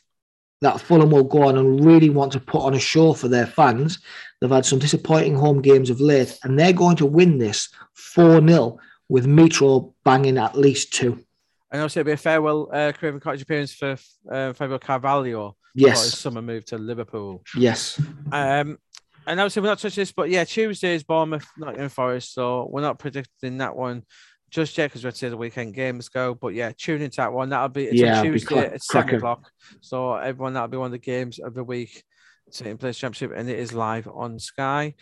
[0.62, 3.46] that Fulham will go on and really want to put on a show for their
[3.46, 4.00] fans.
[4.42, 8.46] They've had some disappointing home games of late, and they're going to win this 4
[8.48, 8.78] 0
[9.10, 11.24] with Mitro banging at least two.
[11.72, 13.98] And also, it'll be a farewell uh, Craven Cottage appearance for
[14.32, 16.18] uh, Fabio Carvalho before his Yes.
[16.20, 17.44] summer move to Liverpool.
[17.56, 18.02] Yes.
[18.32, 18.80] Um,
[19.28, 22.34] and obviously, we're not touching this, but yeah, Tuesday is Bournemouth, not in Forest.
[22.34, 24.04] So we're not predicting that one
[24.50, 26.34] just yet because we're to see the weekend games go.
[26.34, 27.50] But yeah, tune into that one.
[27.50, 29.52] That'll be it's Yeah, Tuesday crack- at seven o'clock.
[29.82, 32.04] So everyone, that'll be one of the games of the week.
[32.52, 34.96] Taking place championship, and it is live on Sky.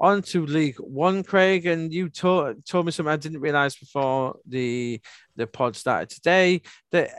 [0.00, 4.36] On to League One, Craig, and you told told me something I didn't realize before
[4.48, 5.00] the
[5.36, 7.10] the pod started today that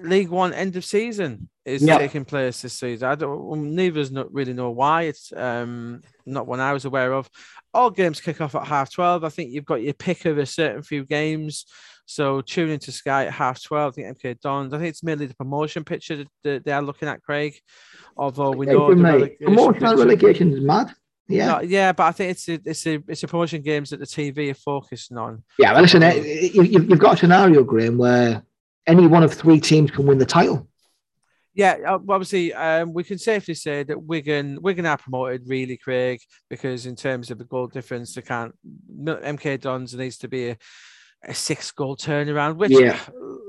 [0.00, 1.98] League One end of season is Yeah.
[1.98, 3.08] taking place this season.
[3.08, 3.44] I don't.
[3.44, 5.02] Well, neither of us not really know why.
[5.02, 7.28] It's um not one I was aware of.
[7.74, 9.24] All games kick off at half twelve.
[9.24, 11.64] I think you've got your pick of a certain few games.
[12.06, 13.94] So tune into Sky at half twelve.
[13.98, 14.74] I think MK Dons.
[14.74, 17.54] I think it's mainly the promotion picture that, that they are looking at, Craig.
[18.16, 19.12] Although we know the mate.
[19.12, 20.92] relegation Emotional relegation is mad.
[21.28, 21.46] Yeah.
[21.46, 24.06] No, yeah, but I think it's a, it's a it's a promotion games that the
[24.06, 25.44] TV are focusing on.
[25.58, 26.14] Yeah, well, listen, eh,
[26.52, 28.42] you, you- you've got a scenario, Graham, where
[28.86, 30.68] any one of three teams can win the title.
[31.54, 36.20] Yeah, uh, obviously, um, we can safely say that Wigan Wigan are promoted really, Craig,
[36.48, 38.54] because in terms of the goal difference, they can't.
[39.04, 40.56] MK Dons needs to be a,
[41.24, 42.98] a six goal turnaround, which Yeah.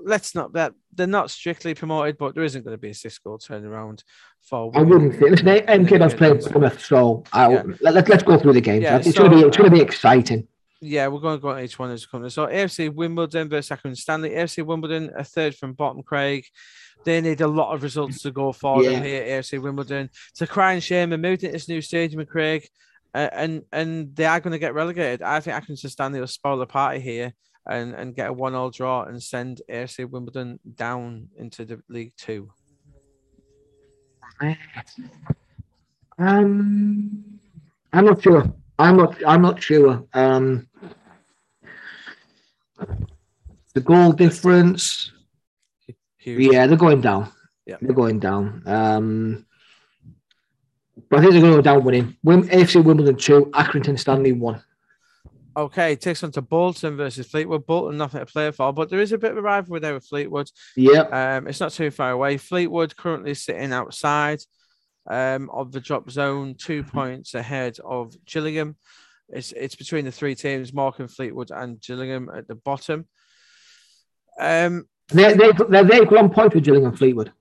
[0.04, 3.18] let's not that they're not strictly promoted, but there isn't going to be a six
[3.20, 4.04] goal turnaround
[4.42, 4.70] for.
[4.76, 5.30] I wouldn't say.
[5.30, 6.46] Listen, MK Dons play Dons.
[6.50, 7.64] Plymouth, so I, Yeah.
[7.80, 8.84] let, let's go through the games.
[8.84, 10.46] Yeah, it's going to so- be it's going to be exciting.
[10.86, 12.34] Yeah, we're going to go on each one as it comes.
[12.34, 14.32] So AFC Wimbledon versus Accrington Stanley.
[14.32, 16.46] AFC Wimbledon, a third from bottom, Craig.
[17.06, 18.92] They need a lot of results to go for Yeah.
[18.92, 20.10] them here, AFC Wimbledon.
[20.32, 21.10] It's a crying shame.
[21.12, 22.68] They moved into this new stadium, Craig,
[23.14, 25.22] uh, and and they are going to get relegated.
[25.22, 27.34] I think Accrington Stanley will spoil the party here
[27.66, 32.52] and, and get a one-all draw and send AFC Wimbledon down into the League Two.
[36.18, 37.24] Um,
[37.92, 38.44] I'm not sure.
[38.80, 39.16] I'm not.
[39.26, 40.06] I'm not sure.
[40.14, 40.68] Um,
[43.74, 45.12] the goal difference.
[46.18, 46.54] Huge.
[46.54, 47.32] Yeah, they're going down.
[47.66, 47.78] Yeah.
[47.82, 48.64] they're going down.
[48.66, 49.46] Um,
[51.10, 52.18] but I think they're going to go down winning.
[52.26, 54.62] Wim, AFC Wimbledon two, Accrington Stanley one.
[55.56, 57.66] Okay, takes on to Bolton versus Fleetwood.
[57.68, 60.06] Bolton nothing to play for, but there is a bit of a rivalry there with
[60.06, 60.50] Fleetwood.
[60.76, 61.02] Yeah,
[61.38, 62.38] Um, it's not too far away.
[62.38, 64.40] Fleetwood currently sitting outside
[65.08, 68.78] um, of the drop zone, two points ahead of Gillingham.
[69.34, 73.08] It's it's between the three teams, Morecambe, Fleetwood, and Gillingham at the bottom.
[74.40, 77.32] Um, they they they're, they're equal on points with Gillingham Fleetwood.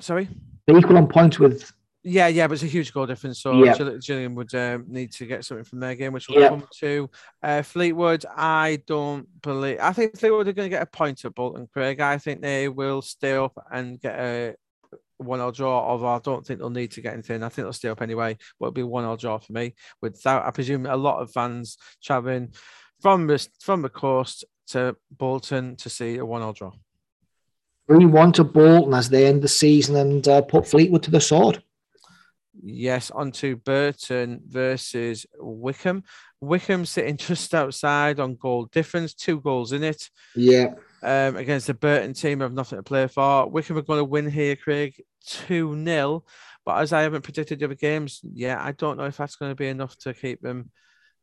[0.00, 0.28] sorry.
[0.66, 1.72] They're equal on points with.
[2.02, 3.40] Yeah, yeah, but it's a huge goal difference.
[3.40, 3.76] So Yeah.
[3.76, 6.48] Gill- Gillingham would um, need to get something from their game, which will Yeah.
[6.50, 7.10] come to
[7.42, 8.24] uh, Fleetwood.
[8.36, 9.78] I don't believe.
[9.80, 12.00] I think Fleetwood are going to get a point at Bolton, Craig.
[12.00, 14.54] I think they will stay up and get a
[15.18, 15.80] one all draw.
[15.80, 17.42] Although I don't think they'll need to get anything.
[17.42, 18.36] I think they'll stay up anyway.
[18.58, 19.74] But it'll be one all draw for me.
[20.00, 22.52] Without, I presume, a lot of fans traveling
[23.00, 26.72] from the from the coast to Bolton to see a one all draw.
[27.88, 31.20] Three one to Bolton as they end the season and uh, put Fleetwood to the
[31.20, 31.62] sword.
[32.62, 36.02] Yes, on to Burton versus Wycombe.
[36.40, 41.74] Wycombe sitting just outside on goal difference, two goals in it Yeah, um, against the
[41.74, 42.40] Burton team.
[42.40, 43.48] Have nothing to play for.
[43.48, 46.24] Wycombe are going to win here, Craig, 2 0.
[46.64, 49.52] But as I haven't predicted the other games, yeah, I don't know if that's going
[49.52, 50.70] to be enough to keep them,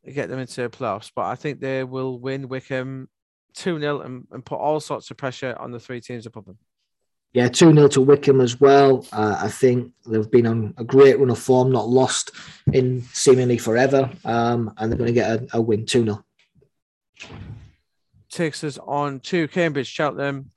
[0.05, 1.11] get them into the playoffs.
[1.13, 3.09] But I think they will win Wycombe
[3.55, 6.57] 2 0 and, and put all sorts of pressure on the three teams above them.
[7.33, 9.05] yeah, two 0 to Wycombe as well.
[9.11, 12.31] Uh, I think they've been on a great run of form, not lost
[12.71, 16.23] in seemingly forever, um, and they're going to get a, a win two 0
[18.33, 20.51] takes us on to Cambridge Cheltenham.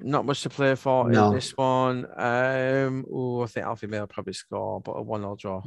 [0.00, 1.28] Not much to play for No.
[1.28, 2.06] in this one.
[2.16, 5.62] Um, oh, I think Alfie May will probably score, but a one-all draw.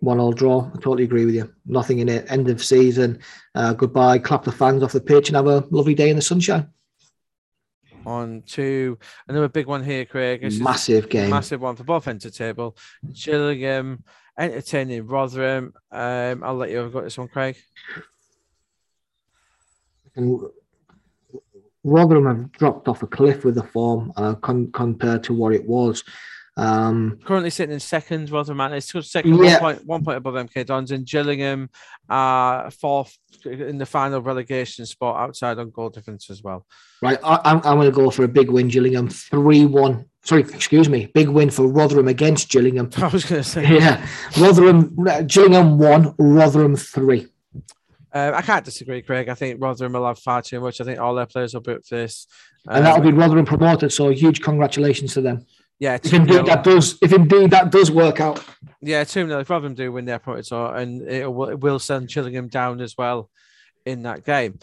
[0.00, 0.66] One all draw.
[0.66, 1.52] I totally agree with you.
[1.66, 2.30] Nothing in it.
[2.30, 3.18] End of season.
[3.54, 4.18] Uh, goodbye.
[4.18, 6.68] Clap the fans off the pitch and have a lovely day in the sunshine.
[8.06, 8.98] On to
[9.28, 10.40] another big one here, Craig.
[10.40, 11.28] This Massive a game.
[11.30, 12.76] massive one for both ends of the table.
[13.12, 14.02] Gillingham
[14.38, 15.74] entertaining Rotherham.
[15.92, 17.56] Um, I'll let you have got this one, Craig.
[20.16, 20.40] And
[21.84, 25.66] Rotherham have dropped off a cliff with the form uh, con- compared to what it
[25.66, 26.04] was.
[26.56, 29.52] Um, Currently sitting in second, Rotherham it's second, Yeah.
[29.54, 31.70] one point one point above MK Dons, and Gillingham
[32.08, 33.16] are fourth
[33.46, 36.66] in the final relegation spot outside on goal difference as well.
[37.00, 39.08] right, I, I'm, I'm going to go for a big win, Gillingham.
[39.08, 40.04] 3 1.
[40.22, 41.06] Sorry, excuse me.
[41.14, 42.90] Big win for Rotherham against Gillingham.
[42.98, 44.06] I was going to say, Yeah.
[44.38, 44.94] Rotherham,
[45.26, 47.26] Gillingham 1, Rotherham 3.
[48.12, 49.28] Uh, I can't disagree, Craig.
[49.28, 50.80] I think Rotherham will have far too much.
[50.80, 52.26] I think all their players will for this.
[52.68, 53.92] And that'll Um, be Rotherham promoted.
[53.92, 55.46] So huge congratulations to them.
[55.78, 56.44] yeah, If indeed nil.
[56.44, 58.44] that does, if indeed that does work out.
[58.82, 59.38] yeah, two nil.
[59.40, 62.80] If Rotherham do win their promoted, so and it will, it will send Gillingham down
[62.80, 63.30] as well
[63.86, 64.58] in that game.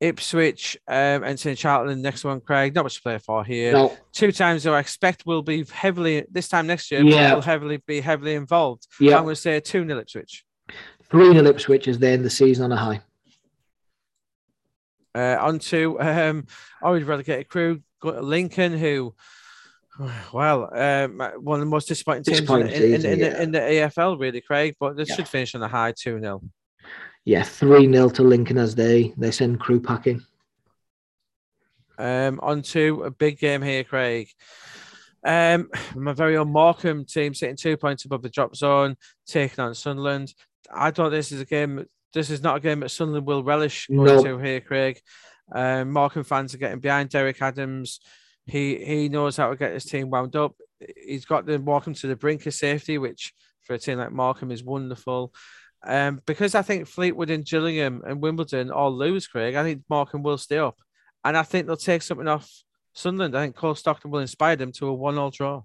[0.00, 2.00] Ipswich um, and St Charlton.
[2.00, 2.74] Next one, Craig.
[2.74, 3.72] Not much to play for here.
[3.72, 7.02] No, Two times though, I expect will be heavily this time next year.
[7.02, 7.34] Yeah.
[7.34, 8.86] will heavily be heavily involved.
[8.98, 9.16] yeah.
[9.18, 10.44] I'm going to say two nil Ipswich.
[11.10, 13.00] 3 0 Ipswich as they end the season on a high.
[15.14, 16.46] Uh, on to um,
[16.82, 19.12] already relegated Crewe, got Lincoln, who,
[20.32, 23.28] well, um, one of the most disappointing teams in, in, in, yeah.
[23.28, 24.76] the, in the EFL, really, Craig.
[24.78, 25.16] But this Yeah.
[25.16, 26.42] should finish on a high 2 0.
[27.24, 30.22] Yeah, 3 0 to Lincoln as they, they send Crewe packing.
[31.98, 34.28] Um, on to a big game here, Craig.
[35.22, 39.74] Um, my very own Morecambe team sitting two points above the drop zone, taking on
[39.74, 40.32] Sunderland.
[40.72, 41.84] I thought this is a game.
[42.12, 44.22] This is not a game that Sunderland will relish going No.
[44.22, 45.00] to here, Craig.
[45.52, 48.00] Um, Morecambe fans are getting behind Derek Adams.
[48.46, 50.54] He he knows how to get his team wound up.
[50.96, 53.32] He's got them walking to the brink of safety, which
[53.62, 55.32] for a team like Morecambe is wonderful.
[55.86, 59.54] Um, because I think Fleetwood and Gillingham and Wimbledon all lose, Craig.
[59.54, 60.76] I think Morecambe will stay up,
[61.24, 62.50] and I think they'll take something off
[62.94, 63.36] Sunderland.
[63.36, 65.62] I think Cole Stockton will inspire them to a one-all draw.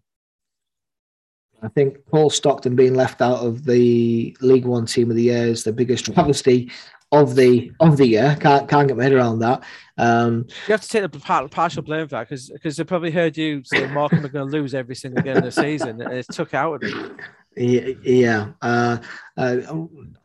[1.66, 5.48] I think Cole Stockton being left out of the League One Team of the Year
[5.48, 6.72] is the biggest travesty
[7.12, 8.38] of the of the year.
[8.40, 9.64] Can't can't get my head around that.
[9.98, 13.12] Um, You have to take the par- partial blame for that because because they probably
[13.12, 16.14] heard you say Morecambe are going to lose every single game of the season, and
[16.14, 17.18] it took out of them.
[17.56, 18.48] Yeah, yeah.
[18.62, 18.98] Uh,
[19.38, 19.58] uh,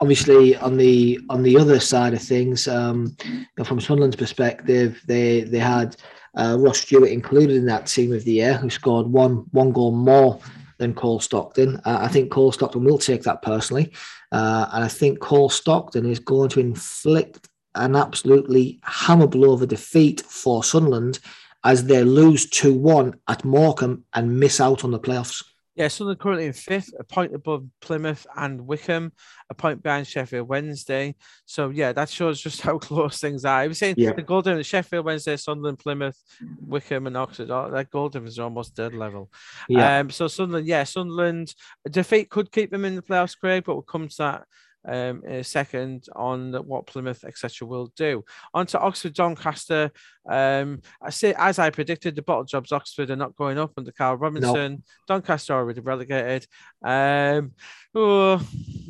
[0.01, 3.17] obviously, on the on the other side of things, um,
[3.65, 5.97] from Sunderland's perspective, they they had
[6.35, 9.93] uh, Ross Stewart included in that team of the year, who scored one one goal
[9.93, 10.41] more
[10.81, 11.77] than Cole Stockton.
[11.85, 13.93] Uh, I think Cole Stockton will take that personally,
[14.33, 19.63] uh, and I think Cole Stockton is going to inflict an absolutely hammer blow of
[19.63, 21.21] a defeat for Sunderland
[21.63, 25.45] as they lose two one at Morecambe and miss out on the playoffs.
[25.77, 29.13] Yeah, Sunderland currently in fifth, a point above Plymouth and Wycombe,
[29.51, 31.15] a point behind Sheffield Wednesday.
[31.47, 33.59] So yeah, that shows just how close things are.
[33.61, 34.13] I was saying Yeah.
[34.13, 36.19] the goal difference: Sheffield Wednesday, Sunderland, Plymouth,
[36.61, 37.51] Wycombe, and Oxford.
[37.51, 39.31] oh, That goal difference is almost dead level.
[39.69, 40.01] Yeah.
[40.01, 41.55] Um, so Sunderland, yeah, Sunderland
[41.87, 44.45] a defeat could keep them in the playoffs, Craig, but we'll come to that
[44.87, 48.25] um, in a second on what Plymouth, etc., will do.
[48.55, 49.91] On to Oxford, Doncaster.
[50.29, 53.93] Um, I say, as I predicted, the bottle jobs Oxford are not going up under
[53.93, 54.83] Carl Robinson.
[55.07, 56.47] Doncaster already relegated.
[56.83, 57.53] Um,
[57.95, 58.43] oh,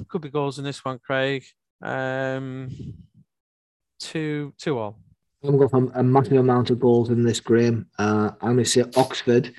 [0.09, 1.45] could be goals in this one, Craig.
[1.83, 2.69] Um,
[3.99, 4.99] two, two all.
[5.43, 7.87] I'm going for a massive amount of goals in this game.
[7.99, 9.55] Uh, I'm going to say Oxford,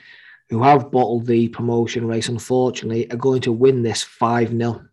[0.49, 4.85] who have bottled the promotion race, unfortunately, are going to win this 5 0.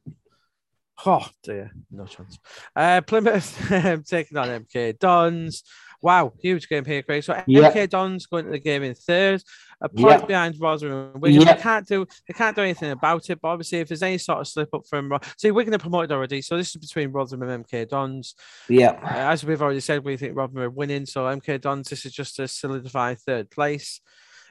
[1.07, 2.39] Oh dear, no chance.
[2.75, 5.63] Uh, Plymouth um, taking on MK Dons.
[6.01, 7.23] Wow, huge game here, Craig.
[7.25, 7.71] So Yeah.
[7.71, 9.43] MK Dons going to the game in third,
[9.81, 10.27] a point Yeah.
[10.27, 11.11] behind Rotherham.
[11.15, 11.43] and Wigan.
[11.43, 11.55] Yeah.
[11.55, 13.41] They can't do they can't do anything about it.
[13.41, 15.79] But obviously, if there's any sort of slip up from Ro- see, Wigan are going
[15.79, 16.41] to promoted already.
[16.43, 18.35] So this is between Rotherham and MK Dons.
[18.71, 18.99] Uh, Yeah.
[19.03, 21.07] as we've already said, we think Rotherham are winning.
[21.07, 24.01] So MK Dons, this is just to solidify third place.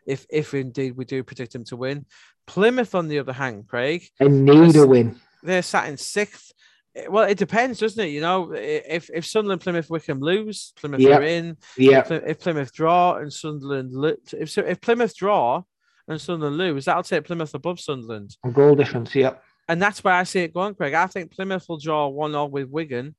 [0.05, 2.05] If if indeed we do predict them to win.
[2.45, 5.19] Plymouth, on the other hand, Craig, And need a win.
[5.43, 6.51] They're sat in sixth.
[6.95, 8.09] Eh, Well, it depends, doesn't it?
[8.09, 11.17] You know, if if Sunderland, Plymouth, Wycombe lose, Plymouth Yeah.
[11.17, 11.57] are in.
[11.77, 12.01] Yeah.
[12.01, 13.91] Ply- If Plymouth draw and Sunderland,
[14.33, 15.61] if so- if Plymouth draw
[16.07, 19.13] and Sunderland lose, that'll take Plymouth above Sunderland, A goal difference.
[19.15, 19.35] Yeah.
[19.67, 20.93] and that's where I see it going, Craig.
[20.93, 23.15] I think Plymouth will draw one 0 with Wigan,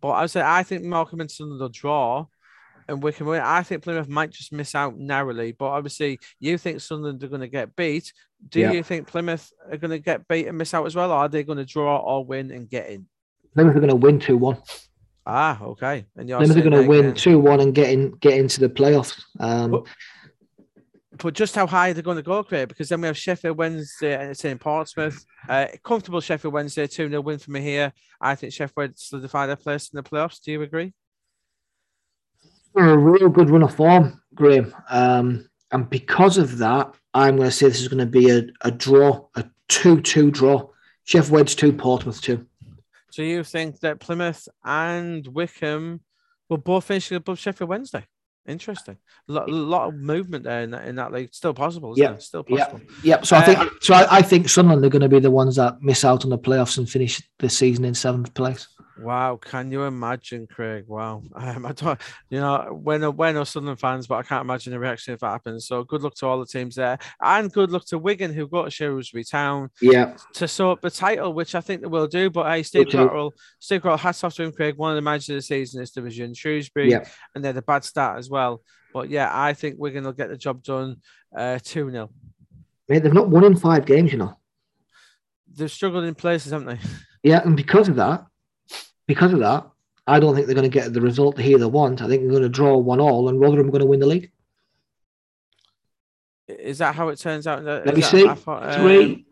[0.00, 2.26] but I say I think Morecambe and Sunderland will draw.
[2.88, 3.40] And we can win.
[3.42, 7.40] I think Plymouth might just miss out narrowly, but obviously you think Sunderland are going
[7.40, 8.12] to get beat.
[8.48, 8.72] Do Yeah.
[8.72, 11.28] you think Plymouth are going to get beat and miss out as well, or are
[11.28, 13.06] they going to draw or win and get in?
[13.54, 14.58] Plymouth are going to win 2 1.
[15.26, 16.04] Ah, okay.
[16.16, 18.68] And you're Plymouth are going to win 2 1 and get, in, get into the
[18.68, 19.22] playoffs.
[19.40, 19.84] Um, But-
[21.16, 23.56] But just how high are they're going to go, Craig, because then we have Sheffield
[23.56, 25.24] Wednesday and it's in Portsmouth.
[25.48, 27.92] Uh, comfortable Sheffield Wednesday, 2 0 win for me here.
[28.20, 30.40] I think Sheffield solidify their place in the playoffs.
[30.42, 30.92] Do you agree?
[32.76, 34.74] A real good run of form, Graham.
[34.90, 38.44] Um, and because of that, I'm going to say this is going to be a,
[38.62, 40.68] a draw, a 2 2 draw.
[41.06, 42.44] Sheff Wed 2, Portsmouth 2.
[43.10, 46.00] So you think that Plymouth and Wycombe
[46.48, 48.04] will both finish above Sheffield Wednesday?
[48.46, 48.96] Interesting.
[49.28, 51.32] A lot, lot of movement there in that, in that league.
[51.32, 52.22] Still possible, isn't Yeah, it?
[52.22, 52.64] Still yeah.
[52.66, 52.80] possible.
[53.02, 53.26] Yep.
[53.26, 53.94] So I Uh, think so.
[53.94, 56.38] I, I think Sunderland are going to be the ones that miss out on the
[56.38, 58.66] playoffs and finish the season in seventh place.
[59.00, 60.84] Wow, can you imagine, Craig?
[60.86, 62.00] Wow, um, I don't,
[62.30, 65.20] you know, we're no, we're no Sunderland fans, but I can't imagine the reaction if
[65.20, 65.66] that happens.
[65.66, 68.64] So good luck to all the teams there, and good luck to Wigan who got
[68.66, 70.16] to Shrewsbury Town Yeah.
[70.34, 72.30] to sort the title, which I think they will do.
[72.30, 72.86] But hey, Steve.
[72.86, 74.76] Cotterill, Steve Cotterill, hats off to him, Craig.
[74.76, 77.04] One of the managers of the season in this division, Shrewsbury, Yeah.
[77.34, 78.62] and they're the bad start as well.
[78.92, 81.00] But yeah, I think Wigan will get the job done,
[81.36, 82.10] uh, two 0
[82.88, 84.36] Mate, they've not won in five games, you know.
[85.52, 86.78] They've struggled in places, haven't they?
[87.22, 88.24] Yeah, and because of that,
[89.06, 89.66] because of that,
[90.06, 92.02] I don't think they're going to get the result they either want.
[92.02, 94.06] I think they're going to draw one all, and Rotherham are going to win the
[94.06, 94.30] league.
[96.48, 97.64] Is that how it turns out?
[97.64, 98.28] Let Is me see.
[98.34, 99.26] Thought, um, Three.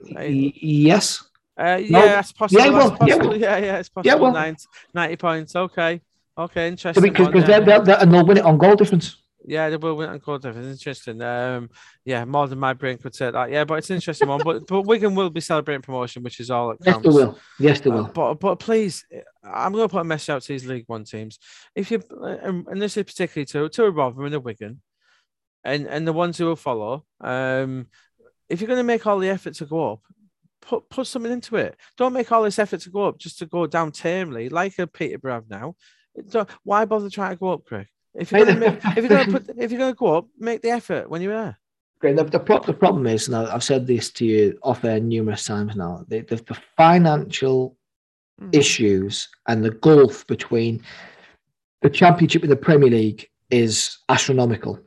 [0.00, 1.22] Y- yes.
[1.58, 2.06] Uh, yeah, No.
[2.06, 2.62] that's possible.
[2.62, 3.36] Yeah, well, yeah, well.
[3.36, 4.08] yeah, yeah, it's possible.
[4.16, 4.32] Yeah, well.
[4.32, 5.56] 90, 90 points.
[5.56, 6.00] Okay.
[6.36, 7.02] Okay, interesting.
[7.02, 7.60] Because because yeah.
[7.60, 9.16] they're, they're, they're- and they'll win it on goal difference.
[9.46, 10.56] Yeah, they will win on Cardiff.
[10.56, 11.20] It's interesting.
[11.20, 11.68] Um,
[12.04, 13.50] yeah, more than my brain could say that.
[13.50, 14.40] Yeah, but it's an interesting one.
[14.42, 16.74] But but Wigan will be celebrating promotion, which is all.
[16.84, 17.38] Yes, they will.
[17.58, 18.06] Yes, they will.
[18.06, 19.04] Uh, but but please,
[19.42, 21.38] I'm going to put a message out to these League One teams.
[21.74, 24.80] If you and this is particularly to to a Rotherham and a Wigan,
[25.62, 27.04] and and the ones who will follow.
[27.20, 27.88] Um,
[28.48, 30.00] if you're going to make all the effort to go up,
[30.60, 31.76] put put something into it.
[31.96, 34.86] Don't make all this effort to go up just to go down tamely like a
[34.86, 35.74] Peterborough now.
[36.30, 37.86] Don't, why bother trying to go up, Craig?
[38.14, 40.18] If you're going to make, if you're going to put if you're going to go
[40.18, 41.58] up, make the effort when you're there.
[42.00, 42.16] Great.
[42.16, 45.74] The, the, the problem is, and I've said this to you off air numerous times
[45.74, 47.76] now, the, the, the financial
[48.40, 48.54] mm.
[48.54, 50.82] issues and the gulf between
[51.82, 54.78] the Championship and the Premier League is astronomical.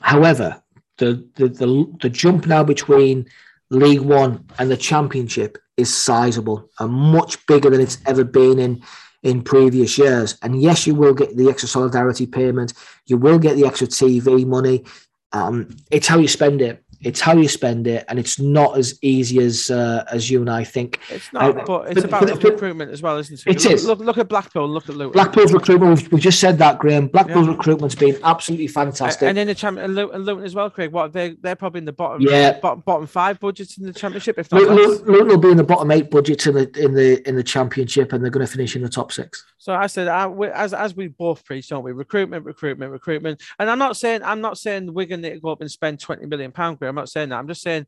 [0.00, 0.62] However,
[0.98, 3.26] the, the, the, the jump now between
[3.70, 8.82] League One and the Championship is sizable and much bigger than it's ever been in
[9.22, 10.38] in previous years.
[10.42, 12.72] And yes, you will get the extra solidarity payment,
[13.06, 14.84] you will get the extra TV money.
[15.32, 16.82] Um, it's how you spend it.
[17.00, 20.50] It's how you spend it, and it's not as easy as uh, as you and
[20.50, 20.98] I think.
[21.10, 23.46] It's not, uh, but it's but, about but, recruitment as well, isn't it?
[23.46, 23.84] It look, is.
[23.86, 24.68] Look, look, at Blackpool.
[24.68, 25.12] Look at Luton.
[25.12, 25.96] Blackpool's recruitment.
[25.96, 27.06] We've, we've just said that, Graham.
[27.06, 27.52] Blackpool's yeah.
[27.52, 29.28] recruitment's been absolutely fantastic.
[29.28, 30.90] And in the champ, and Luton, Luton as well, Craig.
[30.90, 34.36] What they they're probably in the bottom, yeah, bottom, bottom five budgets in the championship.
[34.36, 37.26] If not Luton, Luton will be in the bottom eight budgets in the in the
[37.28, 39.44] in the championship, and they're going to finish in the top six.
[39.58, 41.92] So I said, as as we both preach, don't we?
[41.92, 43.40] Recruitment, recruitment, recruitment.
[43.60, 46.26] And I'm not saying I'm not saying Wigan need to go up and spend twenty
[46.26, 46.78] million pound.
[46.88, 47.38] I'm not saying that.
[47.38, 47.86] I'm just saying,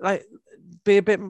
[0.00, 0.24] like,
[0.84, 1.20] be a bit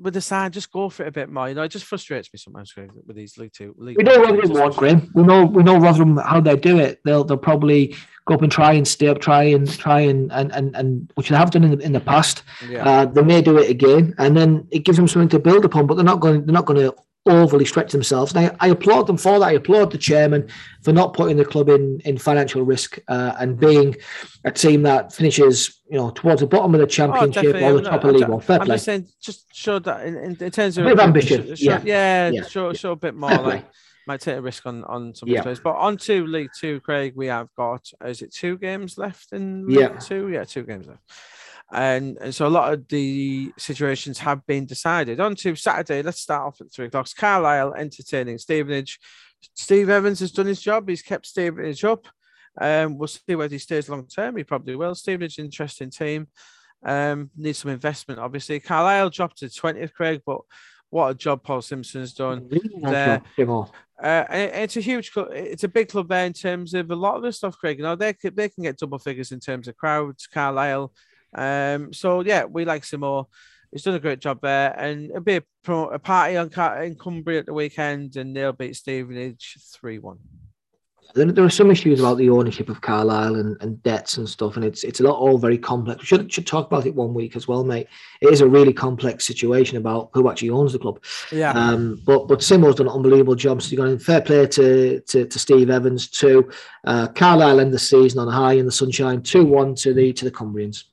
[0.00, 1.48] with the side, just go for it a bit more.
[1.48, 3.74] You know, it just frustrates me sometimes with these League Two.
[3.78, 5.10] League we know Rotherham want Graham.
[5.14, 7.00] We know we know Rotherham how they do it.
[7.04, 7.96] They'll they'll probably
[8.26, 11.28] go up and try and stay up, try and try and and and, and which
[11.28, 12.42] they have done in the, in the past.
[12.68, 12.88] Yeah.
[12.88, 15.86] Uh, they may do it again, and then it gives them something to build upon.
[15.86, 16.46] But they're not going.
[16.46, 16.94] They're not going to
[17.28, 18.34] overly stretch themselves.
[18.34, 19.46] And I, I, applaud them for that.
[19.46, 20.48] I applaud the chairman
[20.82, 23.96] for not putting the club in in financial risk uh, and being
[24.44, 27.82] a team that finishes, you know, towards the bottom of the championship oh, or the
[27.82, 28.40] top of the League One.
[28.40, 28.74] Fair I'm play.
[28.76, 31.54] just saying, just show that in, in, in terms of, of ambition.
[31.54, 33.30] Show, yeah, yeah, yeah, show, show a bit more.
[33.30, 33.64] like
[34.08, 35.42] might take a risk on on some yeah.
[35.42, 35.60] players.
[35.60, 39.68] But on to League Two, Craig, we have got is it two games left in
[39.68, 39.88] League yeah.
[39.98, 40.30] Two?
[40.30, 41.02] Yeah, two games left.
[41.70, 45.20] And, and so a lot of the situations have been decided.
[45.20, 47.08] On to Saturday, let's start off at three o'clock.
[47.16, 48.98] Carlisle entertaining Stevenage.
[49.54, 50.88] Steve Evans has done his job.
[50.88, 52.06] He's kept Stevenage up.
[52.60, 54.36] Um, we'll see whether he stays long term.
[54.36, 54.94] He probably will.
[54.94, 56.28] Stevenage, interesting team.
[56.82, 58.60] Um, needs some investment, obviously.
[58.60, 60.40] Carlisle dropped to 20th, Craig, but
[60.90, 62.48] what a job Paul Simpson's done.
[62.92, 63.22] there.
[64.02, 67.16] Uh, it's a huge, club, it's a big club there in terms of a lot
[67.16, 67.78] of the stuff, Craig.
[67.78, 70.26] You know, they they can get double figures in terms of crowds.
[70.26, 70.92] Carlisle
[71.34, 73.26] um, so yeah, we like Simo.
[73.70, 76.50] He's done a great job there, and it'll be a, pro, a party on
[76.82, 80.18] in Cumbria at the weekend, and they'll beat Stevenage three one.
[81.14, 84.56] There, there are some issues about the ownership of Carlisle and, and debts and stuff,
[84.56, 86.00] and it's it's a lot all very complex.
[86.00, 87.88] We should should talk about it one week as well, mate.
[88.20, 91.02] It is a really complex situation about who actually owns the club.
[91.32, 91.52] Yeah.
[91.52, 93.62] Um, but but Simo's done an unbelievable job.
[93.62, 96.50] So you're going fair play to, to to Steve Evans too.
[96.84, 100.12] Uh, Carlisle end the season on a high in the sunshine, two one to the
[100.14, 100.84] to the Cumbrians.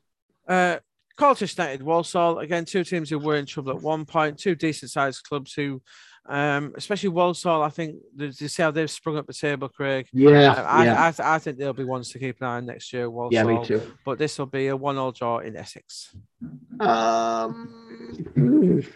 [0.47, 0.77] Uh,
[1.17, 4.91] Colchester United, Walsall, again, two teams who were in trouble at one point, two decent
[4.91, 5.81] sized clubs who,
[6.27, 10.07] um, especially Walsall, I think, you see how they've sprung up the table, Craig.
[10.11, 10.51] Yeah.
[10.51, 11.13] Uh, I, yeah.
[11.19, 13.33] I, I, think they'll be ones to keep an eye on next year, Walsall.
[13.33, 13.81] Yeah, me too.
[14.03, 16.13] But this will be a one all draw in Essex.
[16.79, 17.71] Um,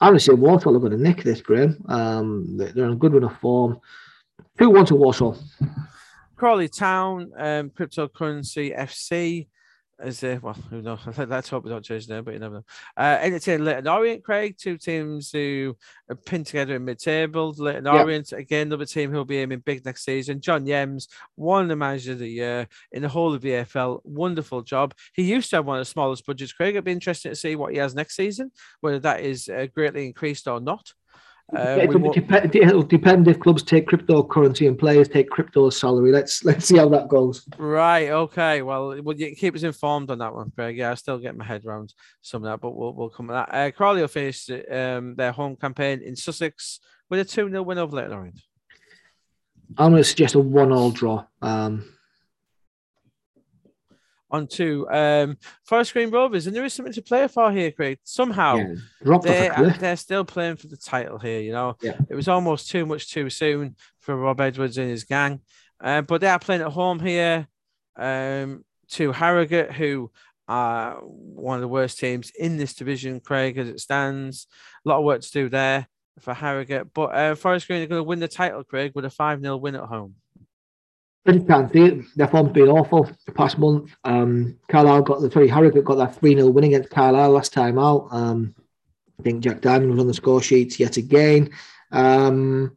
[0.00, 1.84] I'm going to say Walsall are going to nick this, Graham.
[1.88, 3.80] Um, they're in a good run of form.
[4.58, 5.36] Who wants a Walsall?
[6.38, 9.48] Crawley Town, um, cryptocurrency FC.
[10.00, 11.00] as there, well, who knows?
[11.18, 12.64] Let's hope we don't change there, but you never know.
[12.96, 15.76] Uh, Entertain Leyton Orient, Craig, two teams who
[16.08, 17.52] are pinned together in mid table.
[17.58, 17.94] Leyton yep.
[17.94, 20.40] Orient, again, another team who'll be aiming big next season.
[20.40, 24.00] John Yems, won the manager of the year in the whole of the EFL.
[24.04, 24.94] Wonderful job.
[25.14, 26.76] He used to have one of the smallest budgets, Craig.
[26.76, 30.06] It'd be interesting to see what he has next season, whether that is uh, greatly
[30.06, 30.92] increased or not.
[31.56, 36.12] Uh, it'll, dep- it'll, depend if clubs take cryptocurrency and players take crypto salary.
[36.12, 37.48] Let's let's see how that goes.
[37.56, 38.10] Right.
[38.10, 38.60] Okay.
[38.60, 40.76] Well, well, you keep us informed on that one, Greg.
[40.76, 43.32] Yeah, I still get my head around some of that, but we'll we'll come to
[43.32, 43.48] that.
[43.50, 47.78] Uh, Crawley will finish um, their home campaign in Sussex with a two 0 win
[47.78, 48.40] over Leyton Orient.
[49.78, 51.24] I'm going to suggest a one-all draw.
[51.42, 51.84] Um,
[54.30, 57.98] onto um, Forest Green Rovers, and there is something to play for here, Craig.
[58.04, 61.40] Somehow yeah, they, they're still playing for the title here.
[61.40, 61.98] You know, yeah.
[62.08, 65.40] it was almost too much too soon for Rob Edwards and his gang,
[65.80, 67.46] uh, but they are playing at home here
[67.96, 70.10] um, to Harrogate, who
[70.46, 74.46] are one of the worst teams in this division, Craig, as it stands.
[74.84, 75.86] A lot of work to do there
[76.20, 79.10] for Harrogate, but uh, Forest Green are going to win the title, Craig, with a
[79.10, 80.14] 5 0 win at home.
[81.28, 82.02] Just can't see.
[82.16, 83.94] Their form's been awful the past month.
[84.04, 87.78] Um, Carlisle got the sorry, Harrogate got that 3 0 win against Carlisle last time
[87.78, 88.08] out.
[88.10, 88.54] Um,
[89.18, 91.50] I think Jack Diamond was on the score sheets yet again.
[91.92, 92.76] Um,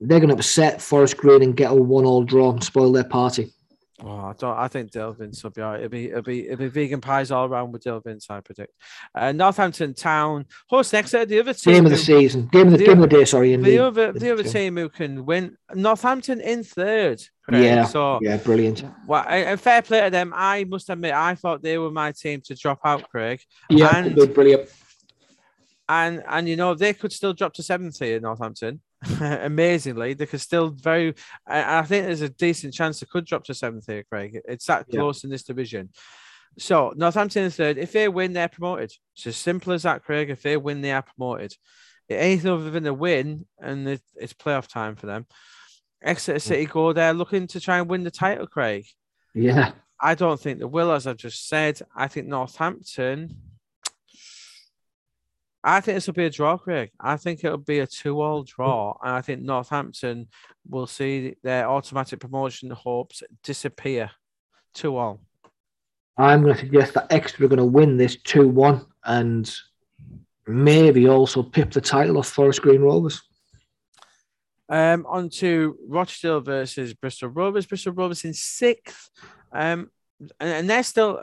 [0.00, 3.04] they're going to upset Forest Green and get a one all draw and spoil their
[3.04, 3.52] party.
[4.00, 4.56] Oh, I don't.
[4.56, 5.80] I think Dale Vince will be all right.
[5.80, 8.26] It'll be it'll be it'll be vegan pies all around with Dale Vince.
[8.30, 8.72] I predict.
[9.12, 11.12] Uh, Northampton Town host next.
[11.14, 13.10] Uh, the other team game of the who, season, game of the, the game of
[13.10, 13.24] the day.
[13.24, 15.56] Sorry, the, the other the, the other team who can win.
[15.74, 17.20] Northampton in third.
[17.50, 17.86] Yeah.
[17.86, 18.84] So yeah, brilliant.
[19.06, 20.32] Well, and fair play to them.
[20.36, 23.40] I must admit, I thought they were my team to drop out, Craig.
[23.68, 24.70] Yeah, and, brilliant.
[25.88, 28.80] And and you know they could still drop to seventh here in Northampton.
[29.20, 31.14] amazingly, they could still very.
[31.46, 34.40] I, I, think there's a decent chance they could drop to seventh here, Craig.
[34.46, 35.28] It's that close yeah.
[35.28, 35.90] in this division.
[36.58, 37.78] So Northampton in third.
[37.78, 38.92] If they win, they're promoted.
[39.14, 40.30] It's as simple as that, Craig.
[40.30, 41.54] If they win, they are promoted.
[42.10, 45.26] Anything other than a win, and it's playoff time for them.
[46.02, 48.86] Exeter City go there looking to try and win the title, Craig.
[49.34, 49.72] Yeah.
[50.00, 51.80] I don't think they will, as I've just said.
[51.94, 53.36] I think Northampton
[55.64, 56.90] I think this will be a draw, Craig.
[57.00, 60.28] I think it'll be a two-all draw, and I think Northampton
[60.68, 64.10] will see their automatic promotion hopes disappear.
[64.74, 65.20] Two-all.
[66.16, 69.52] I'm going to suggest that Exeter are going to win this two-one, and
[70.46, 73.22] maybe also pip the title off Forest Green Rovers.
[74.68, 77.66] Um, on to Rochdale versus Bristol Rovers.
[77.66, 79.10] Bristol Rovers in sixth.
[79.52, 79.90] Um,
[80.20, 81.18] and, and they're still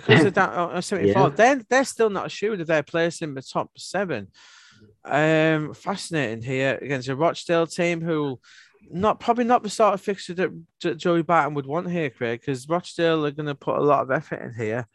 [0.00, 1.22] because of that uh, 74.
[1.22, 1.28] Yeah.
[1.28, 4.28] They're, they're still not assured of their place in the top seven.
[5.04, 8.38] Um, fascinating here against a Rochdale team who
[8.90, 10.50] not probably not the sort of fixture that,
[10.82, 14.02] that Joey Barton would want here, Craig, because Rochdale are going to put a lot
[14.02, 14.86] of effort in here.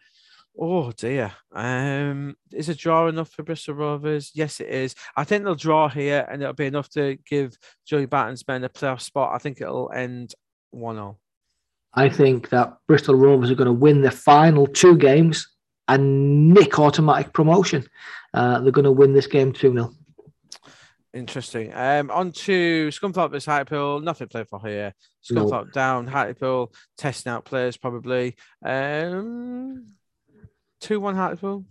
[0.60, 1.32] Oh dear.
[1.53, 4.32] Um, is a draw enough for Bristol Rovers?
[4.34, 4.95] Yes, it is.
[5.15, 8.69] I think they'll draw here and it'll be enough to give Joey Barton's men a
[8.69, 9.34] playoff spot.
[9.34, 10.36] I think it'll end
[10.72, 11.18] 1 0.
[11.94, 15.48] I think that Bristol Rovers are going to win the final two games
[15.88, 17.86] and nick automatic promotion.
[18.34, 19.94] Uh, they're going to win this game 2 0.
[21.14, 21.74] Interesting.
[21.74, 24.00] Um, on to Scunthorpe versus Hartlepool.
[24.00, 24.94] Nothing to play for here.
[25.22, 25.72] Scunthorpe no.
[25.72, 28.36] down, Hartlepool testing out players probably.
[28.64, 29.88] Um,
[30.80, 31.66] 2 1 Hartlepool.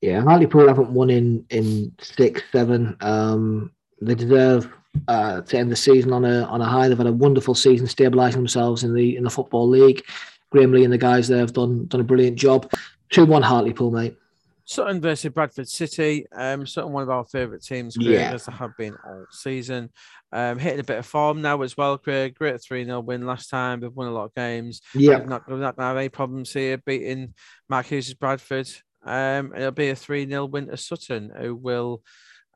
[0.00, 2.96] Yeah, Hartlepool haven't won in, in six, seven.
[3.02, 4.72] Um, they deserve
[5.08, 6.88] uh, to end the season on a on a high.
[6.88, 10.02] They've had a wonderful season, stabilising themselves in the in the football league.
[10.50, 12.70] Graeme Lee and the guys there have done done a brilliant job.
[13.10, 14.16] Two one Hartlepool, mate.
[14.64, 16.26] Sutton versus Bradford City.
[16.32, 18.32] Um, Sutton, one of our favourite teams, Craig, yeah.
[18.32, 19.90] as they have been all season.
[20.32, 22.36] Um, hitting a bit of form now as well, Craig.
[22.36, 23.80] Great 3 0 win last time.
[23.80, 24.80] They've won a lot of games.
[24.94, 25.18] Yeah.
[25.18, 27.34] Not, we're not going to have any problems here beating
[27.68, 28.70] Mark Hughes' Bradford.
[29.04, 32.02] Um, it'll be a 3 0 win to Sutton, who will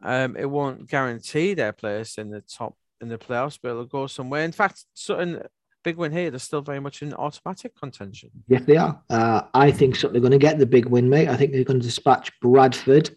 [0.02, 4.06] um, it won't guarantee their place in the top in the playoffs, but it'll go
[4.06, 4.44] somewhere.
[4.44, 5.43] In fact, Sutton
[5.86, 6.31] big win here.
[6.31, 8.31] They're still very much in automatic contention.
[8.48, 9.01] Yes, they are.
[9.09, 11.28] Uh, I think Sutton are going to get the big win, mate.
[11.28, 13.10] I think they're going to dispatch Bradford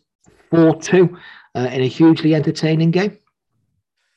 [0.51, 1.17] four two
[1.55, 3.17] uh, in a hugely entertaining game.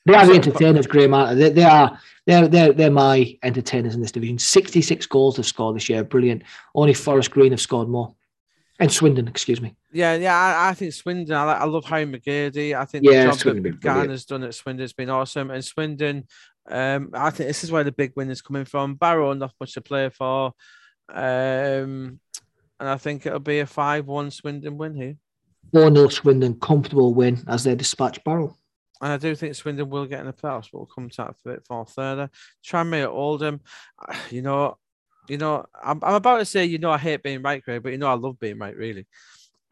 [0.05, 1.39] They are the entertainers, Graham.
[1.39, 1.99] They, they are.
[2.27, 4.39] They're, they're, they're my entertainers in this division.
[4.39, 6.05] 66 goals they've scored this year.
[6.05, 6.43] Brilliant.
[6.75, 8.15] Only Forest Green have scored more.
[8.79, 9.75] And Swindon, excuse me.
[9.93, 11.37] Yeah, yeah, I, I think Swindon.
[11.37, 12.75] I, I love Harry McKirdy.
[12.75, 15.51] I think yeah, the job Swindon that Garner's done at Swindon has been awesome.
[15.51, 16.27] And Swindon,
[16.71, 18.95] um, I think this is where the big win is coming from.
[18.95, 20.55] Barrow, not much to play for.
[21.13, 22.21] Um,
[22.81, 25.17] and I think it'll be a 5 1 Swindon win here.
[25.73, 28.57] 4 0 Swindon, comfortable win as they dispatch Barrow.
[29.03, 31.31] And I do think Swindon will get in the playoffs, but we'll come to that
[31.31, 32.31] a bit far further.
[32.65, 33.61] Tranmere at Oldham,
[34.31, 34.79] you know,
[35.29, 37.93] you know, I'm, I'm about to say, you know, I hate being right, Craig, but
[37.93, 39.07] you know, I love being right, really.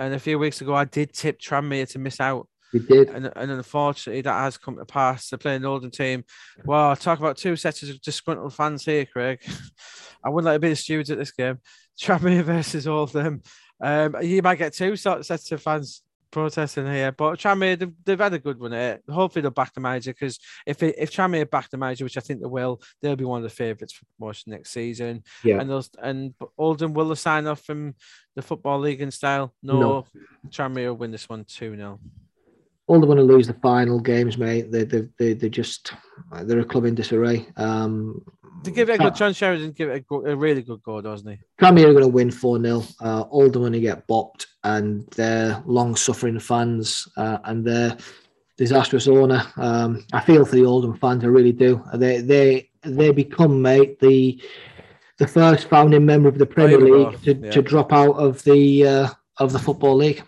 [0.01, 2.49] And a few weeks ago, I did tip Tranmere to miss out.
[2.73, 3.11] You did.
[3.11, 5.29] And, and unfortunately, that has come to pass.
[5.29, 6.25] They're playing an Oldham team.
[6.65, 9.41] Well, talk about two sets of disgruntled fans here, Craig.
[10.25, 11.59] I wouldn't like to be the stewards at this game.
[12.01, 13.43] Tranmere versus Oldham.
[13.79, 17.13] Um, you might get two sets of fans protesting here.
[17.13, 19.01] But Tranmere, they've, they've, had a good one here.
[19.09, 22.21] Hopefully, they'll back the manager because if it, if Tranmere back the manager, which I
[22.21, 25.25] think they will, they'll be one of the favourites for promotion next season.
[25.45, 25.61] Yeah.
[25.61, 27.95] And those and Oldham will sign off from
[28.37, 29.55] the football league in style.
[29.63, 30.07] No, no.
[30.49, 32.01] Tranmere will win this one 2 0.
[32.89, 34.73] Oldham going to lose the final games, mate.
[34.73, 35.93] They they they they just
[36.43, 37.47] they're a club in disarray.
[37.57, 38.23] Um,
[38.65, 41.31] to give it a good chance, Sheridan give it a, a really good goal, doesn't
[41.31, 41.39] he?
[41.61, 42.83] Tranmere are going to win 4 0.
[43.01, 47.97] Uh, Oldham going to get bopped, and their long suffering fans uh, and their
[48.57, 49.43] disastrous owner.
[49.57, 51.83] Um, I feel for the Oldham fans, I really do.
[51.95, 54.41] They they they become, mate, the
[55.19, 57.51] the first founding member of the Premier League to, yeah.
[57.51, 59.09] to drop out of the uh,
[59.39, 60.23] of the Football League.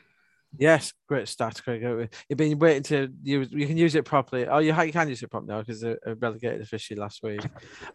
[0.59, 1.83] Yes, great stats, Craig.
[2.29, 3.49] You've been waiting to use.
[3.51, 4.47] You can use it properly.
[4.47, 7.41] Oh, you, you can use it properly now because they relegated officially last week.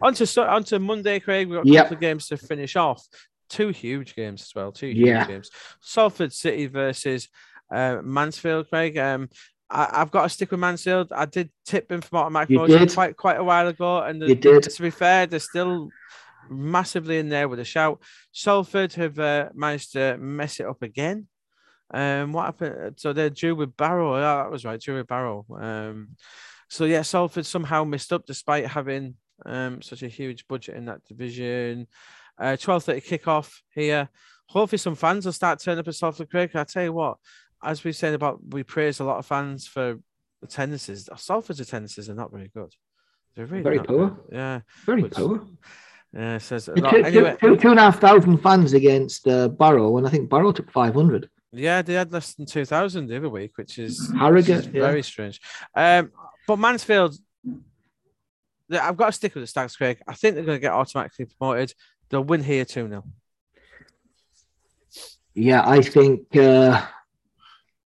[0.02, 1.48] On to on to Monday, Craig.
[1.48, 1.86] We've got a yep.
[1.86, 3.08] couple of games to finish off.
[3.50, 4.72] Two huge games as well.
[4.72, 5.28] Two huge yeah.
[5.28, 5.50] games.
[5.82, 7.30] Salford City versus
[7.72, 8.98] uh, Mansfield, Craig.
[8.98, 9.30] Um,
[9.70, 11.12] I, have got to stick with Mansfield.
[11.12, 14.82] I did tip them from automatic motion quite quite a while ago, and the, to
[14.82, 15.90] be fair, they're still
[16.50, 18.02] massively in there with a shout.
[18.32, 21.28] Salford have uh, managed to mess it up again.
[21.94, 23.00] Um, what happened?
[23.00, 24.16] So they're due with Barrow.
[24.16, 25.46] Yeah, that was right, due with Barrow.
[25.60, 26.10] Um,
[26.70, 29.16] so yeah, Salford somehow missed up despite having
[29.46, 31.88] um such a huge budget in that division.
[32.40, 34.10] Uh, twelve thirty kickoff here.
[34.48, 36.56] Hopefully, some fans will start turning up at Salford Creek.
[36.56, 37.18] I tell you what,
[37.64, 40.00] as we said about, we praise a lot of fans for
[40.44, 41.10] attendances.
[41.18, 42.74] Salford's attendances are not very good.
[43.36, 44.10] They're really very poor.
[44.10, 44.18] Good.
[44.32, 45.48] Yeah, very poor.
[46.14, 49.98] Yeah, says two, anyway, two, two, two and a half thousand fans against uh, Barrow,
[49.98, 51.30] and I think Barrow took five hundred.
[51.52, 54.82] Yeah, they had less than two thousand the other week, which is Harrogate, yeah.
[54.82, 55.42] very strange.
[55.76, 56.12] Um,
[56.48, 57.18] but Mansfield,
[58.72, 60.02] I've got to stick with the Stags, Craig.
[60.08, 61.74] I think they're going to get automatically promoted.
[62.10, 63.04] They'll win here two 0
[65.34, 66.86] Yeah, I think uh,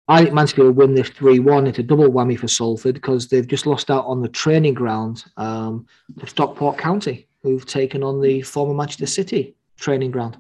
[0.07, 1.68] I think Mansfield will win this three one.
[1.68, 5.26] It's a double whammy for Salford because they've just lost out on the training ground
[5.38, 5.85] um,
[6.19, 10.38] to Stockport County who've taken on the former Manchester City training ground.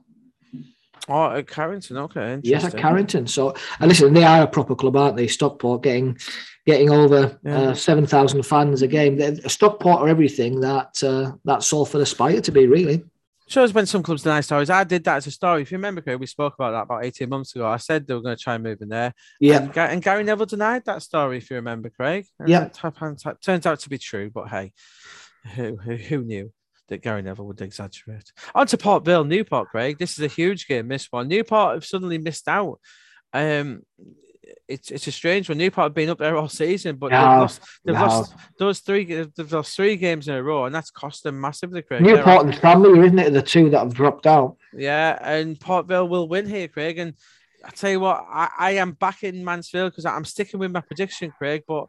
[1.09, 2.39] Oh, at Carrington, okay.
[2.43, 3.25] Yes, at Carrington.
[3.27, 5.27] So, and listen, they are a proper club, aren't they?
[5.27, 6.17] Stockport getting
[6.65, 7.57] getting over yeah.
[7.57, 9.17] uh, seven thousand fans a game.
[9.17, 13.03] They're, Stockport are everything that uh, that Salford aspire to be, really.
[13.51, 14.69] Shows when some clubs deny stories.
[14.69, 15.61] I did that as a story.
[15.61, 17.67] If you remember, Craig, we spoke about that about 18 months ago.
[17.67, 19.13] I said they were going to try and move in there.
[19.41, 19.63] Yeah.
[19.63, 22.27] And, and Gary Neville denied that story, if you remember, Craig.
[22.47, 22.69] Yeah.
[22.69, 24.71] Turns out to be true, but hey,
[25.55, 26.51] who, who, who knew?
[26.91, 28.31] that Gary Neville would exaggerate.
[28.53, 29.97] On to Port Vale, Newport, Craig.
[29.97, 31.29] This is a huge game, this one.
[31.29, 32.79] Newport have suddenly missed out.
[33.33, 33.83] Um,
[34.67, 35.57] it's it's a strange one.
[35.57, 38.01] Newport have been up there all season, but no, they've lost they've no.
[38.01, 41.81] lost those three they've lost three games in a row, and that's cost them massively,
[41.81, 42.01] Craig.
[42.01, 43.33] Newport and Stanley, isn't it?
[43.33, 44.57] The two that have dropped out.
[44.73, 46.97] Yeah, and Port Vale will win here, Craig.
[46.97, 47.13] And
[47.63, 50.81] I tell you what, I, I am back in Mansfield because I'm sticking with my
[50.81, 51.63] prediction, Craig.
[51.67, 51.87] But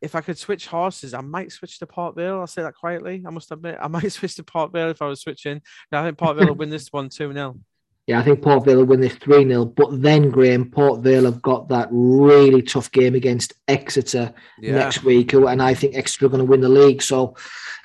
[0.00, 2.40] if I could switch horses, I might switch to Port Vale.
[2.40, 3.22] I'll say that quietly.
[3.26, 5.62] I must admit, I might switch to Port Vale if I was switching.
[5.90, 7.58] Now, I think Port Vale will win this one 2 0.
[8.06, 9.64] Yeah, I think Port Vale will win this 3 0.
[9.64, 14.74] But then, Graham, Port Vale have got that really tough game against Exeter yeah.
[14.74, 15.32] next week.
[15.32, 17.00] And I think Exeter are going to win the league.
[17.00, 17.34] So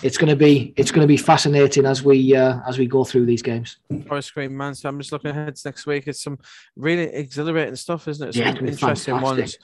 [0.04, 3.06] it's going to be it's going to be fascinating as we uh, as we go
[3.06, 3.78] through these games.
[4.08, 4.76] Forest Green, man.
[4.76, 6.08] So I'm just looking ahead to next week.
[6.08, 6.40] It's some
[6.76, 8.34] really exhilarating stuff, isn't it?
[8.34, 9.24] Some yeah, interesting fantastic.
[9.24, 9.58] ones.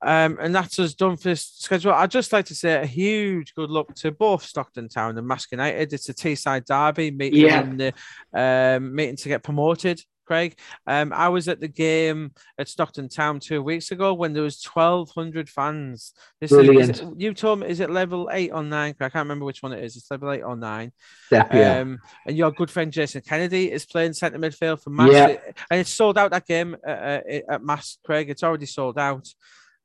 [0.00, 1.92] Um, and that's us done for this schedule.
[1.92, 5.52] I'd just like to say a huge good luck to both Stockton Town and Marske
[5.52, 5.92] United.
[5.92, 7.62] It's a Teesside derby meeting, yeah.
[7.62, 10.00] the, um, meeting to get promoted.
[10.24, 14.42] Craig, um, I was at the game at Stockton Town two weeks ago when there
[14.42, 16.12] was twelve hundred fans.
[16.38, 16.90] This Brilliant.
[16.90, 18.94] Is, is it, you told me is it level eight or nine?
[19.00, 19.96] I can't remember which one it is.
[19.96, 20.92] It's level eight or nine.
[21.32, 21.80] Yeah.
[21.80, 25.52] Um, and your good friend Jason Kennedy is playing centre midfield for Marske, yeah.
[25.70, 27.96] and it's sold out that game at, at Marske.
[28.04, 29.26] Craig, it's already sold out.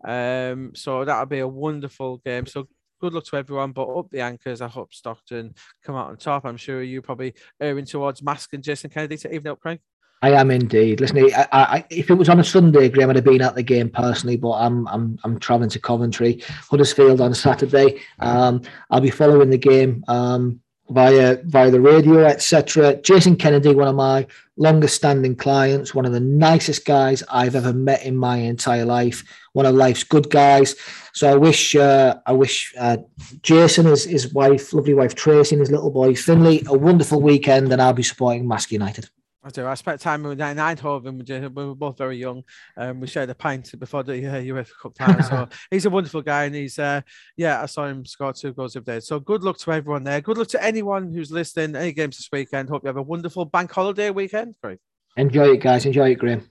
[0.03, 2.45] Um, so that'll be a wonderful game.
[2.45, 2.67] So
[2.99, 3.71] good luck to everyone.
[3.71, 5.53] But up the anchors, I hope Stockton
[5.83, 6.45] come out on top.
[6.45, 9.79] I'm sure you're probably erring towards Marske and Jason Kennedy to even up, Craig.
[10.23, 11.01] I am indeed.
[11.01, 13.61] Listen, I, I, if it was on a Sunday, Graham, I'd have been at the
[13.61, 17.99] game personally, but I'm I'm I'm travelling to Coventry, Huddersfield on Saturday.
[18.19, 20.05] Um, I'll be following the game.
[20.07, 22.95] Um, via via the radio, etc.
[23.01, 24.27] Jason Kennedy, one of my
[24.57, 29.23] longest standing clients, one of the nicest guys I've ever met in my entire life,
[29.53, 30.75] one of life's good guys.
[31.13, 32.97] So I wish uh, I wish uh,
[33.41, 37.71] Jason, his his wife, lovely wife Tracy, and his little boy Finley a wonderful weekend,
[37.71, 39.09] and I'll be supporting Marske United.
[39.45, 39.67] I do.
[39.67, 41.53] I spent time with Eindhoven.
[41.53, 42.43] We were both very young.
[42.77, 45.21] Um, we shared a pint before the uh, UEFA Cup time.
[45.21, 47.01] So he's a wonderful guy, and he's uh,
[47.35, 47.61] yeah.
[47.61, 49.01] I saw him score two goals of day.
[49.01, 50.21] So good luck to everyone there.
[50.21, 51.75] Good luck to anyone who's listening.
[51.75, 52.69] Any games this weekend.
[52.69, 54.55] Hope you have a wonderful bank holiday weekend.
[54.63, 54.79] Great.
[55.17, 55.85] Enjoy it, guys.
[55.85, 56.49] Enjoy it, Graham.